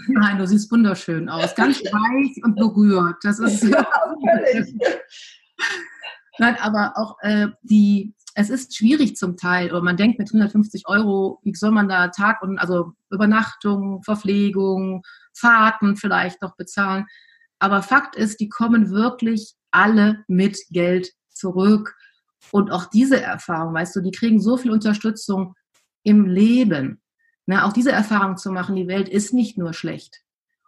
Nein, 0.07 0.37
du 0.37 0.47
siehst 0.47 0.71
wunderschön 0.71 1.27
aus. 1.27 1.53
Ganz 1.55 1.79
weich 1.79 2.43
und 2.43 2.55
berührt. 2.55 3.17
Das 3.23 3.39
ist. 3.39 3.63
Ja, 3.63 3.85
Nein, 6.37 6.57
aber 6.61 6.93
auch 6.95 7.17
äh, 7.21 7.47
die, 7.63 8.13
es 8.35 8.49
ist 8.49 8.75
schwierig 8.75 9.15
zum 9.15 9.37
Teil, 9.37 9.71
oder 9.71 9.81
man 9.81 9.97
denkt 9.97 10.19
mit 10.19 10.29
150 10.29 10.87
Euro, 10.87 11.39
wie 11.43 11.55
soll 11.55 11.71
man 11.71 11.87
da 11.87 12.09
Tag 12.09 12.41
und 12.41 12.57
also 12.57 12.93
Übernachtung, 13.09 14.03
Verpflegung, 14.03 15.03
Fahrten 15.33 15.95
vielleicht 15.95 16.41
noch 16.41 16.55
bezahlen. 16.55 17.05
Aber 17.59 17.81
Fakt 17.81 18.15
ist, 18.15 18.39
die 18.39 18.49
kommen 18.49 18.91
wirklich 18.91 19.55
alle 19.71 20.23
mit 20.27 20.57
Geld 20.69 21.11
zurück. 21.29 21.95
Und 22.51 22.71
auch 22.71 22.85
diese 22.85 23.21
Erfahrung, 23.21 23.73
weißt 23.73 23.95
du, 23.95 24.01
die 24.01 24.11
kriegen 24.11 24.39
so 24.39 24.57
viel 24.57 24.71
Unterstützung 24.71 25.55
im 26.03 26.25
Leben. 26.25 27.01
Na, 27.45 27.65
auch 27.65 27.73
diese 27.73 27.91
Erfahrung 27.91 28.37
zu 28.37 28.51
machen, 28.51 28.75
die 28.75 28.87
Welt 28.87 29.09
ist 29.09 29.33
nicht 29.33 29.57
nur 29.57 29.73
schlecht. 29.73 30.21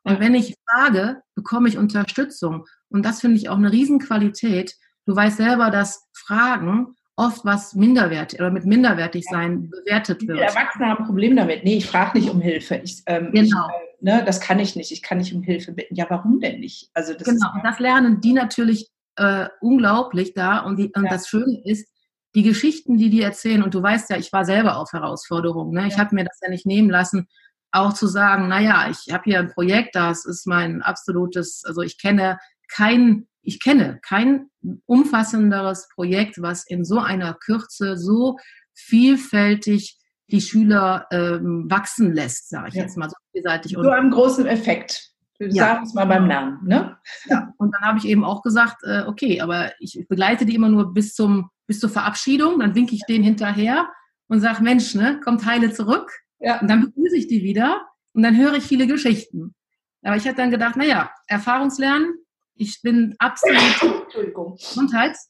Und 0.04 0.20
wenn 0.20 0.36
ich 0.36 0.56
frage, 0.70 1.22
bekomme 1.36 1.68
ich 1.68 1.78
Unterstützung. 1.78 2.66
Und 2.90 3.06
das 3.06 3.20
finde 3.20 3.38
ich 3.38 3.50
auch 3.50 3.58
eine 3.58 3.72
Riesenqualität. 3.72 4.76
Du 5.06 5.16
weißt 5.16 5.38
selber, 5.38 5.70
dass 5.70 6.08
Fragen 6.14 6.96
oft 7.18 7.44
was 7.44 7.74
minderwertig 7.74 8.40
oder 8.40 8.52
mit 8.52 8.66
minderwertig 8.66 9.26
sein 9.26 9.70
bewertet 9.70 10.26
wird. 10.28 10.38
Die 10.38 10.44
Erwachsene 10.44 10.86
haben 10.86 11.00
ein 11.00 11.06
Problem 11.06 11.36
damit. 11.36 11.64
Nee, 11.64 11.78
ich 11.78 11.88
frage 11.88 12.20
nicht 12.20 12.30
um 12.30 12.40
Hilfe. 12.40 12.76
Ich, 12.84 13.02
ähm, 13.08 13.32
genau. 13.32 13.68
Ich, 13.68 14.08
äh, 14.08 14.18
ne, 14.18 14.24
das 14.24 14.40
kann 14.40 14.60
ich 14.60 14.76
nicht. 14.76 14.92
Ich 14.92 15.02
kann 15.02 15.18
nicht 15.18 15.34
um 15.34 15.42
Hilfe 15.42 15.74
bitten. 15.74 15.96
Ja, 15.96 16.06
warum 16.10 16.40
denn 16.40 16.60
nicht? 16.60 16.92
Also 16.94 17.14
das 17.14 17.24
genau. 17.24 17.48
und 17.56 17.64
das 17.64 17.80
lernen 17.80 18.22
die 18.22 18.34
natürlich 18.34 18.90
äh, 19.18 19.50
unglaublich 19.62 20.34
da. 20.34 20.60
Und, 20.60 20.78
die, 20.78 20.92
und 20.96 21.06
ja. 21.06 21.10
das 21.10 21.28
Schöne 21.28 21.62
ist, 21.66 21.88
die 22.36 22.44
Geschichten, 22.44 22.98
die 22.98 23.10
die 23.10 23.22
erzählen, 23.22 23.64
und 23.64 23.74
du 23.74 23.82
weißt 23.82 24.10
ja, 24.10 24.18
ich 24.18 24.32
war 24.32 24.46
selber 24.46 24.78
auf 24.78 24.94
Herausforderungen. 24.94 25.74
Ne? 25.74 25.82
Ja. 25.82 25.88
Ich 25.88 25.98
habe 25.98 26.16
mir 26.16 26.24
das 26.24 26.40
ja 26.42 26.50
nicht 26.50 26.66
nehmen 26.66 26.90
lassen, 26.90 27.28
auch 27.72 27.94
zu 27.94 28.08
sagen, 28.08 28.48
naja, 28.48 28.90
ich 28.90 29.14
habe 29.14 29.24
hier 29.26 29.40
ein 29.40 29.52
Projekt, 29.52 29.96
das 29.96 30.26
ist 30.26 30.48
mein 30.48 30.82
absolutes, 30.82 31.64
also 31.66 31.82
ich 31.82 32.00
kenne 32.00 32.38
kein, 32.70 33.28
ich 33.42 33.62
kenne 33.62 34.00
kein 34.02 34.50
umfassenderes 34.86 35.88
Projekt, 35.94 36.42
was 36.42 36.66
in 36.68 36.86
so 36.86 37.00
einer 37.00 37.34
Kürze 37.34 37.98
so 37.98 38.38
vielfältig 38.74 39.98
die 40.30 40.42
Schüler 40.42 41.08
ähm, 41.12 41.66
wachsen 41.70 42.14
lässt, 42.14 42.50
sage 42.50 42.70
ich 42.70 42.76
ja. 42.76 42.84
jetzt 42.84 42.98
mal 42.98 43.10
so 43.10 43.16
vielseitig. 43.32 43.74
So 43.74 43.90
einem 43.90 44.12
großen 44.12 44.46
Effekt. 44.46 45.12
Wir 45.40 45.50
ja. 45.50 45.66
sagen 45.68 45.84
es 45.86 45.94
mal 45.94 46.06
beim 46.06 46.28
Namen. 46.28 46.60
Ne? 46.66 46.98
Ja, 47.26 47.54
und 47.58 47.74
dann 47.74 47.82
habe 47.82 48.00
ich 48.00 48.06
eben 48.06 48.24
auch 48.24 48.42
gesagt, 48.42 48.84
äh, 48.84 49.04
okay, 49.06 49.42
aber 49.42 49.72
ich 49.80 50.06
begleite 50.10 50.46
die 50.46 50.56
immer 50.56 50.70
nur 50.70 50.94
bis, 50.94 51.14
zum, 51.14 51.50
bis 51.68 51.80
zur 51.80 51.90
Verabschiedung, 51.90 52.60
dann 52.60 52.74
winke 52.74 52.96
ich 52.96 53.04
denen 53.08 53.24
hinterher 53.24 53.88
und 54.28 54.40
sage, 54.40 54.64
Mensch, 54.64 54.96
ne, 54.96 55.20
kommt 55.24 55.46
heile 55.46 55.72
zurück. 55.72 56.12
Ja. 56.40 56.60
Und 56.60 56.70
dann 56.70 56.82
begrüße 56.82 57.18
ich 57.18 57.28
die 57.28 57.44
wieder 57.44 57.88
und 58.14 58.24
dann 58.24 58.38
höre 58.38 58.56
ich 58.56 58.64
viele 58.64 58.88
Geschichten. 58.88 59.56
Aber 60.04 60.16
ich 60.16 60.26
habe 60.26 60.38
dann 60.38 60.52
gedacht, 60.52 60.76
naja, 60.76 61.12
Erfahrungslernen, 61.28 62.16
ich 62.56 62.82
bin 62.82 63.16
absolut. 63.20 64.58
Gesundheits. 64.58 65.30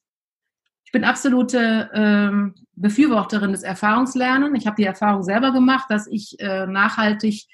Ich 0.85 0.91
bin 0.93 1.03
absolute 1.03 1.89
ähm, 1.93 2.55
Befürworterin 2.75 3.51
des 3.51 3.63
Erfahrungslernens. 3.63 4.57
Ich 4.57 4.67
habe 4.67 4.77
die 4.77 4.85
Erfahrung 4.85 5.21
selber 5.21 5.51
gemacht, 5.51 5.87
dass 5.89 6.07
ich 6.07 6.39
äh, 6.39 6.65
nachhaltig 6.65 7.47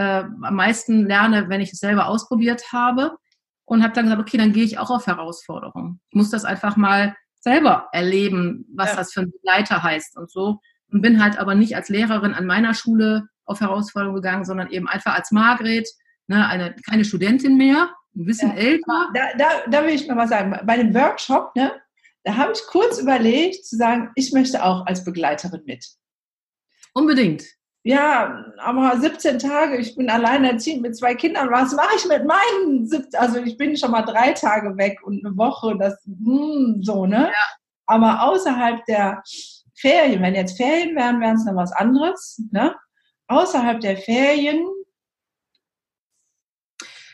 äh, 0.00 0.24
am 0.42 0.54
meisten 0.54 1.06
lerne, 1.06 1.50
wenn 1.50 1.60
ich 1.60 1.72
es 1.72 1.78
selber 1.78 2.08
ausprobiert 2.08 2.72
habe. 2.72 3.18
Und 3.66 3.84
habe 3.84 3.92
dann 3.92 4.06
gesagt, 4.06 4.20
okay, 4.20 4.36
dann 4.36 4.52
gehe 4.52 4.64
ich 4.64 4.78
auch 4.78 4.90
auf 4.90 5.06
Herausforderungen. 5.06 6.00
Ich 6.08 6.16
muss 6.16 6.30
das 6.30 6.44
einfach 6.44 6.76
mal 6.76 7.14
selber 7.38 7.88
erleben, 7.92 8.66
was 8.74 8.90
ja. 8.90 8.96
das 8.96 9.12
für 9.12 9.20
ein 9.20 9.30
Begleiter 9.30 9.84
heißt 9.84 10.16
und 10.16 10.28
so. 10.28 10.58
Und 10.90 11.02
bin 11.02 11.22
halt 11.22 11.38
aber 11.38 11.54
nicht 11.54 11.76
als 11.76 11.88
Lehrerin 11.88 12.34
an 12.34 12.46
meiner 12.46 12.74
Schule 12.74 13.28
auf 13.44 13.60
Herausforderungen 13.60 14.16
gegangen, 14.16 14.44
sondern 14.44 14.70
eben 14.70 14.88
einfach 14.88 15.14
als 15.14 15.30
Margret, 15.30 15.88
ne, 16.26 16.48
eine, 16.48 16.74
keine 16.88 17.04
Studentin 17.04 17.56
mehr, 17.56 17.90
ein 18.16 18.24
bisschen 18.24 18.50
ja. 18.50 18.56
älter. 18.56 19.08
Da, 19.14 19.36
da, 19.38 19.48
da 19.70 19.86
will 19.86 19.94
ich 19.94 20.08
mal 20.08 20.16
was 20.16 20.30
sagen. 20.30 20.58
Bei 20.64 20.76
dem 20.76 20.92
Workshop, 20.92 21.54
ne, 21.54 21.70
da 22.24 22.36
habe 22.36 22.52
ich 22.52 22.62
kurz 22.66 22.98
überlegt 22.98 23.64
zu 23.64 23.76
sagen, 23.76 24.10
ich 24.16 24.32
möchte 24.32 24.64
auch 24.64 24.84
als 24.86 25.04
Begleiterin 25.04 25.62
mit. 25.64 25.86
Unbedingt 26.92 27.44
ja, 27.82 28.44
aber 28.58 29.00
17 29.00 29.38
Tage, 29.38 29.78
ich 29.78 29.96
bin 29.96 30.10
alleinerziehend 30.10 30.82
mit 30.82 30.96
zwei 30.96 31.14
Kindern, 31.14 31.50
was 31.50 31.72
mache 31.74 31.96
ich 31.96 32.06
mit 32.06 32.26
meinen 32.26 32.86
17, 32.86 33.18
also 33.18 33.38
ich 33.38 33.56
bin 33.56 33.76
schon 33.76 33.90
mal 33.90 34.02
drei 34.02 34.32
Tage 34.32 34.76
weg 34.76 34.98
und 35.02 35.24
eine 35.24 35.36
Woche, 35.36 35.76
das, 35.78 36.02
hm, 36.04 36.80
so, 36.82 37.06
ne? 37.06 37.28
Ja. 37.28 37.46
Aber 37.86 38.22
außerhalb 38.22 38.84
der 38.84 39.22
Ferien, 39.74 40.22
wenn 40.22 40.34
jetzt 40.34 40.58
Ferien 40.58 40.94
wären, 40.94 41.20
wären 41.20 41.36
es 41.36 41.44
noch 41.46 41.56
was 41.56 41.72
anderes, 41.72 42.42
ne? 42.52 42.76
Außerhalb 43.28 43.80
der 43.80 43.96
Ferien. 43.96 44.66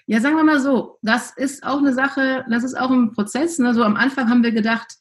Ja, 0.07 0.20
sagen 0.20 0.37
wir 0.37 0.44
mal 0.44 0.61
so, 0.61 0.98
das 1.02 1.31
ist 1.37 1.64
auch 1.64 1.79
eine 1.79 1.92
Sache, 1.92 2.44
das 2.50 2.64
ist 2.64 2.74
auch 2.74 2.90
ein 2.90 3.12
Prozess, 3.12 3.59
ne? 3.61 3.72
So 3.72 3.85
am 3.85 3.96
Anfang 3.96 4.29
haben 4.29 4.42
wir 4.42 4.52
gedacht, 4.52 4.96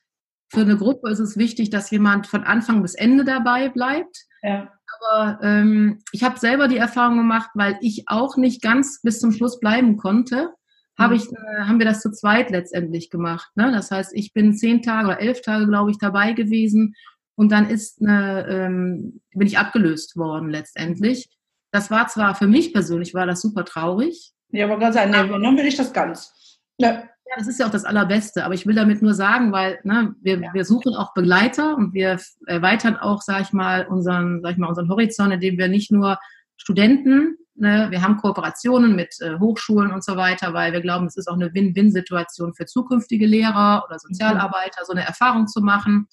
für 0.49 0.61
eine 0.61 0.77
Gruppe 0.77 1.09
ist 1.09 1.19
es 1.19 1.37
wichtig, 1.37 1.71
dass 1.71 1.89
jemand 1.89 2.27
von 2.27 2.43
Anfang 2.43 2.83
bis 2.83 2.93
Ende 2.93 3.25
dabei 3.25 3.69
bleibt. 3.69 4.25
Ja. 4.43 4.71
Aber 4.99 5.39
ähm, 5.41 5.99
ich 6.11 6.23
habe 6.23 6.39
selber 6.39 6.67
die 6.67 6.77
Erfahrung 6.77 7.17
gemacht, 7.17 7.49
weil 7.53 7.77
ich 7.81 8.05
auch 8.07 8.37
nicht 8.37 8.61
ganz 8.61 9.01
bis 9.01 9.19
zum 9.19 9.31
Schluss 9.31 9.59
bleiben 9.59 9.97
konnte, 9.97 10.53
hab 10.97 11.11
mhm. 11.11 11.17
ich, 11.17 11.31
äh, 11.31 11.63
haben 11.63 11.79
wir 11.79 11.85
das 11.85 12.01
zu 12.01 12.11
zweit 12.11 12.51
letztendlich 12.51 13.09
gemacht. 13.09 13.49
Ne? 13.55 13.71
Das 13.71 13.91
heißt, 13.91 14.13
ich 14.13 14.33
bin 14.33 14.53
zehn 14.53 14.81
Tage 14.81 15.07
oder 15.07 15.19
elf 15.19 15.41
Tage, 15.41 15.67
glaube 15.67 15.91
ich, 15.91 15.97
dabei 15.97 16.33
gewesen 16.33 16.95
und 17.35 17.51
dann 17.51 17.69
ist 17.69 18.01
eine, 18.01 18.47
ähm, 18.47 19.21
bin 19.33 19.47
ich 19.47 19.57
abgelöst 19.57 20.15
worden 20.15 20.49
letztendlich. 20.49 21.29
Das 21.71 21.91
war 21.91 22.07
zwar 22.07 22.35
für 22.35 22.47
mich 22.47 22.71
persönlich, 22.71 23.13
war 23.13 23.25
das 23.25 23.41
super 23.41 23.65
traurig. 23.65 24.31
Ja, 24.51 24.65
aber 24.65 24.79
ganz 24.79 24.95
ehrlich, 24.95 25.15
dann 25.15 25.57
will 25.57 25.65
ich 25.65 25.75
das 25.75 25.91
ganz. 25.91 26.59
Ja. 26.77 27.03
Ja, 27.27 27.35
das 27.37 27.47
ist 27.47 27.59
ja 27.59 27.65
auch 27.65 27.71
das 27.71 27.85
Allerbeste. 27.85 28.45
Aber 28.45 28.53
ich 28.53 28.67
will 28.67 28.75
damit 28.75 29.01
nur 29.01 29.13
sagen, 29.13 29.51
weil 29.51 29.79
ne, 29.83 30.15
wir, 30.21 30.39
ja. 30.39 30.53
wir 30.53 30.65
suchen 30.65 30.95
auch 30.95 31.13
Begleiter 31.13 31.75
und 31.75 31.93
wir 31.93 32.19
erweitern 32.45 32.97
auch, 32.97 33.21
sag 33.21 33.41
ich 33.41 33.53
mal, 33.53 33.87
unseren, 33.87 34.41
sag 34.41 34.51
ich 34.53 34.57
mal, 34.57 34.67
unseren 34.67 34.89
Horizont, 34.89 35.33
indem 35.33 35.57
wir 35.57 35.67
nicht 35.67 35.91
nur 35.91 36.19
Studenten, 36.57 37.37
ne, 37.55 37.87
wir 37.89 38.01
haben 38.01 38.17
Kooperationen 38.17 38.95
mit 38.95 39.15
äh, 39.21 39.39
Hochschulen 39.39 39.91
und 39.91 40.03
so 40.03 40.15
weiter, 40.15 40.53
weil 40.53 40.73
wir 40.73 40.81
glauben, 40.81 41.07
es 41.07 41.17
ist 41.17 41.27
auch 41.27 41.35
eine 41.35 41.53
Win-Win-Situation 41.53 42.53
für 42.53 42.65
zukünftige 42.65 43.25
Lehrer 43.25 43.83
oder 43.87 43.97
Sozialarbeiter, 43.97 44.85
so 44.85 44.93
eine 44.93 45.05
Erfahrung 45.05 45.47
zu 45.47 45.61
machen. 45.61 46.07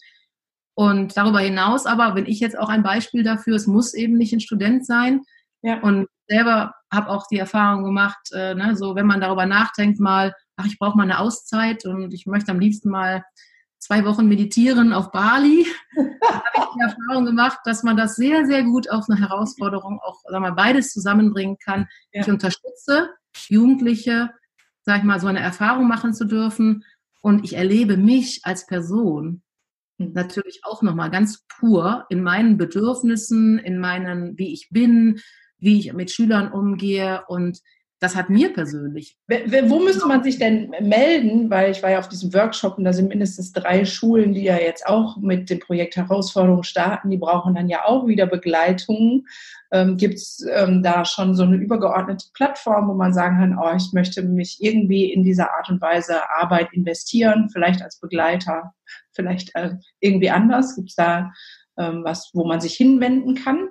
Und 0.74 1.16
darüber 1.16 1.40
hinaus 1.40 1.84
aber 1.84 2.12
bin 2.12 2.26
ich 2.26 2.40
jetzt 2.40 2.58
auch 2.58 2.68
ein 2.68 2.82
Beispiel 2.82 3.22
dafür, 3.22 3.56
es 3.56 3.66
muss 3.66 3.92
eben 3.92 4.16
nicht 4.16 4.32
ein 4.32 4.40
Student 4.40 4.86
sein. 4.86 5.22
Ja. 5.60 5.80
Und 5.80 6.08
selber 6.28 6.74
habe 6.90 7.10
auch 7.10 7.26
die 7.30 7.38
Erfahrung 7.38 7.84
gemacht, 7.84 8.32
äh, 8.32 8.54
ne, 8.54 8.74
so 8.76 8.94
wenn 8.94 9.06
man 9.06 9.20
darüber 9.20 9.46
nachdenkt, 9.46 10.00
mal, 10.00 10.34
ach, 10.56 10.66
ich 10.66 10.78
brauche 10.78 10.96
mal 10.96 11.04
eine 11.04 11.18
Auszeit 11.18 11.84
und 11.84 12.12
ich 12.12 12.26
möchte 12.26 12.52
am 12.52 12.60
liebsten 12.60 12.90
mal 12.90 13.24
zwei 13.82 14.04
Wochen 14.04 14.28
meditieren 14.28 14.92
auf 14.92 15.10
Bali. 15.10 15.66
da 15.96 16.34
habe 16.34 16.44
ich 16.54 16.74
die 16.76 16.80
Erfahrung 16.80 17.26
gemacht, 17.26 17.58
dass 17.64 17.82
man 17.82 17.96
das 17.96 18.14
sehr, 18.14 18.46
sehr 18.46 18.62
gut 18.62 18.88
auf 18.90 19.08
eine 19.08 19.18
Herausforderung 19.18 19.98
auch, 20.00 20.22
wir 20.28 20.40
mal, 20.40 20.52
beides 20.52 20.92
zusammenbringen 20.92 21.58
kann. 21.58 21.88
Ja. 22.12 22.22
Ich 22.22 22.28
unterstütze 22.28 23.10
Jugendliche, 23.48 24.30
sag 24.82 24.98
ich 24.98 25.04
mal, 25.04 25.20
so 25.20 25.26
eine 25.26 25.40
Erfahrung 25.40 25.88
machen 25.88 26.14
zu 26.14 26.24
dürfen. 26.24 26.84
Und 27.22 27.44
ich 27.44 27.56
erlebe 27.56 27.96
mich 27.96 28.40
als 28.44 28.66
Person 28.66 29.42
hm. 29.98 30.12
natürlich 30.12 30.60
auch 30.64 30.82
nochmal 30.82 31.10
ganz 31.10 31.44
pur 31.48 32.06
in 32.08 32.22
meinen 32.22 32.56
Bedürfnissen, 32.56 33.58
in 33.58 33.78
meinen, 33.78 34.38
wie 34.38 34.52
ich 34.52 34.68
bin, 34.70 35.20
wie 35.58 35.78
ich 35.78 35.92
mit 35.92 36.10
Schülern 36.10 36.52
umgehe 36.52 37.24
und 37.26 37.60
das 38.02 38.16
hat 38.16 38.30
mir 38.30 38.52
persönlich. 38.52 39.16
Wo 39.28 39.78
müsste 39.78 40.06
man 40.06 40.24
sich 40.24 40.36
denn 40.38 40.74
melden? 40.80 41.50
Weil 41.50 41.70
ich 41.70 41.82
war 41.84 41.90
ja 41.90 42.00
auf 42.00 42.08
diesem 42.08 42.34
Workshop 42.34 42.76
und 42.76 42.84
da 42.84 42.92
sind 42.92 43.08
mindestens 43.08 43.52
drei 43.52 43.84
Schulen, 43.84 44.34
die 44.34 44.42
ja 44.42 44.56
jetzt 44.56 44.86
auch 44.86 45.16
mit 45.18 45.48
dem 45.50 45.60
Projekt 45.60 45.94
Herausforderungen 45.94 46.64
starten. 46.64 47.10
Die 47.10 47.16
brauchen 47.16 47.54
dann 47.54 47.68
ja 47.68 47.84
auch 47.84 48.08
wieder 48.08 48.26
Begleitung. 48.26 49.26
Ähm, 49.70 49.96
Gibt 49.96 50.14
es 50.14 50.44
ähm, 50.52 50.82
da 50.82 51.04
schon 51.04 51.36
so 51.36 51.44
eine 51.44 51.56
übergeordnete 51.56 52.26
Plattform, 52.34 52.88
wo 52.88 52.94
man 52.94 53.14
sagen 53.14 53.38
kann, 53.38 53.56
oh, 53.56 53.76
ich 53.76 53.92
möchte 53.92 54.22
mich 54.22 54.58
irgendwie 54.60 55.12
in 55.12 55.22
dieser 55.22 55.54
Art 55.54 55.70
und 55.70 55.80
Weise 55.80 56.28
Arbeit 56.28 56.72
investieren, 56.72 57.50
vielleicht 57.52 57.82
als 57.82 58.00
Begleiter, 58.00 58.74
vielleicht 59.12 59.54
äh, 59.54 59.76
irgendwie 60.00 60.30
anders? 60.30 60.74
Gibt 60.74 60.90
es 60.90 60.96
da 60.96 61.32
ähm, 61.78 62.02
was, 62.02 62.30
wo 62.34 62.44
man 62.44 62.60
sich 62.60 62.74
hinwenden 62.74 63.36
kann? 63.36 63.68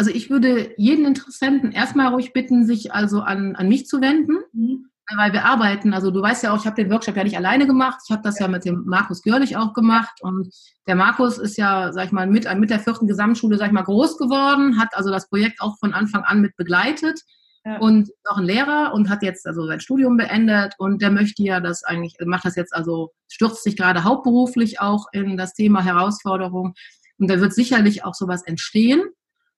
Also 0.00 0.12
ich 0.12 0.30
würde 0.30 0.72
jeden 0.78 1.04
Interessenten 1.04 1.72
erstmal 1.72 2.06
ruhig 2.06 2.32
bitten, 2.32 2.64
sich 2.64 2.94
also 2.94 3.20
an, 3.20 3.54
an 3.54 3.68
mich 3.68 3.86
zu 3.86 4.00
wenden. 4.00 4.38
Mhm 4.54 4.86
weil 5.16 5.32
wir 5.32 5.44
arbeiten, 5.44 5.92
also 5.92 6.12
du 6.12 6.22
weißt 6.22 6.44
ja 6.44 6.52
auch, 6.52 6.60
ich 6.60 6.66
habe 6.66 6.80
den 6.80 6.88
Workshop 6.88 7.16
ja 7.16 7.24
nicht 7.24 7.36
alleine 7.36 7.66
gemacht, 7.66 7.98
ich 8.06 8.12
habe 8.12 8.22
das 8.22 8.38
ja 8.38 8.46
mit 8.46 8.64
dem 8.64 8.84
Markus 8.86 9.22
Görlich 9.22 9.56
auch 9.56 9.72
gemacht 9.72 10.20
und 10.20 10.54
der 10.86 10.94
Markus 10.94 11.36
ist 11.36 11.56
ja, 11.56 11.92
sag 11.92 12.06
ich 12.06 12.12
mal, 12.12 12.28
mit, 12.28 12.46
mit 12.58 12.70
der 12.70 12.78
vierten 12.78 13.08
Gesamtschule, 13.08 13.56
sag 13.56 13.66
ich 13.66 13.72
mal, 13.72 13.82
groß 13.82 14.18
geworden, 14.18 14.78
hat 14.78 14.90
also 14.92 15.10
das 15.10 15.28
Projekt 15.28 15.60
auch 15.60 15.76
von 15.80 15.94
Anfang 15.94 16.22
an 16.22 16.40
mit 16.40 16.54
begleitet 16.54 17.22
ja. 17.64 17.78
und 17.78 18.08
auch 18.24 18.38
ein 18.38 18.44
Lehrer 18.44 18.92
und 18.94 19.08
hat 19.08 19.24
jetzt 19.24 19.48
also 19.48 19.66
sein 19.66 19.80
Studium 19.80 20.16
beendet 20.16 20.74
und 20.78 21.02
der 21.02 21.10
möchte 21.10 21.42
ja 21.42 21.58
das 21.58 21.82
eigentlich, 21.82 22.14
macht 22.24 22.44
das 22.44 22.54
jetzt 22.54 22.72
also, 22.72 23.10
stürzt 23.26 23.64
sich 23.64 23.76
gerade 23.76 24.04
hauptberuflich 24.04 24.80
auch 24.80 25.06
in 25.10 25.36
das 25.36 25.54
Thema 25.54 25.82
Herausforderung 25.82 26.74
und 27.18 27.28
da 27.28 27.40
wird 27.40 27.52
sicherlich 27.52 28.04
auch 28.04 28.14
sowas 28.14 28.42
entstehen. 28.42 29.02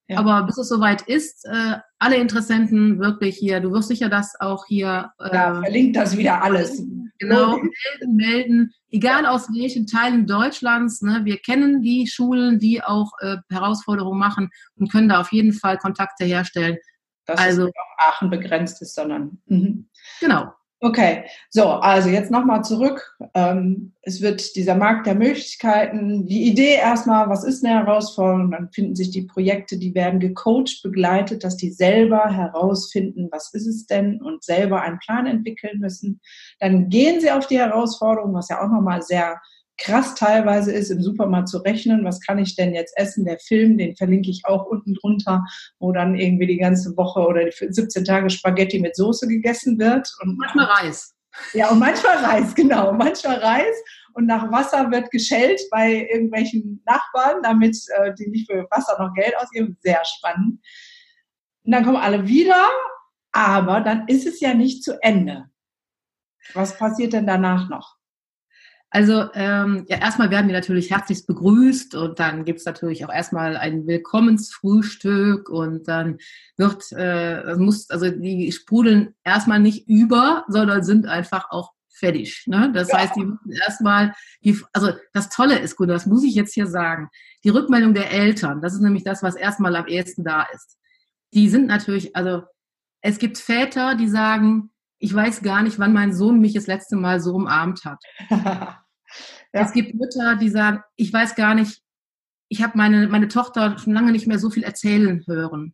Ja. 0.07 0.19
Aber 0.19 0.43
bis 0.43 0.57
es 0.57 0.67
soweit 0.67 1.01
ist, 1.03 1.45
äh, 1.45 1.77
alle 1.97 2.17
Interessenten 2.17 2.99
wirklich 2.99 3.37
hier, 3.37 3.61
du 3.61 3.71
wirst 3.71 3.87
sicher 3.87 4.09
das 4.09 4.33
auch 4.39 4.65
hier. 4.67 5.11
Äh, 5.19 5.33
ja, 5.33 5.61
verlinkt 5.61 5.95
das 5.95 6.17
wieder 6.17 6.43
alles. 6.43 6.83
Genau, 7.19 7.57
melden, 7.57 8.15
melden, 8.15 8.73
egal 8.89 9.25
aus 9.25 9.47
welchen 9.53 9.87
Teilen 9.87 10.27
Deutschlands. 10.27 11.01
Ne, 11.01 11.21
wir 11.23 11.37
kennen 11.37 11.81
die 11.81 12.07
Schulen, 12.07 12.59
die 12.59 12.83
auch 12.83 13.11
äh, 13.19 13.37
Herausforderungen 13.49 14.19
machen 14.19 14.49
und 14.75 14.91
können 14.91 15.07
da 15.07 15.21
auf 15.21 15.31
jeden 15.31 15.53
Fall 15.53 15.77
Kontakte 15.77 16.25
herstellen. 16.25 16.77
Dass 17.25 17.39
also, 17.39 17.61
es 17.61 17.65
nicht 17.67 17.77
auf 17.77 18.07
Aachen 18.09 18.29
begrenzt 18.29 18.81
ist, 18.81 18.95
sondern. 18.95 19.41
Mhm. 19.45 19.89
Genau. 20.19 20.51
Okay, 20.85 21.23
so, 21.49 21.63
also 21.65 22.09
jetzt 22.09 22.29
nochmal 22.29 22.61
zurück. 22.65 23.15
Ähm, 23.35 23.93
es 24.01 24.21
wird 24.21 24.53
dieser 24.57 24.75
Markt 24.75 25.07
der 25.07 25.15
Möglichkeiten, 25.15 26.27
die 26.27 26.43
Idee 26.43 26.75
erstmal, 26.75 27.29
was 27.29 27.45
ist 27.45 27.63
eine 27.63 27.75
Herausforderung, 27.75 28.51
dann 28.51 28.69
finden 28.69 28.93
sich 28.93 29.09
die 29.09 29.21
Projekte, 29.21 29.77
die 29.77 29.95
werden 29.95 30.19
gecoacht, 30.19 30.81
begleitet, 30.83 31.45
dass 31.45 31.55
die 31.55 31.71
selber 31.71 32.29
herausfinden, 32.29 33.29
was 33.31 33.53
ist 33.53 33.65
es 33.65 33.85
denn 33.85 34.21
und 34.21 34.43
selber 34.43 34.81
einen 34.81 34.99
Plan 34.99 35.25
entwickeln 35.25 35.79
müssen. 35.79 36.19
Dann 36.59 36.89
gehen 36.89 37.21
sie 37.21 37.31
auf 37.31 37.47
die 37.47 37.59
Herausforderung, 37.59 38.33
was 38.33 38.49
ja 38.49 38.61
auch 38.61 38.69
nochmal 38.69 39.01
sehr 39.01 39.39
krass 39.77 40.15
teilweise 40.15 40.71
ist, 40.71 40.91
im 40.91 41.01
Supermarkt 41.01 41.49
zu 41.49 41.57
rechnen, 41.59 42.05
was 42.05 42.21
kann 42.21 42.37
ich 42.37 42.55
denn 42.55 42.73
jetzt 42.73 42.95
essen? 42.97 43.25
Der 43.25 43.39
Film, 43.39 43.77
den 43.77 43.95
verlinke 43.95 44.29
ich 44.29 44.43
auch 44.45 44.65
unten 44.65 44.93
drunter, 44.93 45.43
wo 45.79 45.91
dann 45.91 46.15
irgendwie 46.15 46.47
die 46.47 46.57
ganze 46.57 46.95
Woche 46.95 47.21
oder 47.21 47.45
die 47.45 47.51
17 47.51 48.05
Tage 48.05 48.29
Spaghetti 48.29 48.79
mit 48.79 48.95
Soße 48.95 49.27
gegessen 49.27 49.79
wird. 49.79 50.09
Und 50.21 50.37
manchmal 50.37 50.65
Reis. 50.65 51.15
Ja, 51.53 51.69
und 51.71 51.79
manchmal 51.79 52.17
Reis, 52.17 52.53
genau. 52.53 52.93
Manchmal 52.93 53.37
Reis. 53.37 53.75
Und 54.13 54.27
nach 54.27 54.51
Wasser 54.51 54.91
wird 54.91 55.09
geschellt 55.09 55.59
bei 55.71 56.07
irgendwelchen 56.11 56.83
Nachbarn, 56.85 57.41
damit 57.41 57.77
äh, 57.97 58.13
die 58.13 58.29
nicht 58.29 58.49
für 58.49 58.67
Wasser 58.69 58.95
noch 59.01 59.13
Geld 59.15 59.35
ausgeben. 59.37 59.77
Sehr 59.81 60.03
spannend. 60.05 60.59
Und 61.63 61.71
dann 61.71 61.83
kommen 61.83 61.97
alle 61.97 62.27
wieder, 62.27 62.61
aber 63.31 63.81
dann 63.81 64.07
ist 64.07 64.27
es 64.27 64.39
ja 64.39 64.53
nicht 64.53 64.83
zu 64.83 65.01
Ende. 65.01 65.45
Was 66.53 66.77
passiert 66.77 67.13
denn 67.13 67.25
danach 67.25 67.69
noch? 67.69 67.95
Also 68.93 69.27
ähm, 69.33 69.85
ja, 69.89 69.97
erstmal 69.97 70.29
werden 70.29 70.45
wir 70.45 70.53
natürlich 70.53 70.91
herzlichst 70.91 71.25
begrüßt 71.25 71.95
und 71.95 72.19
dann 72.19 72.45
gibt's 72.45 72.63
natürlich 72.65 73.03
auch 73.03 73.11
erstmal 73.11 73.57
ein 73.57 73.87
Willkommensfrühstück 73.87 75.49
und 75.49 75.87
dann 75.87 76.19
wird, 76.57 76.91
äh, 76.95 77.55
muss, 77.55 77.89
also 77.89 78.11
die 78.11 78.51
sprudeln 78.51 79.15
erstmal 79.23 79.59
nicht 79.59 79.87
über, 79.89 80.45
sondern 80.47 80.83
sind 80.83 81.07
einfach 81.07 81.49
auch 81.49 81.71
fertig. 81.89 82.43
Ne? 82.45 82.71
Das 82.71 82.89
ja. 82.89 82.99
heißt, 82.99 83.15
die 83.15 83.25
müssen 83.25 83.51
erstmal, 83.65 84.13
die, 84.43 84.59
also 84.73 84.91
das 85.11 85.29
Tolle 85.29 85.57
ist, 85.57 85.75
gut, 85.75 85.89
das 85.89 86.05
muss 86.05 86.23
ich 86.23 86.35
jetzt 86.35 86.53
hier 86.53 86.67
sagen, 86.67 87.09
die 87.43 87.49
Rückmeldung 87.49 87.95
der 87.95 88.11
Eltern, 88.11 88.61
das 88.61 88.75
ist 88.75 88.81
nämlich 88.81 89.03
das, 89.03 89.23
was 89.23 89.33
erstmal 89.33 89.75
am 89.75 89.87
ehesten 89.87 90.23
da 90.23 90.45
ist. 90.53 90.77
Die 91.33 91.49
sind 91.49 91.65
natürlich, 91.65 92.15
also 92.15 92.43
es 93.01 93.17
gibt 93.17 93.39
Väter, 93.39 93.95
die 93.95 94.07
sagen, 94.07 94.69
ich 94.99 95.15
weiß 95.15 95.41
gar 95.41 95.63
nicht, 95.63 95.79
wann 95.79 95.93
mein 95.93 96.13
Sohn 96.13 96.39
mich 96.39 96.53
das 96.53 96.67
letzte 96.67 96.95
Mal 96.95 97.19
so 97.19 97.33
umarmt 97.33 97.85
hat. 97.85 98.03
Ja. 99.53 99.61
Es 99.61 99.73
gibt 99.73 99.93
Mütter, 99.95 100.35
die 100.35 100.49
sagen, 100.49 100.81
ich 100.95 101.13
weiß 101.13 101.35
gar 101.35 101.55
nicht, 101.55 101.81
ich 102.49 102.61
habe 102.61 102.77
meine, 102.77 103.07
meine 103.07 103.27
Tochter 103.27 103.77
schon 103.77 103.93
lange 103.93 104.11
nicht 104.11 104.27
mehr 104.27 104.39
so 104.39 104.49
viel 104.49 104.63
erzählen 104.63 105.23
hören. 105.27 105.73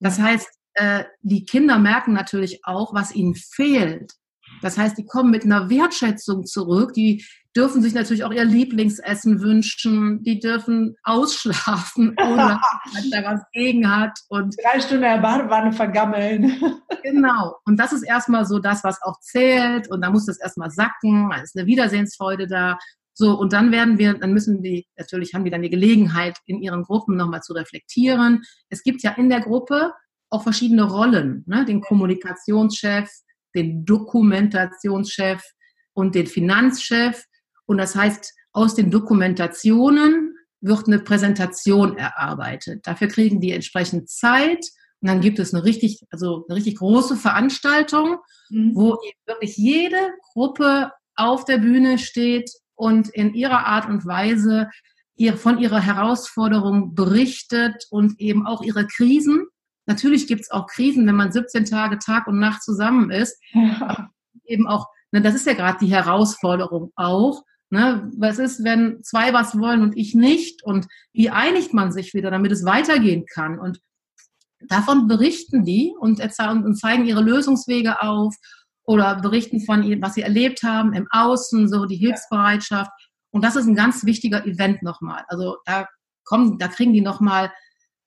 Das 0.00 0.18
heißt, 0.18 0.48
äh, 0.74 1.04
die 1.20 1.44
Kinder 1.44 1.78
merken 1.78 2.12
natürlich 2.12 2.64
auch, 2.64 2.94
was 2.94 3.14
ihnen 3.14 3.34
fehlt. 3.34 4.12
Das 4.60 4.76
heißt, 4.76 4.98
die 4.98 5.06
kommen 5.06 5.30
mit 5.30 5.44
einer 5.44 5.70
Wertschätzung 5.70 6.44
zurück. 6.44 6.92
Die 6.92 7.24
dürfen 7.56 7.82
sich 7.82 7.94
natürlich 7.94 8.24
auch 8.24 8.32
ihr 8.32 8.44
Lieblingsessen 8.44 9.40
wünschen. 9.40 10.22
Die 10.22 10.40
dürfen 10.40 10.96
ausschlafen, 11.02 12.16
ohne 12.22 12.60
dass 12.94 13.10
da 13.10 13.24
was 13.24 13.40
gegen 13.52 13.90
hat. 13.90 14.18
Und 14.28 14.54
Drei 14.62 14.80
Stunden 14.80 15.04
in 15.04 15.10
der 15.10 15.18
Badewanne 15.18 15.72
vergammeln. 15.72 16.60
Genau. 17.04 17.56
Und 17.64 17.80
das 17.80 17.92
ist 17.92 18.04
erstmal 18.04 18.46
so 18.46 18.60
das, 18.60 18.84
was 18.84 19.02
auch 19.02 19.18
zählt. 19.18 19.90
Und 19.90 20.02
da 20.02 20.10
muss 20.10 20.26
das 20.26 20.38
erstmal 20.38 20.70
sacken. 20.70 21.30
Da 21.30 21.38
ist 21.38 21.56
eine 21.56 21.66
Wiedersehensfreude 21.66 22.46
da. 22.46 22.78
So, 23.14 23.38
und 23.38 23.52
dann 23.52 23.72
werden 23.72 23.98
wir, 23.98 24.14
dann 24.14 24.32
müssen 24.32 24.62
die, 24.62 24.86
natürlich 24.96 25.34
haben 25.34 25.44
die 25.44 25.50
dann 25.50 25.62
die 25.62 25.70
Gelegenheit, 25.70 26.38
in 26.46 26.62
ihren 26.62 26.82
Gruppen 26.82 27.16
nochmal 27.16 27.42
zu 27.42 27.52
reflektieren. 27.52 28.42
Es 28.70 28.82
gibt 28.82 29.02
ja 29.02 29.12
in 29.12 29.28
der 29.28 29.40
Gruppe 29.40 29.92
auch 30.30 30.42
verschiedene 30.42 30.84
Rollen, 30.84 31.44
ne? 31.46 31.64
den 31.66 31.82
Kommunikationschef, 31.82 33.10
den 33.54 33.84
Dokumentationschef 33.84 35.42
und 35.92 36.14
den 36.14 36.26
Finanzchef. 36.26 37.24
Und 37.66 37.78
das 37.78 37.94
heißt, 37.94 38.32
aus 38.52 38.74
den 38.74 38.90
Dokumentationen 38.90 40.34
wird 40.62 40.86
eine 40.86 41.00
Präsentation 41.00 41.98
erarbeitet. 41.98 42.86
Dafür 42.86 43.08
kriegen 43.08 43.40
die 43.40 43.52
entsprechend 43.52 44.08
Zeit. 44.08 44.64
Und 45.00 45.08
dann 45.08 45.20
gibt 45.20 45.38
es 45.38 45.52
eine 45.52 45.64
richtig, 45.64 46.00
also 46.10 46.46
eine 46.48 46.56
richtig 46.56 46.76
große 46.78 47.16
Veranstaltung, 47.16 48.18
mhm. 48.48 48.74
wo 48.74 48.98
wirklich 49.26 49.56
jede 49.56 49.98
Gruppe 50.32 50.92
auf 51.14 51.44
der 51.44 51.58
Bühne 51.58 51.98
steht 51.98 52.50
und 52.82 53.10
in 53.10 53.32
ihrer 53.32 53.64
Art 53.64 53.88
und 53.88 54.04
Weise 54.06 54.68
ihr, 55.14 55.36
von 55.36 55.58
ihrer 55.58 55.78
Herausforderung 55.78 56.96
berichtet 56.96 57.86
und 57.90 58.18
eben 58.18 58.44
auch 58.44 58.60
ihre 58.62 58.88
Krisen. 58.88 59.46
Natürlich 59.86 60.26
gibt 60.26 60.40
es 60.40 60.50
auch 60.50 60.66
Krisen, 60.66 61.06
wenn 61.06 61.14
man 61.14 61.30
17 61.30 61.64
Tage 61.64 62.00
Tag 62.00 62.26
und 62.26 62.40
Nacht 62.40 62.60
zusammen 62.64 63.12
ist. 63.12 63.40
Ja. 63.52 64.10
Eben 64.44 64.66
auch, 64.66 64.88
ne, 65.12 65.22
das 65.22 65.36
ist 65.36 65.46
ja 65.46 65.54
gerade 65.54 65.78
die 65.80 65.92
Herausforderung 65.92 66.90
auch. 66.96 67.44
Ne? 67.70 68.10
Was 68.16 68.40
ist, 68.40 68.64
wenn 68.64 69.00
zwei 69.04 69.32
was 69.32 69.56
wollen 69.56 69.82
und 69.82 69.96
ich 69.96 70.16
nicht? 70.16 70.64
Und 70.64 70.88
wie 71.12 71.30
einigt 71.30 71.72
man 71.72 71.92
sich 71.92 72.14
wieder, 72.14 72.32
damit 72.32 72.50
es 72.50 72.64
weitergehen 72.64 73.26
kann? 73.32 73.60
Und 73.60 73.78
davon 74.66 75.06
berichten 75.06 75.64
die 75.64 75.94
und, 76.00 76.20
und 76.20 76.74
zeigen 76.74 77.04
ihre 77.04 77.22
Lösungswege 77.22 78.02
auf 78.02 78.34
oder 78.92 79.16
berichten 79.16 79.60
von 79.60 79.82
ihnen, 79.82 80.02
was 80.02 80.14
sie 80.14 80.22
erlebt 80.22 80.62
haben 80.62 80.92
im 80.92 81.08
Außen, 81.10 81.68
so 81.68 81.86
die 81.86 81.96
Hilfsbereitschaft. 81.96 82.90
Und 83.30 83.42
das 83.42 83.56
ist 83.56 83.66
ein 83.66 83.74
ganz 83.74 84.04
wichtiger 84.04 84.46
Event 84.46 84.82
nochmal. 84.82 85.24
Also 85.28 85.56
da 85.64 85.86
kommen, 86.24 86.58
da 86.58 86.68
kriegen 86.68 86.92
die 86.92 87.00
nochmal, 87.00 87.52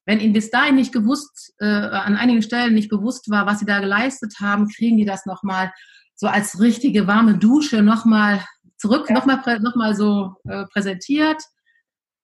wenn 0.06 0.20
ihnen 0.20 0.34
bis 0.34 0.52
dahin 0.52 0.76
nicht 0.76 0.94
gewusst, 0.94 1.54
äh, 1.60 1.66
an 1.66 2.16
einigen 2.16 2.44
Stellen 2.44 2.76
nicht 2.76 2.90
bewusst 2.90 3.30
war, 3.32 3.48
was 3.48 3.60
sie 3.60 3.66
da 3.66 3.80
geleistet 3.80 4.36
haben, 4.40 4.68
kriegen 4.68 4.98
die 4.98 5.06
das 5.06 5.26
nochmal 5.26 5.74
so 6.16 6.28
als 6.28 6.60
richtige 6.62 7.08
warme 7.08 7.38
Dusche 7.38 7.82
nochmal 7.82 8.46
zurück, 8.78 9.10
ja. 9.10 9.16
nochmal 9.16 9.60
noch 9.60 9.76
mal 9.76 9.96
so 9.96 10.36
äh, 10.48 10.66
präsentiert. 10.66 11.42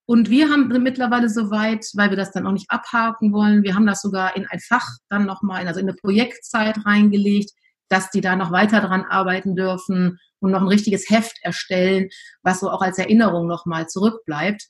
Und 0.05 0.29
wir 0.29 0.49
haben 0.49 0.67
mittlerweile 0.83 1.29
soweit, 1.29 1.85
weil 1.93 2.09
wir 2.09 2.17
das 2.17 2.31
dann 2.31 2.45
auch 2.45 2.51
nicht 2.51 2.69
abhaken 2.69 3.33
wollen, 3.33 3.63
wir 3.63 3.75
haben 3.75 3.85
das 3.85 4.01
sogar 4.01 4.35
in 4.35 4.45
ein 4.47 4.59
Fach 4.59 4.87
dann 5.09 5.25
nochmal, 5.25 5.67
also 5.67 5.79
in 5.79 5.87
eine 5.87 5.95
Projektzeit 5.95 6.85
reingelegt, 6.85 7.51
dass 7.91 8.09
die 8.09 8.21
da 8.21 8.37
noch 8.37 8.51
weiter 8.51 8.79
dran 8.79 9.03
arbeiten 9.03 9.53
dürfen 9.53 10.17
und 10.39 10.51
noch 10.51 10.61
ein 10.61 10.67
richtiges 10.67 11.09
Heft 11.09 11.37
erstellen, 11.41 12.07
was 12.41 12.61
so 12.61 12.69
auch 12.69 12.81
als 12.81 12.97
Erinnerung 12.97 13.47
nochmal 13.47 13.87
zurückbleibt. 13.87 14.63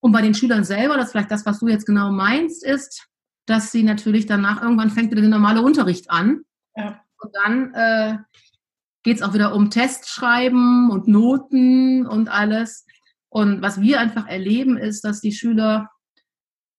Und 0.00 0.10
bei 0.10 0.22
den 0.22 0.34
Schülern 0.34 0.64
selber, 0.64 0.96
das 0.96 1.06
ist 1.06 1.12
vielleicht 1.12 1.30
das, 1.30 1.46
was 1.46 1.60
du 1.60 1.68
jetzt 1.68 1.86
genau 1.86 2.10
meinst, 2.10 2.64
ist, 2.64 3.06
dass 3.46 3.70
sie 3.70 3.84
natürlich 3.84 4.26
danach 4.26 4.60
irgendwann 4.60 4.90
fängt 4.90 5.12
wieder 5.12 5.20
der 5.20 5.30
normale 5.30 5.62
Unterricht 5.62 6.10
an. 6.10 6.42
Ja. 6.76 7.00
Und 7.20 7.34
dann 7.34 7.74
äh, 7.74 8.18
geht 9.04 9.18
es 9.18 9.22
auch 9.22 9.34
wieder 9.34 9.54
um 9.54 9.70
Testschreiben 9.70 10.90
und 10.90 11.06
Noten 11.06 12.08
und 12.08 12.28
alles. 12.28 12.84
Und 13.28 13.62
was 13.62 13.80
wir 13.80 14.00
einfach 14.00 14.26
erleben, 14.26 14.76
ist, 14.76 15.04
dass 15.04 15.20
die 15.20 15.32
Schüler, 15.32 15.90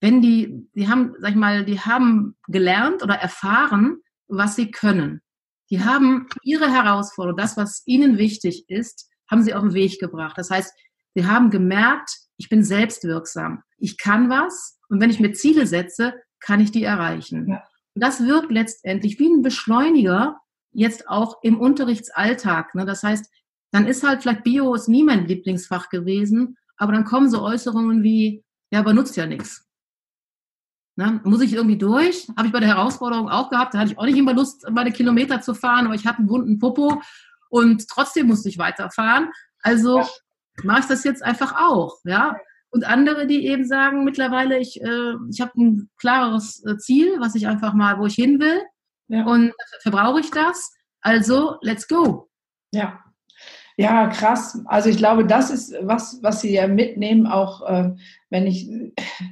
wenn 0.01 0.21
die, 0.21 0.69
die 0.75 0.89
haben, 0.89 1.15
sag 1.19 1.31
ich 1.31 1.35
mal, 1.37 1.63
die 1.63 1.79
haben 1.79 2.35
gelernt 2.47 3.01
oder 3.01 3.15
erfahren, 3.15 4.01
was 4.27 4.57
sie 4.57 4.71
können. 4.71 5.21
Die 5.69 5.83
haben 5.83 6.27
ihre 6.43 6.71
Herausforderung, 6.71 7.37
das, 7.37 7.57
was 7.57 7.83
ihnen 7.85 8.17
wichtig 8.17 8.65
ist, 8.67 9.09
haben 9.29 9.43
sie 9.43 9.53
auf 9.53 9.61
den 9.61 9.73
Weg 9.73 9.99
gebracht. 9.99 10.37
Das 10.37 10.49
heißt, 10.49 10.73
sie 11.15 11.25
haben 11.25 11.49
gemerkt, 11.51 12.09
ich 12.37 12.49
bin 12.49 12.63
selbstwirksam. 12.63 13.63
Ich 13.77 13.97
kann 13.97 14.29
was 14.29 14.79
und 14.89 14.99
wenn 14.99 15.09
ich 15.09 15.19
mir 15.19 15.33
Ziele 15.33 15.67
setze, 15.67 16.13
kann 16.39 16.59
ich 16.59 16.71
die 16.71 16.83
erreichen. 16.83 17.49
Ja. 17.49 17.63
Und 17.95 18.03
das 18.03 18.25
wirkt 18.25 18.51
letztendlich 18.51 19.19
wie 19.19 19.27
ein 19.27 19.41
Beschleuniger 19.41 20.39
jetzt 20.71 21.07
auch 21.07 21.37
im 21.43 21.59
Unterrichtsalltag. 21.59 22.73
Ne? 22.75 22.85
Das 22.85 23.03
heißt, 23.03 23.29
dann 23.71 23.85
ist 23.85 24.03
halt 24.03 24.21
vielleicht 24.21 24.43
Bio 24.43 24.73
ist 24.73 24.87
nie 24.87 25.03
mein 25.03 25.27
Lieblingsfach 25.27 25.89
gewesen, 25.89 26.57
aber 26.77 26.93
dann 26.93 27.05
kommen 27.05 27.29
so 27.29 27.41
Äußerungen 27.41 28.03
wie, 28.03 28.43
ja, 28.71 28.79
aber 28.79 28.93
nutzt 28.93 29.17
ja 29.17 29.25
nichts. 29.25 29.68
Ne? 30.99 31.21
Muss 31.23 31.39
ich 31.39 31.53
irgendwie 31.53 31.77
durch? 31.77 32.27
Habe 32.35 32.47
ich 32.47 32.51
bei 32.51 32.59
der 32.59 32.67
Herausforderung 32.67 33.29
auch 33.29 33.49
gehabt. 33.49 33.73
Da 33.73 33.79
hatte 33.79 33.93
ich 33.93 33.97
auch 33.97 34.03
nicht 34.03 34.17
immer 34.17 34.33
Lust, 34.33 34.69
meine 34.69 34.91
Kilometer 34.91 35.39
zu 35.39 35.53
fahren, 35.53 35.85
aber 35.85 35.95
ich 35.95 36.05
hatte 36.05 36.17
einen 36.17 36.29
wunden 36.29 36.59
Popo 36.59 37.01
und 37.47 37.87
trotzdem 37.87 38.27
musste 38.27 38.49
ich 38.49 38.57
weiterfahren. 38.57 39.29
Also 39.61 40.05
mache 40.61 40.81
ich 40.81 40.87
das 40.87 41.05
jetzt 41.05 41.23
einfach 41.23 41.55
auch. 41.57 41.99
Ja? 42.03 42.35
Und 42.69 42.83
andere, 42.85 43.27
die 43.27 43.47
eben 43.47 43.63
sagen, 43.63 44.03
mittlerweile, 44.03 44.59
ich, 44.59 44.81
äh, 44.81 45.13
ich 45.31 45.39
habe 45.39 45.53
ein 45.55 45.89
klares 45.97 46.61
äh, 46.65 46.77
Ziel, 46.77 47.15
was 47.21 47.33
ich 47.33 47.47
einfach 47.47 47.73
mal, 47.73 47.97
wo 47.97 48.05
ich 48.05 48.15
hin 48.15 48.41
will. 48.41 48.61
Ja. 49.07 49.23
Und 49.23 49.53
dafür 49.75 49.93
brauche 49.93 50.19
ich 50.19 50.31
das. 50.31 50.69
Also, 50.99 51.55
let's 51.61 51.87
go. 51.87 52.29
Ja. 52.73 52.99
Ja, 53.79 54.07
krass. 54.07 54.61
Also 54.65 54.89
ich 54.89 54.97
glaube, 54.97 55.25
das 55.25 55.49
ist 55.49 55.73
was, 55.81 56.19
was 56.21 56.41
Sie 56.41 56.53
ja 56.53 56.67
mitnehmen, 56.67 57.25
auch 57.27 57.65
äh, 57.65 57.91
wenn 58.29 58.45
ich 58.45 58.69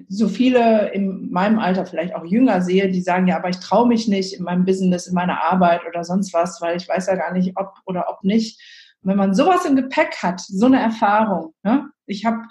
so 0.08 0.30
viele 0.30 0.89
in 0.93 1.30
meinem 1.34 1.60
Alter, 1.60 1.86
vielleicht 1.86 2.16
auch 2.16 2.24
jünger 2.24 2.62
sehe, 2.62 2.89
die 2.89 3.02
sagen, 3.02 3.28
ja, 3.28 3.36
aber 3.36 3.50
ich 3.50 3.60
traue 3.60 3.89
mich 3.89 4.08
nicht 4.08 4.36
in 4.36 4.45
meinem 4.45 4.64
Business, 4.64 5.06
in 5.06 5.16
meiner 5.16 5.43
Arbeit 5.43 5.82
oder 5.86 6.06
sonst 6.06 6.34
was, 6.34 6.62
weil 6.62 6.78
ich 6.78 6.88
weiß 6.88 7.08
ja 7.08 7.16
gar 7.16 7.34
nicht, 7.34 7.58
ob 7.58 7.74
oder 7.86 8.06
ob 8.08 8.24
nicht. 8.24 8.58
Und 9.02 9.10
wenn 9.10 9.18
man 9.18 9.34
sowas 9.34 9.66
im 9.66 9.76
Gepäck 9.76 10.16
hat, 10.24 10.39
so 10.39 10.68
eine 10.68 10.80
Erfahrung, 10.80 11.54
ne? 11.64 11.89
ich 12.06 12.24
habe 12.24 12.43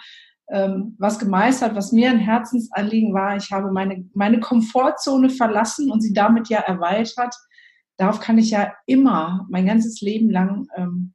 ähm, 0.50 0.96
was 0.98 1.18
gemeistert, 1.18 1.76
was 1.76 1.92
mir 1.92 2.10
ein 2.10 2.18
Herzensanliegen 2.18 3.14
war, 3.14 3.38
ich 3.38 3.50
habe 3.52 3.72
meine, 3.72 4.04
meine 4.12 4.40
Komfortzone 4.40 5.30
verlassen 5.30 5.90
und 5.90 6.02
sie 6.02 6.12
damit 6.12 6.50
ja 6.50 6.58
erweitert. 6.58 7.34
Darauf 7.96 8.20
kann 8.20 8.36
ich 8.36 8.50
ja 8.50 8.74
immer 8.84 9.46
mein 9.48 9.64
ganzes 9.64 10.02
Leben 10.02 10.28
lang 10.28 10.66
ähm, 10.76 11.14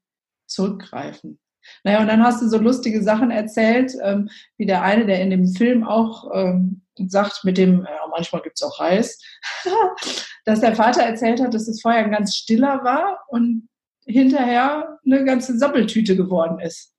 zurückgreifen. 0.51 1.39
Naja, 1.83 2.01
und 2.01 2.07
dann 2.07 2.23
hast 2.23 2.41
du 2.41 2.49
so 2.49 2.57
lustige 2.57 3.03
Sachen 3.03 3.31
erzählt, 3.31 3.93
ähm, 4.01 4.29
wie 4.57 4.65
der 4.65 4.81
eine, 4.81 5.05
der 5.05 5.21
in 5.21 5.29
dem 5.29 5.47
Film 5.47 5.83
auch 5.83 6.29
ähm, 6.33 6.81
sagt, 6.95 7.43
mit 7.43 7.57
dem, 7.57 7.85
äh, 7.85 7.89
manchmal 8.09 8.41
gibt's 8.41 8.63
auch 8.63 8.79
Reis, 8.79 9.19
dass 10.45 10.61
der 10.61 10.75
Vater 10.75 11.03
erzählt 11.03 11.41
hat, 11.41 11.53
dass 11.53 11.67
es 11.67 11.81
vorher 11.81 12.07
ganz 12.09 12.35
stiller 12.35 12.83
war 12.83 13.19
und 13.29 13.69
hinterher 14.05 14.99
eine 15.05 15.23
ganze 15.23 15.57
Sappeltüte 15.57 16.15
geworden 16.15 16.59
ist. 16.59 16.93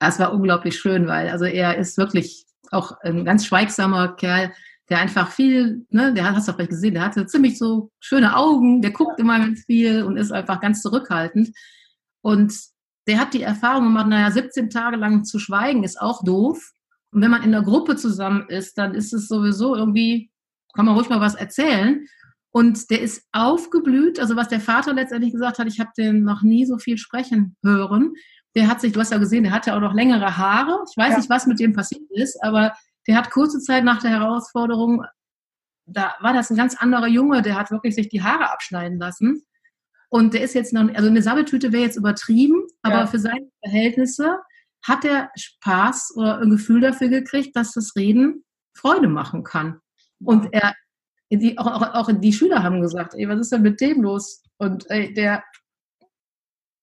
Das 0.00 0.18
war 0.20 0.32
unglaublich 0.32 0.78
schön, 0.78 1.08
weil 1.08 1.28
also 1.28 1.44
er 1.44 1.76
ist 1.76 1.98
wirklich 1.98 2.46
auch 2.70 2.92
ein 3.00 3.24
ganz 3.24 3.46
schweigsamer 3.46 4.14
Kerl, 4.14 4.52
der 4.88 4.98
einfach 4.98 5.32
viel, 5.32 5.86
ne, 5.90 6.14
der 6.14 6.34
hast 6.34 6.48
du 6.48 6.52
vielleicht 6.52 6.70
gesehen, 6.70 6.94
der 6.94 7.04
hatte 7.04 7.26
ziemlich 7.26 7.58
so 7.58 7.90
schöne 8.00 8.36
Augen, 8.36 8.80
der 8.80 8.92
guckt 8.92 9.18
immer 9.18 9.38
ganz 9.38 9.64
viel 9.64 10.02
und 10.04 10.16
ist 10.16 10.32
einfach 10.32 10.60
ganz 10.60 10.82
zurückhaltend. 10.82 11.50
Und 12.22 12.54
der 13.08 13.18
hat 13.18 13.32
die 13.32 13.42
Erfahrung 13.42 13.84
gemacht, 13.84 14.06
naja, 14.06 14.30
17 14.30 14.68
Tage 14.68 14.96
lang 14.96 15.24
zu 15.24 15.38
schweigen 15.38 15.82
ist 15.82 16.00
auch 16.00 16.22
doof. 16.22 16.72
Und 17.10 17.22
wenn 17.22 17.30
man 17.30 17.42
in 17.42 17.52
der 17.52 17.62
Gruppe 17.62 17.96
zusammen 17.96 18.46
ist, 18.48 18.76
dann 18.76 18.94
ist 18.94 19.14
es 19.14 19.28
sowieso 19.28 19.74
irgendwie, 19.74 20.30
kann 20.74 20.84
man 20.84 20.94
ruhig 20.94 21.08
mal 21.08 21.20
was 21.20 21.34
erzählen. 21.34 22.06
Und 22.50 22.90
der 22.90 23.00
ist 23.00 23.26
aufgeblüht, 23.32 24.20
also 24.20 24.36
was 24.36 24.48
der 24.48 24.60
Vater 24.60 24.92
letztendlich 24.92 25.32
gesagt 25.32 25.58
hat, 25.58 25.66
ich 25.66 25.80
habe 25.80 25.90
den 25.96 26.22
noch 26.22 26.42
nie 26.42 26.66
so 26.66 26.76
viel 26.76 26.98
sprechen 26.98 27.56
hören. 27.64 28.12
Der 28.54 28.68
hat 28.68 28.82
sich, 28.82 28.92
du 28.92 29.00
hast 29.00 29.10
ja 29.12 29.18
gesehen, 29.18 29.44
der 29.44 29.52
hatte 29.52 29.74
auch 29.74 29.80
noch 29.80 29.94
längere 29.94 30.36
Haare. 30.36 30.84
Ich 30.90 30.96
weiß 30.96 31.12
ja. 31.12 31.18
nicht, 31.18 31.30
was 31.30 31.46
mit 31.46 31.60
dem 31.60 31.72
passiert 31.72 32.02
ist, 32.10 32.42
aber 32.42 32.74
der 33.06 33.16
hat 33.16 33.30
kurze 33.30 33.58
Zeit 33.58 33.84
nach 33.84 34.02
der 34.02 34.10
Herausforderung, 34.10 35.02
da 35.86 36.14
war 36.20 36.34
das 36.34 36.50
ein 36.50 36.56
ganz 36.56 36.76
anderer 36.76 37.06
Junge, 37.06 37.40
der 37.40 37.54
hat 37.54 37.70
wirklich 37.70 37.94
sich 37.94 38.10
die 38.10 38.22
Haare 38.22 38.50
abschneiden 38.50 38.98
lassen. 38.98 39.42
Und 40.10 40.34
der 40.34 40.42
ist 40.42 40.54
jetzt 40.54 40.72
noch, 40.72 40.88
also 40.94 41.08
eine 41.08 41.22
Sammeltüte 41.22 41.72
wäre 41.72 41.84
jetzt 41.84 41.96
übertrieben, 41.96 42.66
aber 42.82 43.00
ja. 43.00 43.06
für 43.06 43.18
seine 43.18 43.50
Verhältnisse 43.62 44.38
hat 44.82 45.04
er 45.04 45.30
Spaß 45.36 46.14
oder 46.16 46.38
ein 46.38 46.50
Gefühl 46.50 46.80
dafür 46.80 47.08
gekriegt, 47.08 47.54
dass 47.56 47.72
das 47.72 47.94
Reden 47.96 48.44
Freude 48.74 49.08
machen 49.08 49.44
kann. 49.44 49.80
Und 50.24 50.52
er, 50.52 50.74
die, 51.30 51.58
auch, 51.58 51.66
auch, 51.66 51.94
auch 51.94 52.10
die 52.12 52.32
Schüler 52.32 52.62
haben 52.62 52.80
gesagt, 52.80 53.14
ey, 53.14 53.28
was 53.28 53.40
ist 53.40 53.52
denn 53.52 53.62
mit 53.62 53.80
dem 53.80 54.02
los? 54.02 54.42
Und 54.56 54.88
ey, 54.90 55.12
der, 55.12 55.44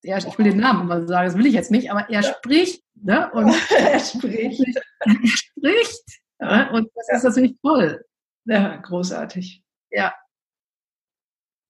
der, 0.04 0.18
ich 0.18 0.38
will 0.38 0.46
den 0.46 0.60
Namen 0.60 0.88
mal 0.88 1.08
sagen, 1.08 1.28
das 1.28 1.38
will 1.38 1.46
ich 1.46 1.54
jetzt 1.54 1.72
nicht, 1.72 1.92
aber 1.92 2.10
er 2.10 2.22
ja. 2.22 2.34
spricht, 2.34 2.84
ne? 2.96 3.32
Und 3.32 3.48
er 3.78 4.00
spricht. 4.00 4.62
Er 5.08 5.28
spricht. 5.28 6.04
Ja. 6.40 6.72
Und 6.72 6.90
das 6.96 7.18
ist 7.18 7.24
natürlich 7.24 7.56
toll. 7.62 8.04
Ja, 8.46 8.78
großartig. 8.78 9.64
Ja, 9.92 10.14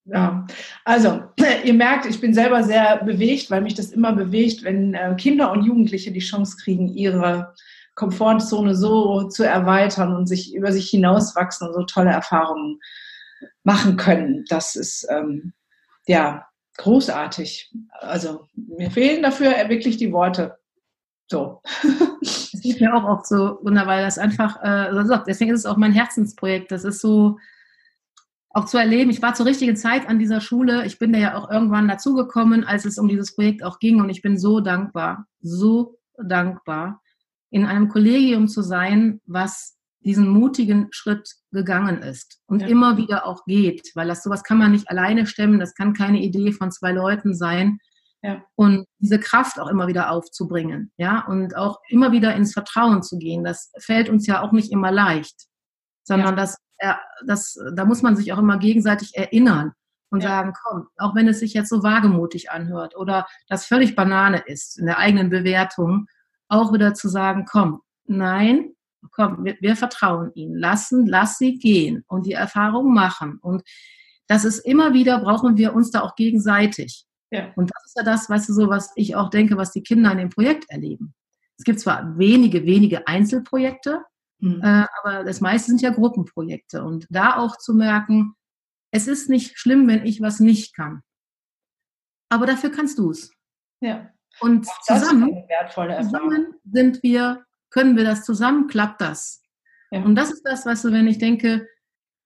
ja, 0.06 0.46
also 0.84 1.24
ihr 1.64 1.74
merkt, 1.74 2.06
ich 2.06 2.22
bin 2.22 2.34
selber 2.34 2.64
sehr 2.64 3.04
bewegt, 3.04 3.50
weil 3.52 3.62
mich 3.62 3.74
das 3.74 3.92
immer 3.92 4.14
bewegt, 4.14 4.64
wenn 4.64 4.94
äh, 4.94 5.16
Kinder 5.18 5.52
und 5.52 5.64
Jugendliche 5.64 6.12
die 6.12 6.20
Chance 6.20 6.58
kriegen, 6.64 6.88
ihre 6.90 7.54
Komfortzone 7.96 8.76
so 8.76 9.30
zu 9.30 9.44
erweitern 9.44 10.16
und 10.16 10.28
sich 10.28 10.54
über 10.54 10.72
sich 10.72 10.90
hinauswachsen 10.90 11.68
und 11.68 11.74
so 11.74 11.84
tolle 11.84 12.12
Erfahrungen 12.12 12.80
machen 13.64 13.98
können. 13.98 14.46
Das 14.50 14.76
ist 14.76 15.08
ähm, 15.10 15.54
ja 16.06 16.46
großartig. 16.78 17.74
Also 18.00 18.48
mir 18.54 18.92
fehlen 18.92 19.24
dafür 19.24 19.52
wirklich 19.70 19.98
die 19.98 20.12
Worte. 20.12 20.58
So. 21.28 21.62
Es 22.22 22.62
geht 22.62 22.82
mir 22.82 22.94
auch 22.94 23.04
oft 23.04 23.28
so 23.28 23.60
wunderbar, 23.62 24.02
das 24.02 24.18
einfach, 24.18 24.62
äh, 24.64 24.90
deswegen 25.28 25.52
ist 25.52 25.62
es 25.62 25.66
auch 25.66 25.78
mein 25.78 25.92
Herzensprojekt. 25.92 26.72
Das 26.72 26.84
ist 26.84 27.00
so, 27.00 27.38
auch 28.56 28.66
zu 28.66 28.78
erleben. 28.78 29.12
Ich 29.12 29.22
war 29.22 29.34
zur 29.34 29.46
richtigen 29.46 29.76
Zeit 29.76 30.08
an 30.08 30.18
dieser 30.18 30.40
Schule. 30.40 30.86
Ich 30.86 30.98
bin 30.98 31.12
da 31.12 31.20
ja 31.20 31.36
auch 31.36 31.52
irgendwann 31.52 31.90
dazugekommen, 31.90 32.64
als 32.64 32.86
es 32.86 32.98
um 32.98 33.10
dieses 33.10 33.36
Projekt 33.36 33.64
auch 33.64 33.80
ging. 33.80 34.00
Und 34.00 34.10
ich 34.10 34.22
bin 34.22 34.40
so 34.40 34.62
dankbar, 34.62 35.28
so 35.42 36.00
dankbar, 36.18 37.02
in 37.50 37.66
einem 37.66 37.90
Kollegium 37.90 38.48
zu 38.48 38.62
sein, 38.62 39.20
was 39.26 39.78
diesen 40.00 40.30
mutigen 40.30 40.88
Schritt 40.92 41.30
gegangen 41.52 42.02
ist 42.02 42.40
und 42.46 42.62
ja. 42.62 42.68
immer 42.68 42.96
wieder 42.96 43.26
auch 43.26 43.44
geht, 43.46 43.92
weil 43.94 44.08
das 44.08 44.24
sowas 44.24 44.44
kann 44.44 44.58
man 44.58 44.72
nicht 44.72 44.90
alleine 44.90 45.28
stemmen. 45.28 45.60
Das 45.60 45.74
kann 45.76 45.94
keine 45.94 46.22
Idee 46.22 46.54
von 46.54 46.72
zwei 46.72 46.94
Leuten 46.94 47.36
sein. 47.36 47.80
Ja. 48.22 48.42
Und 48.56 48.86
diese 49.00 49.20
Kraft 49.20 49.60
auch 49.60 49.68
immer 49.68 49.88
wieder 49.88 50.12
aufzubringen, 50.12 50.92
ja, 50.98 51.26
und 51.28 51.58
auch 51.58 51.80
immer 51.90 52.14
wieder 52.14 52.34
ins 52.36 52.54
Vertrauen 52.54 53.04
zu 53.04 53.18
gehen. 53.18 53.44
Das 53.44 53.72
fällt 53.80 54.10
uns 54.10 54.26
ja 54.28 54.42
auch 54.42 54.54
nicht 54.54 54.72
immer 54.72 54.92
leicht, 54.92 55.48
sondern 56.04 56.30
ja. 56.30 56.36
das 56.36 56.58
das, 57.26 57.58
da 57.76 57.86
muss 57.86 58.02
man 58.02 58.16
sich 58.16 58.34
auch 58.34 58.38
immer 58.38 58.58
gegenseitig 58.58 59.16
erinnern 59.16 59.74
und 60.10 60.24
ja. 60.24 60.30
sagen, 60.30 60.54
komm, 60.64 60.88
auch 60.98 61.16
wenn 61.16 61.28
es 61.28 61.40
sich 61.40 61.54
jetzt 61.54 61.70
so 61.70 61.84
wagemutig 61.84 62.52
anhört 62.52 62.96
oder 62.96 63.28
das 63.48 63.66
völlig 63.66 63.96
Banane 63.96 64.44
ist 64.46 64.78
in 64.78 64.86
der 64.86 64.98
eigenen 64.98 65.30
Bewertung, 65.30 66.08
auch 66.48 66.74
wieder 66.74 66.94
zu 66.94 67.10
sagen, 67.10 67.46
komm, 67.50 67.82
nein, 68.06 68.76
komm, 69.12 69.44
wir, 69.44 69.58
wir 69.62 69.76
vertrauen 69.76 70.32
ihnen, 70.36 70.58
lassen, 70.58 71.06
lass 71.06 71.38
sie 71.38 71.58
gehen 71.58 72.04
und 72.08 72.26
die 72.26 72.34
Erfahrung 72.34 72.94
machen. 72.94 73.40
Und 73.42 73.64
das 74.28 74.46
ist 74.46 74.60
immer 74.60 74.94
wieder, 74.94 75.20
brauchen 75.20 75.58
wir 75.58 75.74
uns 75.74 75.92
da 75.92 76.02
auch 76.02 76.16
gegenseitig. 76.16 77.06
Ja. 77.32 77.52
Und 77.56 77.72
das 77.74 77.86
ist 77.86 77.98
ja 77.98 78.04
das, 78.04 78.30
weißt 78.30 78.50
du, 78.50 78.54
so, 78.54 78.70
was 78.70 78.92
ich 78.96 79.16
auch 79.16 79.30
denke, 79.30 79.58
was 79.58 79.72
die 79.72 79.84
Kinder 79.84 80.12
in 80.12 80.18
dem 80.18 80.30
Projekt 80.30 80.66
erleben. 80.70 81.14
Es 81.58 81.64
gibt 81.64 81.80
zwar 81.80 82.18
wenige, 82.18 82.66
wenige 82.66 83.08
Einzelprojekte, 83.08 84.04
Mhm. 84.46 84.62
Äh, 84.62 84.86
aber 85.02 85.24
das 85.24 85.42
meiste 85.42 85.70
sind 85.70 85.82
ja 85.82 85.90
Gruppenprojekte. 85.90 86.84
Und 86.84 87.08
da 87.10 87.38
auch 87.38 87.58
zu 87.58 87.74
merken, 87.74 88.36
es 88.92 89.08
ist 89.08 89.28
nicht 89.28 89.58
schlimm, 89.58 89.88
wenn 89.88 90.06
ich 90.06 90.22
was 90.22 90.40
nicht 90.40 90.76
kann. 90.76 91.02
Aber 92.30 92.46
dafür 92.46 92.70
kannst 92.72 93.00
du 93.00 93.12
es. 93.12 93.32
Ja. 93.82 94.12
Und 94.40 94.68
zusammen, 94.84 95.46
zusammen 96.02 96.56
sind 96.64 97.02
wir, 97.02 97.46
können 97.70 97.96
wir 97.96 98.04
das 98.04 98.24
zusammen, 98.24 98.68
klappt 98.68 99.02
das. 99.02 99.42
Ja. 99.92 100.04
Und 100.04 100.16
das 100.16 100.32
ist 100.32 100.44
das, 100.44 100.66
was 100.66 100.84
wenn 100.84 101.08
ich 101.08 101.18
denke, 101.18 101.68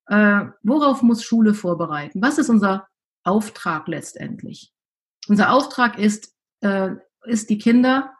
äh, 0.07 0.45
worauf 0.63 1.01
muss 1.01 1.23
Schule 1.23 1.53
vorbereiten? 1.53 2.21
Was 2.21 2.37
ist 2.37 2.49
unser 2.49 2.87
Auftrag 3.23 3.87
letztendlich? 3.87 4.73
Unser 5.27 5.53
Auftrag 5.53 5.97
ist, 5.97 6.35
äh, 6.61 6.95
ist 7.23 7.49
die 7.49 7.59
Kinder 7.59 8.13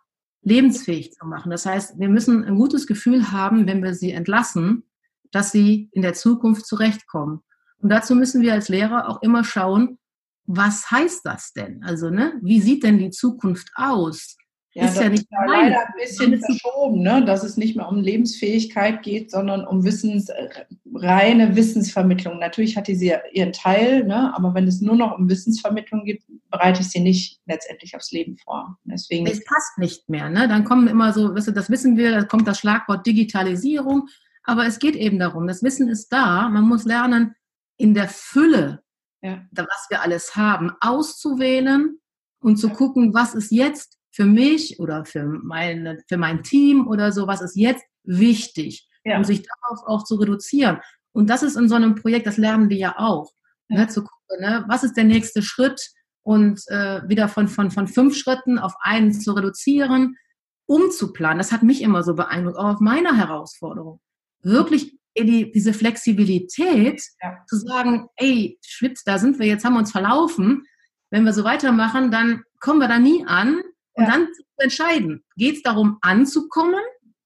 lebensfähig 0.49 1.13
zu 1.13 1.25
machen. 1.25 1.51
Das 1.51 1.65
heißt, 1.65 1.99
wir 1.99 2.09
müssen 2.09 2.43
ein 2.43 2.55
gutes 2.55 2.87
Gefühl 2.87 3.31
haben, 3.31 3.67
wenn 3.67 3.83
wir 3.83 3.93
sie 3.93 4.11
entlassen, 4.11 4.83
dass 5.31 5.51
sie 5.51 5.89
in 5.91 6.01
der 6.01 6.13
Zukunft 6.13 6.65
zurechtkommen. 6.65 7.41
Und 7.77 7.89
dazu 7.89 8.15
müssen 8.15 8.41
wir 8.41 8.53
als 8.53 8.67
Lehrer 8.67 9.07
auch 9.07 9.21
immer 9.21 9.43
schauen, 9.43 9.99
was 10.45 10.89
heißt 10.89 11.21
das 11.25 11.53
denn? 11.53 11.83
Also, 11.83 12.09
ne, 12.09 12.33
wie 12.41 12.59
sieht 12.59 12.83
denn 12.83 12.97
die 12.97 13.11
Zukunft 13.11 13.69
aus? 13.75 14.35
Ja, 14.79 14.85
ist 14.85 14.99
ja 14.99 15.09
nicht 15.09 15.23
ist 15.23 15.29
leider 15.31 15.79
ein 15.79 15.93
bisschen 15.97 16.39
verschoben, 16.39 17.01
ne? 17.01 17.25
dass 17.25 17.43
es 17.43 17.57
nicht 17.57 17.75
mehr 17.75 17.89
um 17.89 17.99
Lebensfähigkeit 17.99 19.03
geht, 19.03 19.29
sondern 19.29 19.65
um 19.65 19.83
Wissens, 19.83 20.29
äh, 20.29 20.47
reine 20.93 21.55
Wissensvermittlung. 21.55 22.39
Natürlich 22.39 22.77
hat 22.77 22.87
die 22.87 22.95
sie 22.95 23.13
ihren 23.33 23.51
Teil, 23.51 24.05
ne? 24.05 24.33
aber 24.35 24.53
wenn 24.53 24.67
es 24.67 24.79
nur 24.79 24.95
noch 24.95 25.17
um 25.17 25.29
Wissensvermittlung 25.29 26.05
geht, 26.05 26.23
bereite 26.49 26.81
ich 26.81 26.89
sie 26.89 27.01
nicht 27.01 27.41
letztendlich 27.45 27.95
aufs 27.95 28.11
Leben 28.11 28.37
vor. 28.37 28.77
Deswegen 28.85 29.27
es 29.27 29.43
passt 29.43 29.77
nicht 29.77 30.07
mehr. 30.07 30.29
Ne? 30.29 30.47
Dann 30.47 30.63
kommen 30.63 30.87
immer 30.87 31.11
so, 31.11 31.35
weißt 31.35 31.49
du, 31.49 31.51
das 31.51 31.69
wissen 31.69 31.97
wir, 31.97 32.11
da 32.11 32.23
kommt 32.23 32.47
das 32.47 32.59
Schlagwort 32.59 33.05
Digitalisierung, 33.05 34.07
aber 34.43 34.65
es 34.65 34.79
geht 34.79 34.95
eben 34.95 35.19
darum, 35.19 35.45
das 35.45 35.61
Wissen 35.61 35.89
ist 35.89 36.07
da, 36.09 36.49
man 36.49 36.63
muss 36.63 36.85
lernen, 36.85 37.35
in 37.77 37.93
der 37.93 38.07
Fülle, 38.07 38.81
ja. 39.21 39.41
was 39.51 39.87
wir 39.89 40.01
alles 40.01 40.35
haben, 40.35 40.71
auszuwählen 40.79 41.99
und 42.41 42.57
zu 42.57 42.67
ja. 42.67 42.73
gucken, 42.73 43.13
was 43.13 43.35
ist 43.35 43.51
jetzt 43.51 43.98
für 44.19 44.25
mich 44.25 44.79
oder 44.79 45.05
für, 45.05 45.23
meine, 45.23 46.03
für 46.09 46.17
mein 46.17 46.43
Team 46.43 46.87
oder 46.87 47.13
so, 47.13 47.25
was 47.25 47.39
ist 47.39 47.55
jetzt 47.55 47.85
wichtig, 48.03 48.85
ja. 49.05 49.15
um 49.15 49.23
sich 49.23 49.43
darauf 49.43 49.87
auch 49.87 50.03
zu 50.03 50.15
reduzieren. 50.15 50.79
Und 51.13 51.29
das 51.29 51.41
ist 51.41 51.55
in 51.55 51.69
so 51.69 51.75
einem 51.75 51.95
Projekt, 51.95 52.27
das 52.27 52.35
lernen 52.35 52.69
wir 52.69 52.75
ja 52.75 52.95
auch, 52.97 53.31
ne, 53.69 53.87
zu 53.87 54.01
gucken, 54.01 54.41
ne, 54.41 54.65
was 54.67 54.83
ist 54.83 54.97
der 54.97 55.05
nächste 55.05 55.41
Schritt 55.41 55.91
und 56.23 56.61
äh, 56.67 57.07
wieder 57.07 57.29
von, 57.29 57.47
von, 57.47 57.71
von 57.71 57.87
fünf 57.87 58.17
Schritten 58.17 58.59
auf 58.59 58.73
einen 58.81 59.13
zu 59.13 59.31
reduzieren, 59.31 60.17
umzuplanen. 60.65 61.37
Das 61.37 61.53
hat 61.53 61.63
mich 61.63 61.81
immer 61.81 62.03
so 62.03 62.13
beeindruckt, 62.13 62.57
auch 62.57 62.73
auf 62.73 62.79
meiner 62.81 63.15
Herausforderung. 63.15 64.01
Wirklich 64.41 64.99
die, 65.17 65.49
diese 65.49 65.73
Flexibilität 65.73 67.01
ja. 67.21 67.37
zu 67.47 67.55
sagen, 67.55 68.09
ey, 68.17 68.59
Schwitz, 68.65 69.05
da 69.05 69.17
sind 69.17 69.39
wir 69.39 69.47
jetzt, 69.47 69.63
haben 69.63 69.73
wir 69.73 69.79
uns 69.79 69.93
verlaufen. 69.93 70.65
Wenn 71.09 71.23
wir 71.23 71.31
so 71.31 71.45
weitermachen, 71.45 72.11
dann 72.11 72.43
kommen 72.59 72.79
wir 72.79 72.89
da 72.89 72.99
nie 72.99 73.25
an. 73.25 73.61
Und 73.99 74.05
ja. 74.05 74.11
dann 74.11 74.27
zu 74.33 74.43
entscheiden, 74.57 75.25
geht 75.35 75.57
es 75.57 75.61
darum, 75.61 75.97
anzukommen? 76.01 76.79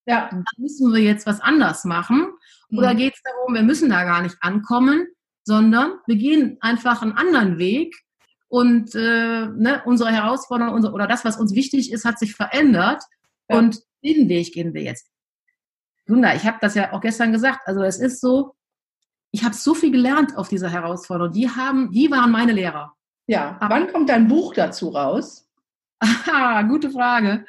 Ja. 0.07 0.27
Dann 0.31 0.43
müssen 0.57 0.91
wir 0.91 1.01
jetzt 1.01 1.27
was 1.27 1.39
anders 1.39 1.85
machen. 1.85 2.33
Mhm. 2.69 2.77
Oder 2.79 2.95
geht 2.95 3.13
es 3.13 3.21
darum, 3.21 3.53
wir 3.53 3.61
müssen 3.61 3.89
da 3.89 4.03
gar 4.03 4.23
nicht 4.23 4.37
ankommen, 4.41 5.05
sondern 5.43 5.99
wir 6.07 6.15
gehen 6.15 6.57
einfach 6.61 7.03
einen 7.03 7.13
anderen 7.13 7.59
Weg 7.59 7.95
und 8.47 8.95
äh, 8.95 9.47
ne, 9.47 9.83
unsere 9.85 10.11
Herausforderung 10.11 10.73
unsere, 10.73 10.93
oder 10.93 11.07
das, 11.07 11.23
was 11.25 11.37
uns 11.37 11.53
wichtig 11.53 11.91
ist, 11.91 12.05
hat 12.05 12.17
sich 12.17 12.35
verändert 12.35 13.03
ja. 13.49 13.57
und 13.57 13.79
den 14.03 14.29
Weg 14.29 14.53
gehen 14.53 14.73
wir 14.73 14.81
jetzt. 14.81 15.09
Wunder, 16.07 16.35
ich 16.35 16.45
habe 16.45 16.57
das 16.59 16.75
ja 16.75 16.91
auch 16.91 17.01
gestern 17.01 17.31
gesagt. 17.31 17.61
Also 17.65 17.83
es 17.83 17.99
ist 17.99 18.19
so, 18.19 18.55
ich 19.31 19.43
habe 19.43 19.55
so 19.55 19.73
viel 19.73 19.91
gelernt 19.91 20.37
auf 20.37 20.49
dieser 20.49 20.69
Herausforderung. 20.69 21.33
Die 21.33 21.49
haben, 21.49 21.91
die 21.91 22.11
waren 22.11 22.31
meine 22.31 22.51
Lehrer. 22.51 22.93
Ja. 23.27 23.57
Aber 23.59 23.75
wann 23.75 23.91
kommt 23.91 24.09
dein 24.09 24.27
Buch 24.27 24.53
dazu 24.53 24.89
raus? 24.89 25.42
Aha, 26.31 26.61
gute 26.63 26.89
Frage. 26.91 27.45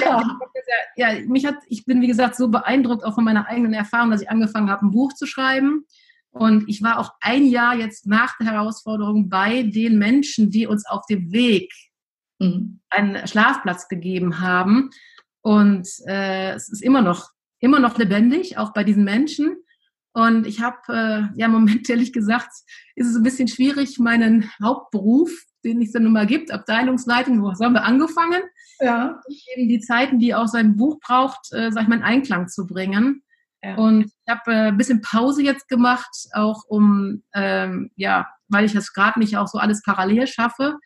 Ja. 0.00 0.38
ja, 0.96 1.08
mich 1.26 1.46
hat, 1.46 1.56
ich 1.68 1.84
bin 1.84 2.00
wie 2.00 2.06
gesagt 2.06 2.36
so 2.36 2.48
beeindruckt 2.48 3.04
auch 3.04 3.14
von 3.14 3.24
meiner 3.24 3.46
eigenen 3.46 3.74
Erfahrung, 3.74 4.10
dass 4.10 4.22
ich 4.22 4.30
angefangen 4.30 4.70
habe, 4.70 4.86
ein 4.86 4.90
Buch 4.90 5.12
zu 5.14 5.26
schreiben. 5.26 5.84
Und 6.30 6.68
ich 6.68 6.82
war 6.82 6.98
auch 6.98 7.12
ein 7.20 7.44
Jahr 7.46 7.74
jetzt 7.74 8.06
nach 8.06 8.36
der 8.38 8.52
Herausforderung 8.52 9.28
bei 9.28 9.62
den 9.62 9.98
Menschen, 9.98 10.50
die 10.50 10.66
uns 10.66 10.86
auf 10.86 11.06
dem 11.06 11.32
Weg 11.32 11.72
mhm. 12.38 12.80
einen 12.90 13.26
Schlafplatz 13.26 13.88
gegeben 13.88 14.40
haben. 14.40 14.90
Und 15.40 15.88
äh, 16.06 16.52
es 16.52 16.68
ist 16.68 16.82
immer 16.82 17.02
noch 17.02 17.30
immer 17.60 17.80
noch 17.80 17.98
lebendig, 17.98 18.58
auch 18.58 18.72
bei 18.72 18.84
diesen 18.84 19.04
Menschen. 19.04 19.56
Und 20.12 20.46
ich 20.46 20.60
habe, 20.60 20.78
äh, 20.88 21.38
ja, 21.38 21.46
im 21.46 21.52
Moment 21.52 21.88
ehrlich 21.88 22.12
gesagt, 22.12 22.52
ist 22.94 23.08
es 23.08 23.16
ein 23.16 23.22
bisschen 23.22 23.48
schwierig, 23.48 23.98
meinen 23.98 24.50
Hauptberuf, 24.62 25.30
den 25.64 25.82
es 25.82 25.92
dann 25.92 26.04
nun 26.04 26.12
mal 26.12 26.26
gibt, 26.26 26.50
Abteilungsleitung, 26.50 27.42
wo 27.42 27.52
haben 27.52 27.74
wir 27.74 27.84
angefangen? 27.84 28.42
Ja. 28.80 29.20
Eben 29.54 29.68
die 29.68 29.80
Zeiten, 29.80 30.18
die 30.18 30.34
auch 30.34 30.46
sein 30.46 30.76
Buch 30.76 30.98
braucht, 31.00 31.52
äh, 31.52 31.70
sag 31.70 31.82
ich 31.82 31.88
mal, 31.88 31.96
in 31.96 32.02
Einklang 32.02 32.48
zu 32.48 32.66
bringen. 32.66 33.22
Ja. 33.62 33.74
Und 33.74 34.04
ich 34.04 34.32
habe 34.32 34.52
äh, 34.52 34.68
ein 34.68 34.76
bisschen 34.76 35.02
Pause 35.02 35.42
jetzt 35.42 35.68
gemacht, 35.68 36.10
auch 36.32 36.64
um, 36.68 37.22
ähm, 37.34 37.90
ja, 37.96 38.28
weil 38.48 38.64
ich 38.64 38.72
das 38.72 38.92
gerade 38.92 39.18
nicht 39.18 39.36
auch 39.36 39.48
so 39.48 39.58
alles 39.58 39.82
parallel 39.82 40.26
schaffe. 40.26 40.76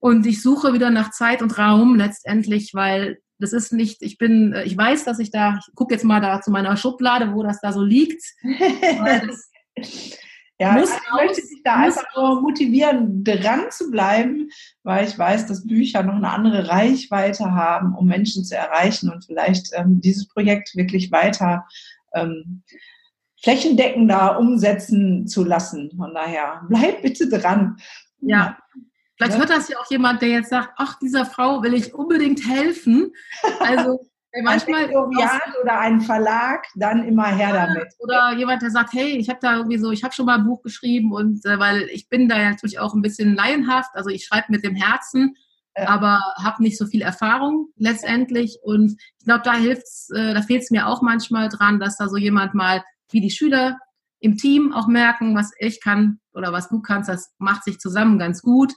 Und 0.00 0.26
ich 0.26 0.42
suche 0.42 0.72
wieder 0.72 0.90
nach 0.90 1.10
Zeit 1.12 1.42
und 1.42 1.56
Raum 1.58 1.94
letztendlich, 1.94 2.72
weil 2.74 3.18
das 3.38 3.52
ist 3.52 3.72
nicht, 3.72 4.02
ich 4.02 4.18
bin, 4.18 4.52
äh, 4.52 4.64
ich 4.64 4.76
weiß, 4.76 5.04
dass 5.04 5.20
ich 5.20 5.30
da, 5.30 5.58
ich 5.58 5.74
gucke 5.74 5.94
jetzt 5.94 6.04
mal 6.04 6.20
da 6.20 6.40
zu 6.40 6.50
meiner 6.50 6.76
Schublade, 6.76 7.34
wo 7.34 7.42
das 7.42 7.60
da 7.60 7.72
so 7.72 7.82
liegt. 7.82 8.22
ja, 10.62 10.72
muss 10.72 10.90
ich 10.90 11.12
möchte 11.14 11.42
dich 11.42 11.62
da 11.64 11.76
einfach 11.76 12.04
so 12.14 12.40
motivieren, 12.40 13.24
dran 13.24 13.70
zu 13.70 13.90
bleiben, 13.90 14.48
weil 14.82 15.06
ich 15.06 15.18
weiß, 15.18 15.46
dass 15.46 15.66
Bücher 15.66 16.02
noch 16.02 16.14
eine 16.14 16.30
andere 16.30 16.68
Reichweite 16.68 17.52
haben, 17.52 17.94
um 17.94 18.06
Menschen 18.06 18.44
zu 18.44 18.56
erreichen 18.56 19.10
und 19.10 19.24
vielleicht 19.24 19.70
ähm, 19.74 20.00
dieses 20.00 20.28
Projekt 20.28 20.76
wirklich 20.76 21.10
weiter 21.10 21.66
ähm, 22.14 22.62
flächendeckender 23.42 24.38
umsetzen 24.38 25.26
zu 25.26 25.44
lassen. 25.44 25.90
Von 25.96 26.14
daher, 26.14 26.62
bleib 26.68 27.02
bitte 27.02 27.28
dran. 27.28 27.76
Ja, 28.20 28.56
Vielleicht 29.16 29.38
hört 29.38 29.50
das 29.50 29.68
ja 29.68 29.78
auch 29.78 29.90
jemand, 29.90 30.22
der 30.22 30.30
jetzt 30.30 30.50
sagt, 30.50 30.70
ach, 30.76 30.98
dieser 30.98 31.26
Frau 31.26 31.62
will 31.62 31.74
ich 31.74 31.94
unbedingt 31.94 32.44
helfen. 32.48 33.12
Also 33.60 34.00
manchmal 34.42 34.90
oder 34.90 35.78
ein 35.78 36.00
Verlag, 36.00 36.66
dann 36.74 37.04
immer 37.04 37.26
her 37.26 37.52
damit. 37.52 37.92
Oder 37.98 38.32
jemand, 38.36 38.62
der 38.62 38.70
sagt, 38.70 38.92
hey, 38.92 39.16
ich 39.16 39.28
habe 39.28 39.40
da 39.42 39.56
irgendwie 39.56 39.78
so, 39.78 39.90
ich 39.90 40.02
habe 40.02 40.14
schon 40.14 40.26
mal 40.26 40.38
ein 40.38 40.46
Buch 40.46 40.62
geschrieben 40.62 41.12
und 41.12 41.44
äh, 41.44 41.58
weil 41.58 41.82
ich 41.92 42.08
bin 42.08 42.28
da 42.28 42.38
natürlich 42.38 42.78
auch 42.78 42.94
ein 42.94 43.02
bisschen 43.02 43.34
laienhaft, 43.34 43.90
also 43.94 44.10
ich 44.10 44.24
schreibe 44.24 44.46
mit 44.48 44.64
dem 44.64 44.74
Herzen, 44.74 45.34
ja. 45.76 45.88
aber 45.88 46.22
habe 46.42 46.62
nicht 46.62 46.78
so 46.78 46.86
viel 46.86 47.02
Erfahrung 47.02 47.68
letztendlich 47.76 48.58
und 48.62 48.96
ich 49.18 49.24
glaube, 49.24 49.42
da 49.44 49.54
hilft's, 49.54 50.10
äh, 50.10 50.34
da 50.34 50.42
fehlt 50.42 50.62
es 50.62 50.70
mir 50.70 50.86
auch 50.86 51.02
manchmal 51.02 51.48
dran, 51.48 51.78
dass 51.78 51.96
da 51.96 52.08
so 52.08 52.16
jemand 52.16 52.54
mal 52.54 52.82
wie 53.10 53.20
die 53.20 53.30
Schüler 53.30 53.78
im 54.20 54.36
Team 54.36 54.72
auch 54.72 54.86
merken, 54.86 55.36
was 55.36 55.50
ich 55.58 55.80
kann 55.80 56.20
oder 56.32 56.52
was 56.52 56.68
du 56.68 56.80
kannst, 56.80 57.08
das 57.08 57.34
macht 57.38 57.64
sich 57.64 57.78
zusammen 57.78 58.18
ganz 58.18 58.40
gut 58.40 58.72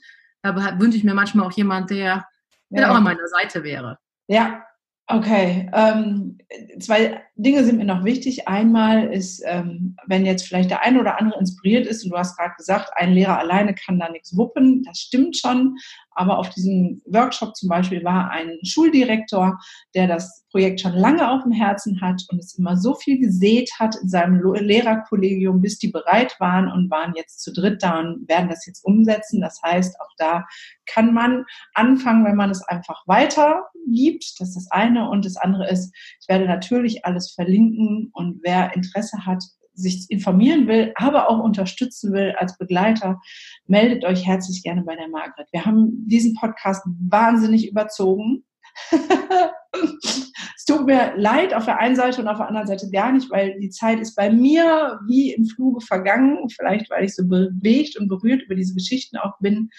da 0.54 0.80
wünsche 0.80 0.98
ich 0.98 1.04
mir 1.04 1.14
manchmal 1.14 1.48
auch 1.48 1.52
jemand, 1.52 1.90
der, 1.90 2.28
der 2.70 2.84
ja. 2.84 2.92
auch 2.92 2.96
an 2.96 3.04
meiner 3.04 3.28
Seite 3.28 3.64
wäre. 3.64 3.98
Ja, 4.28 4.64
okay. 5.08 5.70
Ähm, 5.74 6.38
zwei 6.80 7.22
Dinge 7.38 7.66
sind 7.66 7.78
mir 7.78 7.86
noch 7.86 8.06
wichtig. 8.06 8.48
Einmal 8.48 9.14
ist, 9.14 9.44
ähm, 9.46 9.98
wenn 10.08 10.26
jetzt 10.26 10.48
vielleicht 10.48 10.70
der 10.70 10.84
eine 10.84 11.02
oder 11.02 11.20
andere 11.20 11.40
inspiriert 11.40 11.86
ist, 11.86 12.04
und 12.04 12.12
du 12.12 12.18
hast 12.18 12.38
gerade 12.38 12.56
gesagt, 12.56 12.92
ein 12.96 13.12
Lehrer 13.12 13.38
alleine 13.38 13.76
kann 13.76 14.00
da 14.00 14.10
nichts 14.10 14.38
wuppen, 14.38 14.84
das 14.84 15.00
stimmt 15.00 15.38
schon. 15.38 15.76
Aber 16.12 16.40
auf 16.40 16.50
diesem 16.50 17.02
Workshop 17.06 17.56
zum 17.58 17.68
Beispiel 17.68 18.04
war 18.06 18.32
ein 18.32 18.58
Schuldirektor, 18.64 19.60
der 19.94 20.08
das 20.08 20.46
Projekt 20.50 20.80
schon 20.80 20.94
lange 20.94 21.30
auf 21.30 21.44
dem 21.44 21.52
Herzen 21.52 22.00
hat 22.00 22.24
und 22.30 22.40
es 22.40 22.58
immer 22.58 22.78
so 22.78 22.96
viel 22.96 23.20
gesät 23.20 23.70
hat 23.78 23.98
in 24.02 24.08
seinem 24.08 24.42
Lehrerkollegium, 24.42 25.62
bis 25.62 25.78
die 25.78 25.90
bereit 25.90 26.38
waren 26.40 26.72
und 26.72 26.90
waren 26.90 27.14
jetzt 27.18 27.42
zu 27.42 27.52
dritt 27.52 27.84
da 27.84 28.00
und 28.00 28.30
werden 28.30 28.48
das 28.48 28.66
jetzt 28.66 28.86
umsetzen. 28.86 29.42
Das 29.42 29.62
heißt, 29.62 30.00
auch 30.00 30.12
da 30.18 30.46
kann 30.86 31.14
man 31.14 31.44
anfangen, 31.74 32.24
wenn 32.24 32.38
man 32.38 32.50
es 32.50 32.62
einfach 32.62 33.04
weitergibt. 33.06 34.40
Das 34.40 34.50
ist 34.50 34.56
das 34.56 34.72
eine. 34.72 35.10
Und 35.10 35.26
das 35.26 35.36
andere 35.36 35.70
ist, 35.70 35.94
ich 36.22 36.30
werde 36.30 36.46
natürlich 36.46 37.04
alles 37.04 37.25
verlinken 37.34 38.10
und 38.14 38.40
wer 38.44 38.76
Interesse 38.76 39.26
hat, 39.26 39.44
sich 39.76 40.06
informieren 40.10 40.68
will, 40.68 40.94
aber 40.96 41.30
auch 41.30 41.44
unterstützen 41.44 42.14
will 42.14 42.34
als 42.38 42.58
Begleiter, 42.58 43.20
meldet 43.68 44.06
euch 44.06 44.26
herzlich 44.26 44.64
gerne 44.64 44.84
bei 44.84 44.96
der 44.96 45.10
Margret. 45.10 45.48
Wir 45.52 45.66
haben 45.66 46.08
diesen 46.08 46.34
Podcast 46.36 46.82
wahnsinnig 47.10 47.70
überzogen. 47.70 48.46
es 48.92 50.66
tut 50.66 50.86
mir 50.86 51.14
leid 51.16 51.54
auf 51.54 51.66
der 51.66 51.80
einen 51.80 51.96
Seite 51.96 52.22
und 52.22 52.28
auf 52.28 52.38
der 52.38 52.48
anderen 52.48 52.68
Seite 52.68 52.90
gar 52.90 53.12
nicht, 53.12 53.30
weil 53.30 53.60
die 53.60 53.70
Zeit 53.70 54.00
ist 54.00 54.16
bei 54.16 54.30
mir 54.32 55.00
wie 55.08 55.34
im 55.34 55.46
Fluge 55.46 55.82
vergangen. 55.82 56.50
Vielleicht, 56.50 56.90
weil 56.90 57.06
ich 57.06 57.16
so 57.16 57.28
bewegt 57.28 57.98
und 57.98 58.08
berührt 58.08 58.44
über 58.44 58.56
diese 58.56 58.74
Geschichten 58.74 59.18
auch 59.18 59.38
bin. 59.40 59.70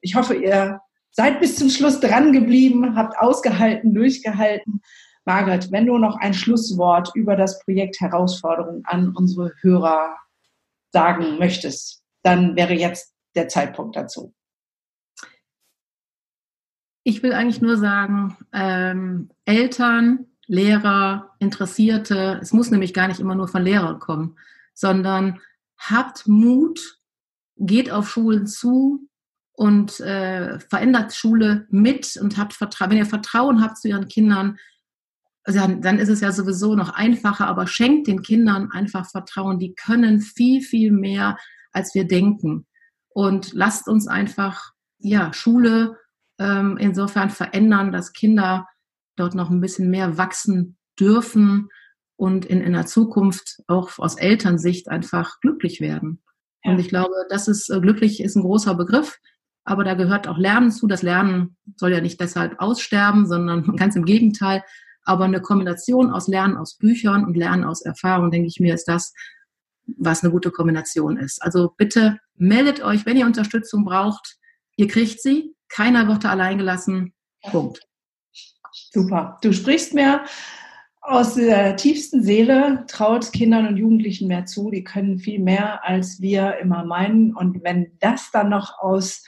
Ich 0.00 0.14
hoffe, 0.14 0.34
ihr 0.34 0.80
seid 1.10 1.40
bis 1.40 1.56
zum 1.56 1.68
Schluss 1.70 2.00
dran 2.00 2.32
geblieben, 2.32 2.96
habt 2.96 3.18
ausgehalten, 3.18 3.94
durchgehalten. 3.94 4.80
Margret, 5.24 5.70
wenn 5.70 5.86
du 5.86 5.98
noch 5.98 6.16
ein 6.16 6.34
Schlusswort 6.34 7.10
über 7.14 7.36
das 7.36 7.60
Projekt 7.60 8.00
Herausforderung 8.00 8.82
an 8.84 9.14
unsere 9.14 9.52
Hörer 9.60 10.16
sagen 10.92 11.38
möchtest, 11.38 12.02
dann 12.22 12.56
wäre 12.56 12.74
jetzt 12.74 13.14
der 13.34 13.48
Zeitpunkt 13.48 13.96
dazu. 13.96 14.34
Ich 17.04 17.22
will 17.22 17.32
eigentlich 17.32 17.62
nur 17.62 17.76
sagen, 17.76 18.36
ähm, 18.52 19.30
Eltern, 19.44 20.26
Lehrer, 20.46 21.30
Interessierte, 21.38 22.38
es 22.42 22.52
muss 22.52 22.70
nämlich 22.70 22.92
gar 22.92 23.08
nicht 23.08 23.20
immer 23.20 23.34
nur 23.34 23.48
von 23.48 23.62
Lehrern 23.62 24.00
kommen, 24.00 24.36
sondern 24.74 25.40
habt 25.78 26.26
Mut, 26.26 26.98
geht 27.56 27.90
auf 27.90 28.10
Schulen 28.10 28.46
zu 28.46 29.08
und 29.52 30.00
äh, 30.00 30.58
verändert 30.58 31.14
Schule 31.14 31.66
mit 31.70 32.16
und 32.20 32.36
habt 32.36 32.52
Vertrauen. 32.54 32.90
Wenn 32.90 32.98
ihr 32.98 33.06
Vertrauen 33.06 33.62
habt 33.62 33.78
zu 33.78 33.88
ihren 33.88 34.08
Kindern, 34.08 34.58
also 35.44 35.66
dann 35.66 35.98
ist 35.98 36.08
es 36.08 36.20
ja 36.20 36.32
sowieso 36.32 36.74
noch 36.74 36.90
einfacher, 36.90 37.46
aber 37.46 37.66
schenkt 37.66 38.06
den 38.06 38.22
Kindern 38.22 38.70
einfach 38.70 39.08
Vertrauen. 39.10 39.58
Die 39.58 39.74
können 39.74 40.20
viel, 40.20 40.60
viel 40.60 40.92
mehr, 40.92 41.36
als 41.72 41.94
wir 41.94 42.06
denken. 42.06 42.66
Und 43.08 43.52
lasst 43.52 43.88
uns 43.88 44.06
einfach, 44.06 44.72
ja, 44.98 45.32
Schule 45.32 45.96
ähm, 46.38 46.76
insofern 46.78 47.30
verändern, 47.30 47.92
dass 47.92 48.12
Kinder 48.12 48.66
dort 49.16 49.34
noch 49.34 49.50
ein 49.50 49.60
bisschen 49.60 49.90
mehr 49.90 50.18
wachsen 50.18 50.78
dürfen 50.98 51.68
und 52.16 52.44
in, 52.44 52.60
in 52.60 52.72
der 52.72 52.86
Zukunft 52.86 53.62
auch 53.66 53.98
aus 53.98 54.16
Elternsicht 54.16 54.90
einfach 54.90 55.40
glücklich 55.40 55.80
werden. 55.80 56.22
Ja. 56.62 56.72
Und 56.72 56.78
ich 56.78 56.88
glaube, 56.88 57.14
das 57.28 57.48
ist, 57.48 57.70
äh, 57.70 57.80
glücklich 57.80 58.22
ist 58.22 58.36
ein 58.36 58.42
großer 58.42 58.74
Begriff, 58.74 59.18
aber 59.64 59.84
da 59.84 59.94
gehört 59.94 60.28
auch 60.28 60.38
Lernen 60.38 60.70
zu. 60.70 60.86
Das 60.86 61.02
Lernen 61.02 61.56
soll 61.76 61.92
ja 61.92 62.00
nicht 62.00 62.20
deshalb 62.20 62.60
aussterben, 62.60 63.26
sondern 63.26 63.62
ganz 63.76 63.96
im 63.96 64.04
Gegenteil. 64.04 64.62
Aber 65.04 65.24
eine 65.24 65.40
Kombination 65.40 66.10
aus 66.10 66.28
Lernen 66.28 66.56
aus 66.56 66.76
Büchern 66.76 67.24
und 67.24 67.36
Lernen 67.36 67.64
aus 67.64 67.82
Erfahrung, 67.82 68.30
denke 68.30 68.48
ich 68.48 68.60
mir, 68.60 68.74
ist 68.74 68.88
das, 68.88 69.12
was 69.98 70.22
eine 70.22 70.32
gute 70.32 70.50
Kombination 70.50 71.16
ist. 71.16 71.42
Also 71.42 71.72
bitte 71.76 72.18
meldet 72.36 72.82
euch, 72.82 73.06
wenn 73.06 73.16
ihr 73.16 73.26
Unterstützung 73.26 73.84
braucht. 73.84 74.36
Ihr 74.76 74.88
kriegt 74.88 75.20
sie. 75.20 75.54
Keiner 75.68 76.08
wird 76.08 76.24
da 76.24 76.30
allein 76.30 76.58
gelassen. 76.58 77.12
Punkt. 77.42 77.80
Super. 78.92 79.38
Du 79.42 79.52
sprichst 79.52 79.94
mir 79.94 80.24
aus 81.02 81.34
der 81.34 81.76
tiefsten 81.76 82.22
Seele 82.22 82.84
traut 82.86 83.32
Kindern 83.32 83.66
und 83.66 83.76
Jugendlichen 83.76 84.28
mehr 84.28 84.46
zu. 84.46 84.70
Die 84.70 84.84
können 84.84 85.18
viel 85.18 85.40
mehr, 85.40 85.84
als 85.84 86.20
wir 86.20 86.58
immer 86.58 86.84
meinen. 86.84 87.34
Und 87.34 87.62
wenn 87.64 87.96
das 88.00 88.30
dann 88.30 88.50
noch 88.50 88.78
aus 88.78 89.24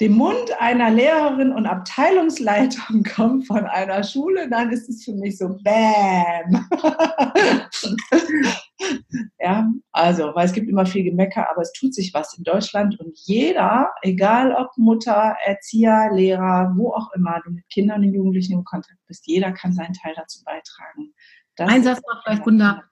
dem 0.00 0.16
Mund 0.16 0.50
einer 0.58 0.90
Lehrerin 0.90 1.52
und 1.52 1.66
Abteilungsleitung 1.66 3.04
kommt 3.14 3.46
von 3.46 3.64
einer 3.64 4.02
Schule, 4.02 4.48
dann 4.50 4.72
ist 4.72 4.88
es 4.88 5.04
für 5.04 5.12
mich 5.12 5.38
so 5.38 5.56
Bäm. 5.62 6.66
ja, 9.38 9.70
also, 9.92 10.32
weil 10.34 10.46
es 10.46 10.52
gibt 10.52 10.68
immer 10.68 10.84
viel 10.84 11.04
Gemecker, 11.04 11.48
aber 11.48 11.62
es 11.62 11.72
tut 11.72 11.94
sich 11.94 12.12
was 12.12 12.36
in 12.36 12.42
Deutschland 12.42 12.98
und 12.98 13.16
jeder, 13.18 13.92
egal 14.02 14.52
ob 14.52 14.76
Mutter, 14.76 15.36
Erzieher, 15.44 16.10
Lehrer, 16.12 16.72
wo 16.76 16.92
auch 16.92 17.12
immer 17.14 17.40
du 17.44 17.52
mit 17.52 17.68
Kindern 17.68 18.02
und 18.02 18.12
Jugendlichen 18.12 18.54
in 18.54 18.64
Kontakt 18.64 18.98
bist, 19.06 19.26
jeder 19.26 19.52
kann 19.52 19.72
seinen 19.72 19.94
Teil 19.94 20.14
dazu 20.16 20.42
beitragen. 20.44 21.14
Das 21.54 21.70
Ein 21.70 21.84
Satz 21.84 22.00
noch 22.00 22.22
vielleicht, 22.24 22.42
Gunda, 22.42 22.82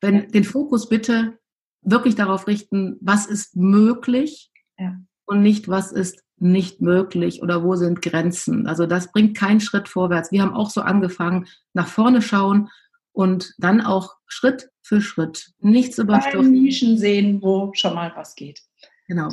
wenn 0.00 0.14
ja. 0.14 0.20
den 0.22 0.44
Fokus 0.44 0.88
bitte 0.88 1.38
wirklich 1.82 2.16
darauf 2.16 2.48
richten, 2.48 2.96
was 3.00 3.26
ist 3.26 3.54
möglich 3.54 4.50
ja. 4.76 4.96
und 5.26 5.42
nicht, 5.42 5.68
was 5.68 5.92
ist 5.92 6.24
nicht 6.40 6.80
möglich 6.80 7.42
oder 7.42 7.62
wo 7.64 7.76
sind 7.76 8.02
Grenzen. 8.02 8.66
Also 8.66 8.86
das 8.86 9.12
bringt 9.12 9.36
keinen 9.36 9.60
Schritt 9.60 9.88
vorwärts. 9.88 10.32
Wir 10.32 10.42
haben 10.42 10.54
auch 10.54 10.70
so 10.70 10.80
angefangen, 10.80 11.46
nach 11.72 11.88
vorne 11.88 12.22
schauen 12.22 12.70
und 13.12 13.54
dann 13.58 13.80
auch 13.80 14.16
Schritt 14.26 14.70
für 14.82 15.00
Schritt. 15.00 15.52
Nichts 15.60 15.98
überstürzen. 15.98 16.52
Nischen 16.52 16.98
sehen, 16.98 17.42
wo 17.42 17.70
schon 17.74 17.94
mal 17.94 18.12
was 18.14 18.34
geht. 18.34 18.62
Genau. 19.06 19.28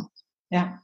Ja. 0.50 0.82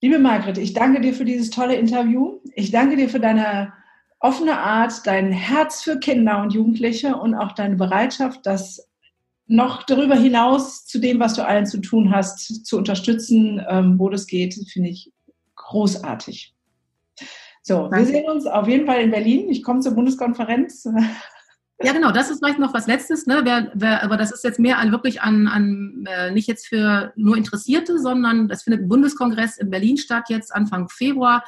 Liebe 0.00 0.18
Margret, 0.18 0.58
ich 0.58 0.72
danke 0.72 1.00
dir 1.00 1.14
für 1.14 1.24
dieses 1.24 1.50
tolle 1.50 1.76
Interview. 1.76 2.40
Ich 2.54 2.70
danke 2.70 2.96
dir 2.96 3.08
für 3.08 3.20
deine 3.20 3.72
offene 4.18 4.58
Art, 4.58 5.06
dein 5.06 5.30
Herz 5.30 5.82
für 5.82 5.98
Kinder 5.98 6.42
und 6.42 6.52
Jugendliche 6.52 7.16
und 7.16 7.34
auch 7.34 7.52
deine 7.52 7.76
Bereitschaft, 7.76 8.44
das 8.44 8.88
noch 9.48 9.84
darüber 9.84 10.16
hinaus 10.16 10.84
zu 10.86 10.98
dem, 10.98 11.20
was 11.20 11.34
du 11.34 11.46
allen 11.46 11.66
zu 11.66 11.78
tun 11.78 12.10
hast, 12.10 12.66
zu 12.66 12.76
unterstützen, 12.76 13.64
ähm, 13.68 13.98
wo 13.98 14.08
das 14.08 14.26
geht, 14.26 14.54
finde 14.72 14.90
ich 14.90 15.12
großartig. 15.54 16.54
So, 17.62 17.88
Danke. 17.88 17.98
wir 17.98 18.06
sehen 18.06 18.30
uns 18.30 18.46
auf 18.46 18.68
jeden 18.68 18.86
Fall 18.86 19.00
in 19.00 19.10
Berlin. 19.10 19.48
Ich 19.48 19.62
komme 19.62 19.80
zur 19.80 19.94
Bundeskonferenz. 19.94 20.88
Ja, 21.82 21.92
genau, 21.92 22.10
das 22.10 22.30
ist 22.30 22.38
vielleicht 22.38 22.58
noch 22.58 22.72
was 22.72 22.86
Letztes, 22.86 23.26
ne? 23.26 23.42
Wer, 23.44 23.70
wer, 23.74 24.02
aber 24.02 24.16
das 24.16 24.32
ist 24.32 24.44
jetzt 24.44 24.58
mehr 24.58 24.78
an 24.78 24.92
wirklich 24.92 25.20
an, 25.20 25.46
an 25.46 26.06
äh, 26.08 26.30
nicht 26.30 26.48
jetzt 26.48 26.68
für 26.68 27.12
nur 27.16 27.36
Interessierte, 27.36 27.98
sondern 27.98 28.48
das 28.48 28.62
findet 28.62 28.82
ein 28.82 28.88
Bundeskongress 28.88 29.58
in 29.58 29.68
Berlin 29.68 29.98
statt, 29.98 30.24
jetzt 30.28 30.54
Anfang 30.54 30.88
Februar. 30.88 31.44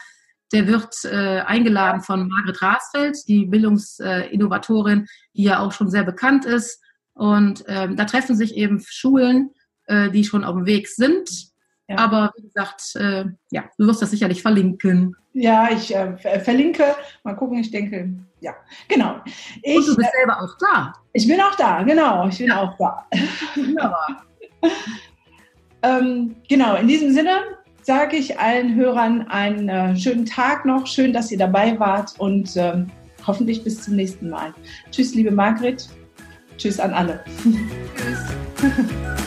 Der 0.53 0.66
wird 0.66 0.94
äh, 1.05 1.40
eingeladen 1.40 2.03
von 2.03 2.28
Margret 2.28 2.61
Rasfeld, 2.61 3.16
die 3.26 3.46
Bildungsinnovatorin, 3.46 5.07
die 5.34 5.44
ja 5.44 5.61
auch 5.61 5.72
schon 5.72 5.90
sehr 5.90 6.05
bekannt 6.05 6.44
ist 6.44 6.82
und 7.19 7.64
ähm, 7.66 7.97
da 7.97 8.05
treffen 8.05 8.37
sich 8.37 8.57
eben 8.57 8.81
Schulen, 8.87 9.51
äh, 9.87 10.09
die 10.09 10.23
schon 10.23 10.45
auf 10.45 10.55
dem 10.55 10.66
Weg 10.66 10.87
sind. 10.87 11.29
Ja. 11.89 11.99
Aber 11.99 12.33
wie 12.37 12.43
gesagt, 12.43 12.95
äh, 12.95 13.25
ja, 13.51 13.64
du 13.77 13.87
wirst 13.87 14.01
das 14.01 14.12
sicherlich 14.12 14.41
verlinken. 14.41 15.16
Ja, 15.33 15.69
ich 15.73 15.95
äh, 15.95 16.16
verlinke. 16.39 16.85
Mal 17.25 17.35
gucken, 17.35 17.59
ich 17.59 17.73
denke, 17.73 18.11
ja, 18.41 18.55
genau. 18.87 19.16
Ich, 19.62 19.77
Und 19.77 19.89
du 19.89 19.97
bist 19.97 20.09
äh, 20.09 20.19
selber 20.19 20.41
auch 20.41 20.57
da. 20.61 20.93
Ich 21.12 21.27
bin 21.27 21.41
auch 21.41 21.57
da, 21.57 21.83
genau. 21.83 22.29
Ich 22.29 22.39
bin 22.39 22.49
ja. 22.49 22.62
auch 22.62 22.77
da. 22.79 23.07
Wunderbar. 23.57 24.23
ähm, 25.83 26.37
genau, 26.49 26.77
in 26.77 26.87
diesem 26.87 27.12
Sinne 27.12 27.33
sage 27.83 28.16
ich 28.16 28.39
allen 28.39 28.77
Hörern 28.77 29.27
einen 29.29 29.69
äh, 29.69 29.97
schönen 29.97 30.25
Tag 30.25 30.64
noch. 30.64 30.87
Schön, 30.87 31.12
dass 31.12 31.33
ihr 31.33 31.39
dabei 31.39 31.81
wart 31.81 32.14
und 32.19 32.57
ähm, 32.57 32.93
hoffentlich 33.27 33.64
bis 33.64 33.83
zum 33.83 33.97
nächsten 33.97 34.31
Mal. 34.31 34.55
Tschüss, 34.93 35.16
liebe 35.16 35.33
Margret. 35.33 35.89
Tschüss 36.59 36.81
an 36.81 36.93
alle. 36.93 37.21
Tschüss. 37.97 38.19